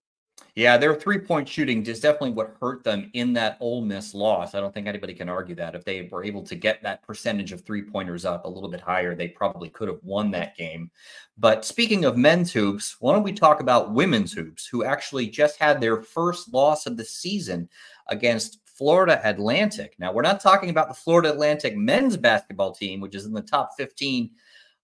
Yeah, 0.55 0.77
their 0.77 0.95
three 0.95 1.17
point 1.17 1.49
shooting 1.49 1.83
is 1.85 1.99
definitely 1.99 2.31
what 2.31 2.55
hurt 2.61 2.83
them 2.83 3.09
in 3.13 3.33
that 3.33 3.57
Ole 3.59 3.81
Miss 3.81 4.13
loss. 4.13 4.53
I 4.53 4.59
don't 4.59 4.73
think 4.73 4.87
anybody 4.87 5.13
can 5.13 5.27
argue 5.27 5.55
that. 5.55 5.73
If 5.75 5.83
they 5.83 6.07
were 6.11 6.23
able 6.23 6.43
to 6.43 6.55
get 6.55 6.81
that 6.83 7.01
percentage 7.01 7.51
of 7.51 7.65
three 7.65 7.81
pointers 7.81 8.23
up 8.23 8.45
a 8.45 8.49
little 8.49 8.69
bit 8.69 8.79
higher, 8.79 9.13
they 9.13 9.27
probably 9.27 9.69
could 9.69 9.87
have 9.87 9.99
won 10.03 10.31
that 10.31 10.55
game. 10.55 10.91
But 11.37 11.65
speaking 11.65 12.05
of 12.05 12.17
men's 12.17 12.53
hoops, 12.53 12.97
why 12.99 13.13
don't 13.13 13.23
we 13.23 13.33
talk 13.33 13.61
about 13.61 13.93
women's 13.93 14.31
hoops, 14.31 14.67
who 14.67 14.83
actually 14.83 15.27
just 15.27 15.57
had 15.57 15.81
their 15.81 16.01
first 16.01 16.53
loss 16.53 16.85
of 16.85 16.97
the 16.97 17.05
season 17.05 17.67
against 18.07 18.59
Florida 18.65 19.21
Atlantic. 19.23 19.95
Now, 19.97 20.11
we're 20.11 20.21
not 20.21 20.39
talking 20.39 20.69
about 20.69 20.87
the 20.87 20.93
Florida 20.93 21.31
Atlantic 21.31 21.75
men's 21.75 22.17
basketball 22.17 22.73
team, 22.73 22.99
which 22.99 23.15
is 23.15 23.25
in 23.25 23.33
the 23.33 23.41
top 23.41 23.71
15 23.77 24.31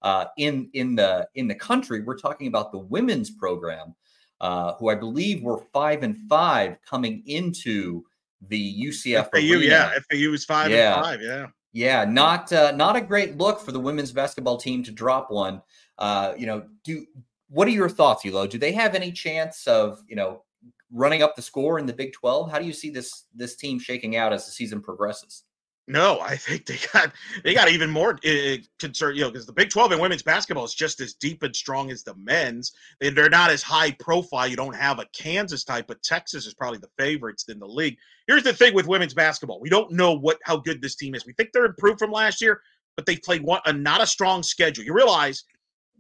uh, 0.01 0.25
in 0.38 0.69
in 0.73 0.95
the 0.95 1.27
in 1.35 1.47
the 1.47 1.55
country. 1.55 2.01
We're 2.01 2.17
talking 2.17 2.47
about 2.47 2.71
the 2.71 2.79
women's 2.79 3.29
program 3.29 3.95
uh, 4.41 4.73
who 4.75 4.89
I 4.89 4.95
believe 4.95 5.43
were 5.43 5.59
five 5.73 6.03
and 6.03 6.17
five 6.29 6.77
coming 6.85 7.23
into 7.25 8.05
the 8.47 8.83
UCF. 8.83 9.29
FAU, 9.31 9.38
arena. 9.38 9.65
yeah, 9.65 9.99
FAU 10.09 10.31
was 10.31 10.45
five 10.45 10.71
yeah. 10.71 10.95
and 10.95 11.05
five, 11.05 11.21
yeah. 11.21 11.47
Yeah, 11.71 12.05
not 12.05 12.51
uh, 12.51 12.71
not 12.71 12.95
a 12.95 13.01
great 13.01 13.38
look 13.38 13.59
for 13.59 13.71
the 13.71 13.79
women's 13.79 14.12
basketball 14.12 14.57
team 14.57 14.83
to 14.83 14.91
drop 14.91 15.29
one. 15.29 15.62
Uh, 15.97 16.33
you 16.38 16.47
know, 16.47 16.63
do 16.83 17.05
what 17.49 17.67
are 17.67 17.71
your 17.71 17.89
thoughts, 17.89 18.25
Elo? 18.25 18.47
Do 18.47 18.57
they 18.57 18.71
have 18.71 18.95
any 18.95 19.12
chance 19.12 19.67
of 19.67 20.01
you 20.07 20.15
know 20.15 20.43
running 20.91 21.21
up 21.21 21.35
the 21.35 21.41
score 21.41 21.77
in 21.77 21.85
the 21.85 21.93
Big 21.93 22.13
Twelve? 22.13 22.49
How 22.49 22.57
do 22.57 22.65
you 22.65 22.73
see 22.73 22.89
this 22.89 23.25
this 23.35 23.55
team 23.55 23.77
shaking 23.77 24.15
out 24.15 24.33
as 24.33 24.45
the 24.45 24.51
season 24.51 24.81
progresses? 24.81 25.43
No, 25.89 26.21
I 26.21 26.38
think 26.38 26.67
they 26.67 26.80
got 26.93 27.13
they 27.43 27.54
got 27.56 27.69
even 27.69 27.91
more 27.91 28.19
uh, 28.25 28.58
concern, 28.80 29.15
you 29.15 29.23
know, 29.23 29.32
because 29.32 29.47
the 29.47 29.54
Big 29.54 29.71
Twelve 29.71 29.91
in 29.93 29.99
women's 29.99 30.23
basketball 30.23 30.65
is 30.65 30.75
just 30.75 31.02
as 31.02 31.15
deep 31.15 31.43
and 31.43 31.56
strong 31.56 31.91
as 31.91 32.04
the 32.04 32.15
men's. 32.15 32.73
They, 33.02 33.12
they're 33.12 33.30
not 33.30 33.52
as 33.52 33.63
high 33.63 33.91
profile. 33.93 34.47
You 34.47 34.58
don't 34.58 34.75
have 34.78 34.99
a 34.99 35.08
Kansas 35.13 35.65
type, 35.65 35.88
but 35.88 36.04
Texas 36.04 36.47
is 36.47 36.56
probably 36.56 36.80
the 36.80 36.91
favorites 36.99 37.45
in 37.49 37.60
the 37.60 37.67
league. 37.67 37.97
Here's 38.28 38.43
the 38.43 38.54
thing 38.54 38.75
with 38.75 38.88
women's 38.88 39.15
basketball: 39.15 39.62
we 39.62 39.69
don't 39.69 39.91
know 39.93 40.13
what 40.13 40.39
how 40.45 40.58
good 40.58 40.82
this 40.82 40.95
team 40.97 41.15
is. 41.15 41.25
We 41.28 41.34
think 41.34 41.52
they're 41.54 41.65
improved 41.65 41.99
from 41.99 42.12
last 42.12 42.41
year, 42.41 42.62
but 42.97 43.06
they 43.08 43.17
played 43.17 43.43
one 43.43 43.62
a 43.67 43.73
not 43.73 44.02
a 44.02 44.08
strong 44.08 44.43
schedule. 44.43 44.86
You 44.86 44.93
realize 44.95 45.43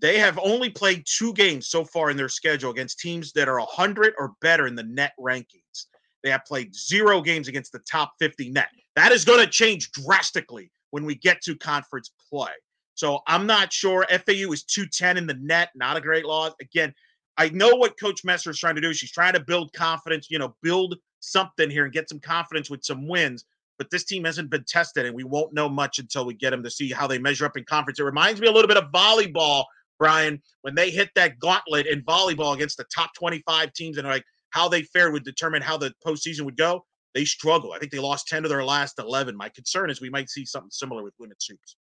They 0.01 0.19
have 0.19 0.39
only 0.43 0.69
played 0.71 1.05
two 1.07 1.33
games 1.33 1.69
so 1.69 1.85
far 1.85 2.11
in 2.11 2.17
their 2.17 2.29
schedule 2.29 2.71
against 2.71 2.99
teams 2.99 3.33
that 3.33 3.49
are 3.49 3.59
100 3.59 4.15
or 4.19 4.33
better 4.41 4.67
in 4.67 4.75
the 4.75 4.83
net 4.83 5.13
rankings. 5.19 5.87
They 6.23 6.29
have 6.31 6.45
played 6.45 6.75
zero 6.75 7.21
games 7.21 7.47
against 7.47 7.71
the 7.71 7.79
top 7.79 8.13
50 8.19 8.49
net. 8.49 8.69
That 8.95 9.11
is 9.11 9.23
going 9.23 9.39
to 9.39 9.49
change 9.49 9.91
drastically 9.91 10.71
when 10.91 11.05
we 11.05 11.15
get 11.15 11.41
to 11.43 11.55
conference 11.55 12.11
play. 12.29 12.51
So 12.95 13.19
I'm 13.27 13.45
not 13.45 13.71
sure. 13.71 14.05
FAU 14.09 14.51
is 14.51 14.63
210 14.63 15.17
in 15.17 15.27
the 15.27 15.35
net, 15.35 15.69
not 15.75 15.95
a 15.95 16.01
great 16.01 16.25
loss. 16.25 16.53
Again, 16.59 16.93
I 17.37 17.47
know 17.49 17.69
what 17.75 17.97
Coach 17.97 18.25
Messer 18.25 18.49
is 18.49 18.59
trying 18.59 18.75
to 18.75 18.81
do. 18.81 18.93
She's 18.93 19.11
trying 19.11 19.33
to 19.33 19.39
build 19.39 19.71
confidence, 19.71 20.29
you 20.29 20.39
know, 20.39 20.55
build 20.61 20.95
something 21.21 21.69
here 21.69 21.85
and 21.85 21.93
get 21.93 22.09
some 22.09 22.19
confidence 22.19 22.69
with 22.69 22.83
some 22.83 23.07
wins. 23.07 23.45
But 23.77 23.89
this 23.89 24.03
team 24.03 24.25
hasn't 24.25 24.49
been 24.49 24.65
tested, 24.67 25.05
and 25.05 25.15
we 25.15 25.23
won't 25.23 25.53
know 25.53 25.69
much 25.69 25.99
until 25.99 26.25
we 26.25 26.33
get 26.33 26.49
them 26.49 26.61
to 26.63 26.69
see 26.69 26.91
how 26.91 27.07
they 27.07 27.17
measure 27.17 27.45
up 27.45 27.55
in 27.55 27.63
conference. 27.63 27.97
It 27.97 28.03
reminds 28.03 28.41
me 28.41 28.47
a 28.47 28.51
little 28.51 28.67
bit 28.67 28.75
of 28.75 28.91
volleyball, 28.91 29.63
Brian, 29.97 30.41
when 30.63 30.75
they 30.75 30.89
hit 30.89 31.09
that 31.15 31.39
gauntlet 31.39 31.87
in 31.87 32.01
volleyball 32.03 32.53
against 32.53 32.75
the 32.75 32.85
top 32.93 33.13
25 33.13 33.71
teams 33.71 33.97
and 33.97 34.05
like 34.05 34.25
how 34.51 34.67
they 34.67 34.83
fared 34.83 35.13
would 35.13 35.23
determine 35.23 35.61
how 35.61 35.77
the 35.77 35.93
postseason 36.05 36.41
would 36.41 36.57
go. 36.57 36.85
They 37.15 37.25
struggle. 37.25 37.73
I 37.73 37.79
think 37.79 37.91
they 37.91 37.99
lost 37.99 38.27
10 38.27 38.45
of 38.45 38.49
their 38.49 38.63
last 38.63 38.99
11. 38.99 39.35
My 39.35 39.49
concern 39.49 39.89
is 39.89 39.99
we 39.99 40.09
might 40.09 40.29
see 40.29 40.45
something 40.45 40.69
similar 40.71 41.03
with 41.03 41.13
women's 41.19 41.45
hoops. 41.45 41.75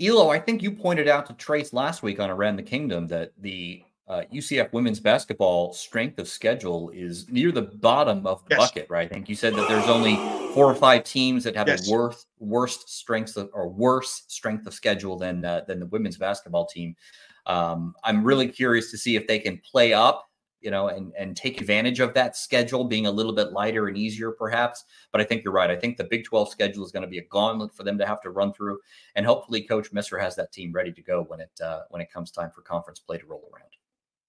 Elo, 0.00 0.30
I 0.30 0.38
think 0.38 0.62
you 0.62 0.72
pointed 0.72 1.08
out 1.08 1.26
to 1.26 1.34
Trace 1.34 1.72
last 1.72 2.02
week 2.02 2.20
on 2.20 2.30
Around 2.30 2.56
the 2.56 2.62
Kingdom 2.62 3.06
that 3.08 3.32
the 3.40 3.82
uh, 4.06 4.22
UCF 4.32 4.72
women's 4.72 5.00
basketball 5.00 5.72
strength 5.72 6.18
of 6.18 6.28
schedule 6.28 6.90
is 6.90 7.28
near 7.30 7.50
the 7.50 7.62
bottom 7.62 8.26
of 8.26 8.44
the 8.46 8.56
yes. 8.56 8.58
bucket, 8.58 8.86
right? 8.90 9.10
I 9.10 9.14
think 9.14 9.28
you 9.28 9.34
said 9.34 9.54
that 9.54 9.66
there's 9.66 9.88
only 9.88 10.16
four 10.52 10.66
or 10.66 10.74
five 10.74 11.04
teams 11.04 11.42
that 11.44 11.56
have 11.56 11.68
yes. 11.68 11.88
a 11.88 11.92
worst 11.92 12.26
worst 12.38 12.90
strength 12.90 13.36
of, 13.36 13.48
or 13.54 13.68
worse 13.68 14.24
strength 14.28 14.66
of 14.66 14.74
schedule 14.74 15.16
than 15.16 15.44
uh, 15.44 15.62
than 15.66 15.80
the 15.80 15.86
women's 15.86 16.18
basketball 16.18 16.66
team. 16.66 16.94
Um, 17.46 17.94
I'm 18.04 18.22
really 18.22 18.48
curious 18.48 18.90
to 18.90 18.98
see 18.98 19.16
if 19.16 19.26
they 19.26 19.38
can 19.38 19.58
play 19.58 19.94
up 19.94 20.28
you 20.64 20.70
know, 20.70 20.88
and 20.88 21.12
and 21.16 21.36
take 21.36 21.60
advantage 21.60 22.00
of 22.00 22.14
that 22.14 22.36
schedule 22.36 22.84
being 22.84 23.06
a 23.06 23.10
little 23.10 23.32
bit 23.32 23.52
lighter 23.52 23.86
and 23.88 23.96
easier, 23.96 24.32
perhaps. 24.32 24.84
But 25.12 25.20
I 25.20 25.24
think 25.24 25.44
you're 25.44 25.52
right. 25.52 25.70
I 25.70 25.76
think 25.76 25.96
the 25.96 26.04
Big 26.04 26.24
12 26.24 26.48
schedule 26.48 26.84
is 26.84 26.90
going 26.90 27.02
to 27.02 27.08
be 27.08 27.18
a 27.18 27.24
gauntlet 27.26 27.74
for 27.74 27.84
them 27.84 27.98
to 27.98 28.06
have 28.06 28.20
to 28.22 28.30
run 28.30 28.52
through, 28.52 28.78
and 29.14 29.26
hopefully, 29.26 29.62
Coach 29.62 29.92
Messer 29.92 30.18
has 30.18 30.34
that 30.36 30.52
team 30.52 30.72
ready 30.72 30.92
to 30.92 31.02
go 31.02 31.22
when 31.24 31.40
it 31.40 31.50
uh, 31.62 31.82
when 31.90 32.00
it 32.00 32.10
comes 32.10 32.30
time 32.30 32.50
for 32.50 32.62
conference 32.62 32.98
play 32.98 33.18
to 33.18 33.26
roll 33.26 33.48
around. 33.54 33.68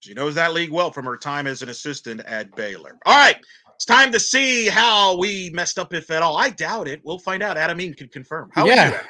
She 0.00 0.14
knows 0.14 0.34
that 0.34 0.52
league 0.52 0.70
well 0.70 0.90
from 0.90 1.06
her 1.06 1.16
time 1.16 1.46
as 1.46 1.62
an 1.62 1.70
assistant 1.70 2.20
at 2.26 2.54
Baylor. 2.54 2.98
All 3.06 3.16
right, 3.16 3.38
it's 3.74 3.86
time 3.86 4.12
to 4.12 4.20
see 4.20 4.68
how 4.68 5.16
we 5.16 5.50
messed 5.54 5.78
up, 5.78 5.94
if 5.94 6.10
at 6.10 6.22
all. 6.22 6.36
I 6.36 6.50
doubt 6.50 6.86
it. 6.86 7.00
We'll 7.02 7.18
find 7.18 7.42
out. 7.42 7.56
Adam 7.56 7.80
Eaton 7.80 7.94
can 7.94 8.08
confirm. 8.08 8.50
How 8.52 8.66
yeah 8.66 9.02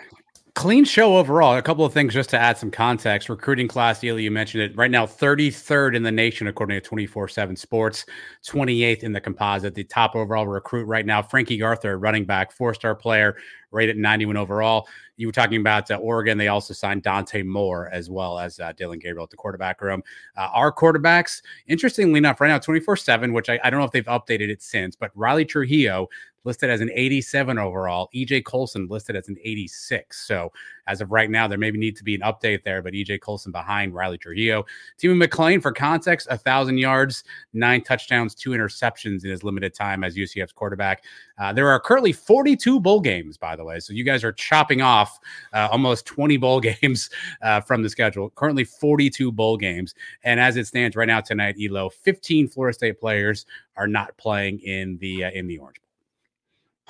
clean 0.56 0.86
show 0.86 1.18
overall. 1.18 1.54
A 1.54 1.62
couple 1.62 1.84
of 1.84 1.92
things 1.92 2.14
just 2.14 2.30
to 2.30 2.38
add 2.38 2.56
some 2.56 2.70
context. 2.70 3.28
Recruiting 3.28 3.68
class, 3.68 4.02
Ely, 4.02 4.22
you 4.22 4.30
mentioned 4.30 4.62
it. 4.62 4.74
Right 4.74 4.90
now, 4.90 5.04
33rd 5.04 5.94
in 5.94 6.02
the 6.02 6.10
nation, 6.10 6.46
according 6.46 6.80
to 6.80 6.80
24 6.80 7.28
7 7.28 7.54
Sports, 7.54 8.06
28th 8.44 9.02
in 9.02 9.12
the 9.12 9.20
composite. 9.20 9.74
The 9.74 9.84
top 9.84 10.16
overall 10.16 10.46
recruit 10.46 10.86
right 10.86 11.04
now, 11.04 11.20
Frankie 11.20 11.60
Arthur, 11.60 11.98
running 11.98 12.24
back, 12.24 12.50
four 12.50 12.72
star 12.72 12.94
player, 12.94 13.36
rated 13.70 13.98
91 13.98 14.38
overall. 14.38 14.88
You 15.16 15.28
were 15.28 15.32
talking 15.32 15.60
about 15.60 15.90
uh, 15.90 15.96
Oregon. 15.96 16.38
They 16.38 16.48
also 16.48 16.74
signed 16.74 17.02
Dante 17.02 17.42
Moore 17.42 17.88
as 17.90 18.10
well 18.10 18.38
as 18.38 18.60
uh, 18.60 18.72
Dillon 18.72 18.98
Gabriel 18.98 19.24
at 19.24 19.30
the 19.30 19.36
quarterback 19.36 19.80
room. 19.80 20.02
Uh, 20.36 20.48
our 20.52 20.72
quarterbacks, 20.72 21.42
interestingly 21.66 22.18
enough, 22.18 22.40
right 22.40 22.48
now 22.48 22.58
24 22.58 22.96
7, 22.96 23.32
which 23.32 23.48
I, 23.48 23.58
I, 23.64 23.70
don't 23.70 23.80
know 23.80 23.86
if 23.86 23.92
they've 23.92 24.04
updated 24.04 24.48
it 24.50 24.62
since, 24.62 24.94
but 24.94 25.10
Riley 25.14 25.44
Trujillo 25.44 26.08
listed 26.46 26.70
as 26.70 26.80
an 26.80 26.90
87 26.94 27.58
overall. 27.58 28.08
EJ 28.14 28.44
Colson 28.44 28.86
listed 28.88 29.16
as 29.16 29.28
an 29.28 29.36
86. 29.44 30.26
So 30.26 30.52
as 30.86 31.00
of 31.00 31.10
right 31.10 31.28
now, 31.28 31.48
there 31.48 31.58
maybe 31.58 31.76
need 31.76 31.96
to 31.96 32.04
be 32.04 32.14
an 32.14 32.20
update 32.22 32.62
there, 32.62 32.80
but 32.80 32.94
EJ 32.94 33.20
Colson 33.20 33.52
behind 33.52 33.92
Riley 33.92 34.16
Trujillo. 34.16 34.64
Timmy 34.96 35.26
McClain, 35.26 35.60
for 35.60 35.72
context, 35.72 36.28
a 36.30 36.38
thousand 36.38 36.78
yards, 36.78 37.24
nine 37.52 37.82
touchdowns, 37.82 38.34
two 38.34 38.50
interceptions 38.50 39.24
in 39.24 39.30
his 39.30 39.42
limited 39.42 39.74
time 39.74 40.04
as 40.04 40.16
UCF's 40.16 40.52
quarterback. 40.52 41.04
Uh, 41.38 41.52
there 41.52 41.68
are 41.68 41.78
currently 41.78 42.12
42 42.12 42.80
bowl 42.80 43.00
games, 43.00 43.36
by 43.36 43.56
the 43.56 43.64
way. 43.64 43.78
So 43.80 43.92
you 43.92 44.04
guys 44.04 44.24
are 44.24 44.32
chopping 44.32 44.80
off 44.80 45.18
uh, 45.52 45.68
almost 45.70 46.06
20 46.06 46.36
bowl 46.38 46.60
games 46.82 47.10
uh, 47.42 47.60
from 47.60 47.82
the 47.82 47.88
schedule. 47.88 48.30
Currently 48.30 48.64
42 48.64 49.32
bowl 49.32 49.56
games. 49.56 49.94
And 50.24 50.40
as 50.40 50.56
it 50.56 50.66
stands 50.66 50.96
right 50.96 51.08
now 51.08 51.20
tonight, 51.20 51.56
Elo, 51.60 51.90
15 51.90 52.48
Florida 52.48 52.74
State 52.74 53.00
players 53.00 53.46
are 53.76 53.86
not 53.86 54.16
playing 54.16 54.60
in 54.60 54.98
the 54.98 55.24
uh, 55.24 55.30
in 55.30 55.46
the 55.46 55.58
Orange 55.58 55.80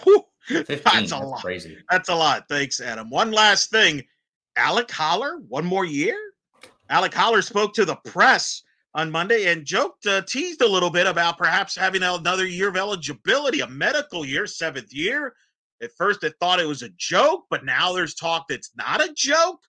Bowl. 0.04 0.28
15, 0.46 0.78
that's 0.84 1.12
a 1.12 1.18
lot. 1.18 1.40
Crazy. 1.40 1.76
That's 1.90 2.08
a 2.08 2.14
lot. 2.14 2.48
Thanks, 2.48 2.80
Adam. 2.80 3.10
One 3.10 3.32
last 3.32 3.70
thing. 3.70 4.04
Alec 4.56 4.90
Holler, 4.90 5.38
one 5.48 5.64
more 5.64 5.84
year. 5.84 6.16
Alec 6.88 7.12
Holler 7.12 7.42
spoke 7.42 7.74
to 7.74 7.84
the 7.84 7.96
press 7.96 8.62
on 8.96 9.10
Monday 9.10 9.52
and 9.52 9.66
joked, 9.66 10.06
uh, 10.06 10.22
teased 10.22 10.62
a 10.62 10.66
little 10.66 10.88
bit 10.88 11.06
about 11.06 11.36
perhaps 11.36 11.76
having 11.76 12.02
another 12.02 12.46
year 12.46 12.70
of 12.70 12.78
eligibility, 12.78 13.60
a 13.60 13.68
medical 13.68 14.24
year, 14.24 14.46
seventh 14.46 14.92
year. 14.92 15.34
At 15.82 15.90
first, 15.98 16.22
they 16.22 16.30
thought 16.40 16.60
it 16.60 16.66
was 16.66 16.80
a 16.80 16.88
joke, 16.96 17.44
but 17.50 17.66
now 17.66 17.92
there's 17.92 18.14
talk 18.14 18.46
that's 18.48 18.70
not 18.74 19.04
a 19.04 19.12
joke. 19.14 19.60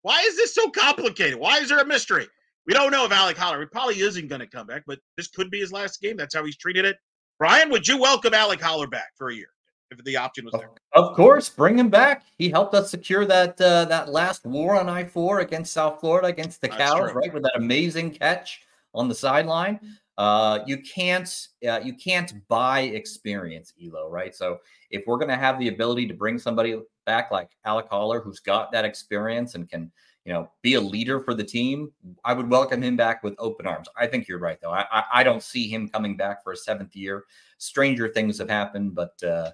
Why 0.00 0.18
is 0.22 0.36
this 0.36 0.54
so 0.54 0.70
complicated? 0.70 1.38
Why 1.38 1.58
is 1.58 1.68
there 1.68 1.78
a 1.78 1.86
mystery? 1.86 2.26
We 2.66 2.72
don't 2.72 2.90
know 2.90 3.04
if 3.04 3.12
Alec 3.12 3.36
Holler, 3.36 3.60
he 3.60 3.66
probably 3.66 4.00
isn't 4.00 4.28
going 4.28 4.40
to 4.40 4.46
come 4.46 4.66
back, 4.66 4.84
but 4.86 4.98
this 5.18 5.28
could 5.28 5.50
be 5.50 5.60
his 5.60 5.70
last 5.70 6.00
game. 6.00 6.16
That's 6.16 6.34
how 6.34 6.42
he's 6.44 6.56
treated 6.56 6.86
it. 6.86 6.96
Brian, 7.38 7.68
would 7.68 7.86
you 7.86 8.00
welcome 8.00 8.32
Alec 8.32 8.62
Holler 8.62 8.86
back 8.86 9.10
for 9.18 9.28
a 9.28 9.34
year 9.34 9.53
if 9.98 10.04
the 10.04 10.16
option 10.16 10.44
was 10.44 10.54
there? 10.54 10.70
Of 10.92 11.14
course, 11.16 11.48
bring 11.48 11.78
him 11.78 11.88
back. 11.88 12.24
He 12.38 12.48
helped 12.48 12.74
us 12.74 12.90
secure 12.90 13.24
that 13.26 13.60
uh, 13.60 13.84
that 13.86 14.10
last 14.10 14.44
war 14.46 14.78
on 14.78 14.88
I 14.88 15.04
four 15.04 15.40
against 15.40 15.72
South 15.72 16.00
Florida 16.00 16.28
against 16.28 16.60
the 16.60 16.68
Cows, 16.68 17.12
right, 17.12 17.32
with 17.32 17.42
that 17.42 17.56
amazing 17.56 18.12
catch 18.12 18.62
on 18.94 19.08
the 19.08 19.14
sideline. 19.14 19.80
Uh, 20.16 20.60
you 20.66 20.78
can't 20.78 21.48
uh, 21.68 21.80
you 21.82 21.94
can't 21.94 22.46
buy 22.48 22.80
experience, 22.80 23.74
Elo, 23.84 24.08
right? 24.08 24.34
So 24.34 24.58
if 24.90 25.02
we're 25.06 25.18
going 25.18 25.28
to 25.28 25.36
have 25.36 25.58
the 25.58 25.68
ability 25.68 26.06
to 26.06 26.14
bring 26.14 26.38
somebody 26.38 26.80
back 27.04 27.30
like 27.32 27.50
Alec 27.64 27.88
Holler, 27.88 28.20
who's 28.20 28.38
got 28.38 28.70
that 28.72 28.84
experience 28.84 29.56
and 29.56 29.68
can 29.68 29.90
you 30.24 30.32
know 30.32 30.48
be 30.62 30.74
a 30.74 30.80
leader 30.80 31.18
for 31.18 31.34
the 31.34 31.42
team, 31.42 31.90
I 32.24 32.32
would 32.32 32.48
welcome 32.48 32.80
him 32.80 32.96
back 32.96 33.24
with 33.24 33.34
open 33.38 33.66
arms. 33.66 33.88
I 33.96 34.06
think 34.06 34.28
you're 34.28 34.38
right, 34.38 34.58
though. 34.62 34.70
I 34.70 34.86
I, 34.92 35.04
I 35.14 35.22
don't 35.24 35.42
see 35.42 35.68
him 35.68 35.88
coming 35.88 36.16
back 36.16 36.44
for 36.44 36.52
a 36.52 36.56
seventh 36.56 36.94
year. 36.94 37.24
Stranger 37.58 38.08
things 38.08 38.38
have 38.38 38.48
happened, 38.48 38.94
but 38.94 39.20
uh, 39.24 39.50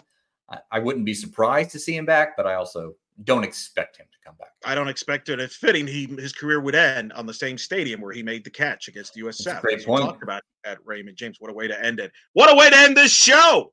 I, 0.50 0.58
I 0.72 0.78
wouldn't 0.78 1.04
be 1.04 1.14
surprised 1.14 1.70
to 1.72 1.78
see 1.78 1.96
him 1.96 2.06
back. 2.06 2.36
But 2.36 2.46
I 2.46 2.54
also 2.54 2.94
don't 3.24 3.44
expect 3.44 3.96
him 3.96 4.06
to 4.10 4.18
come 4.24 4.36
back. 4.38 4.52
I 4.64 4.74
don't 4.74 4.88
expect 4.88 5.28
it. 5.28 5.40
It's 5.40 5.56
fitting 5.56 5.86
he 5.86 6.06
his 6.06 6.32
career 6.32 6.60
would 6.60 6.74
end 6.74 7.12
on 7.12 7.26
the 7.26 7.34
same 7.34 7.58
stadium 7.58 8.00
where 8.00 8.12
he 8.12 8.22
made 8.22 8.44
the 8.44 8.50
catch 8.50 8.88
against 8.88 9.14
the 9.14 9.20
U.S. 9.20 9.42
South. 9.42 9.62
Great 9.62 9.84
point. 9.84 10.04
Talk 10.04 10.22
about 10.22 10.42
at 10.64 10.78
Raymond 10.84 11.16
James. 11.16 11.36
What 11.40 11.50
a 11.50 11.54
way 11.54 11.68
to 11.68 11.84
end 11.84 12.00
it. 12.00 12.12
What 12.32 12.52
a 12.52 12.56
way 12.56 12.70
to 12.70 12.76
end 12.76 12.96
this 12.96 13.12
show. 13.12 13.72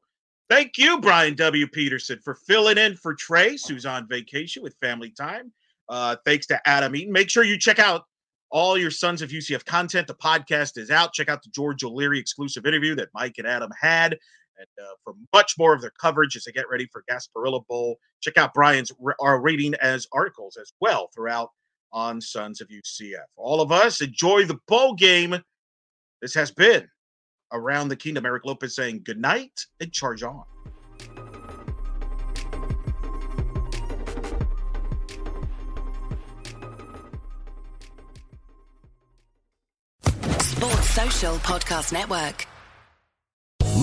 Thank 0.50 0.78
you, 0.78 1.02
Brian 1.02 1.36
W. 1.36 1.68
Peterson, 1.68 2.20
for 2.24 2.36
filling 2.36 2.78
in 2.78 2.96
for 2.96 3.14
Trace, 3.14 3.68
who's 3.68 3.86
on 3.86 4.08
vacation 4.08 4.64
with 4.64 4.78
family 4.82 5.12
time. 5.12 5.52
Uh, 5.90 6.16
thanks 6.26 6.48
to 6.48 6.68
Adam 6.68 6.96
Eaton. 6.96 7.12
Make 7.12 7.30
sure 7.30 7.44
you 7.44 7.58
check 7.58 7.80
out 7.80 8.04
all 8.50 8.78
your 8.78 8.92
Sons 8.92 9.22
of 9.22 9.30
UCF 9.30 9.66
content. 9.66 10.08
The 10.08 10.16
podcast 10.16 10.78
is 10.78 10.90
out. 10.90 11.14
Check 11.14 11.28
out 11.28 11.44
the 11.44 11.50
George 11.50 11.84
O'Leary 11.84 12.18
exclusive 12.18 12.66
interview 12.66 12.96
that 12.96 13.10
Mike 13.14 13.36
and 13.38 13.48
Adam 13.48 13.72
had. 13.80 14.18
And 14.60 14.68
uh, 14.86 14.94
for 15.04 15.14
much 15.34 15.56
more 15.58 15.74
of 15.74 15.82
their 15.82 15.92
coverage 16.02 16.36
as 16.36 16.46
they 16.46 16.52
get 16.52 16.70
ready 16.70 16.88
for 16.92 17.04
Gasparilla 17.10 17.66
Bowl, 17.68 17.98
check 18.22 18.38
out 18.38 18.54
Brian's 18.54 18.92
our 19.22 19.40
rating 19.40 19.76
as 19.76 20.08
articles 20.12 20.58
as 20.60 20.74
well 20.82 21.10
throughout 21.14 21.50
on 21.92 22.20
Sons 22.22 22.62
of 22.62 22.68
UCF. 22.70 23.26
All 23.36 23.62
of 23.62 23.72
us 23.72 24.02
enjoy 24.02 24.46
the 24.46 24.58
bowl 24.68 24.94
game. 24.94 25.36
This 26.22 26.34
has 26.34 26.52
been 26.52 26.88
Around 27.52 27.90
the 27.90 27.96
Kingdom. 27.96 28.26
Eric 28.26 28.46
Lopez 28.46 28.76
saying 28.76 29.02
good 29.06 29.20
night 29.20 29.66
and 29.80 29.92
charge 29.92 30.24
on. 30.24 30.44
Sports 40.40 40.90
Social 40.90 41.36
Podcast 41.38 41.94
Network. 41.94 42.48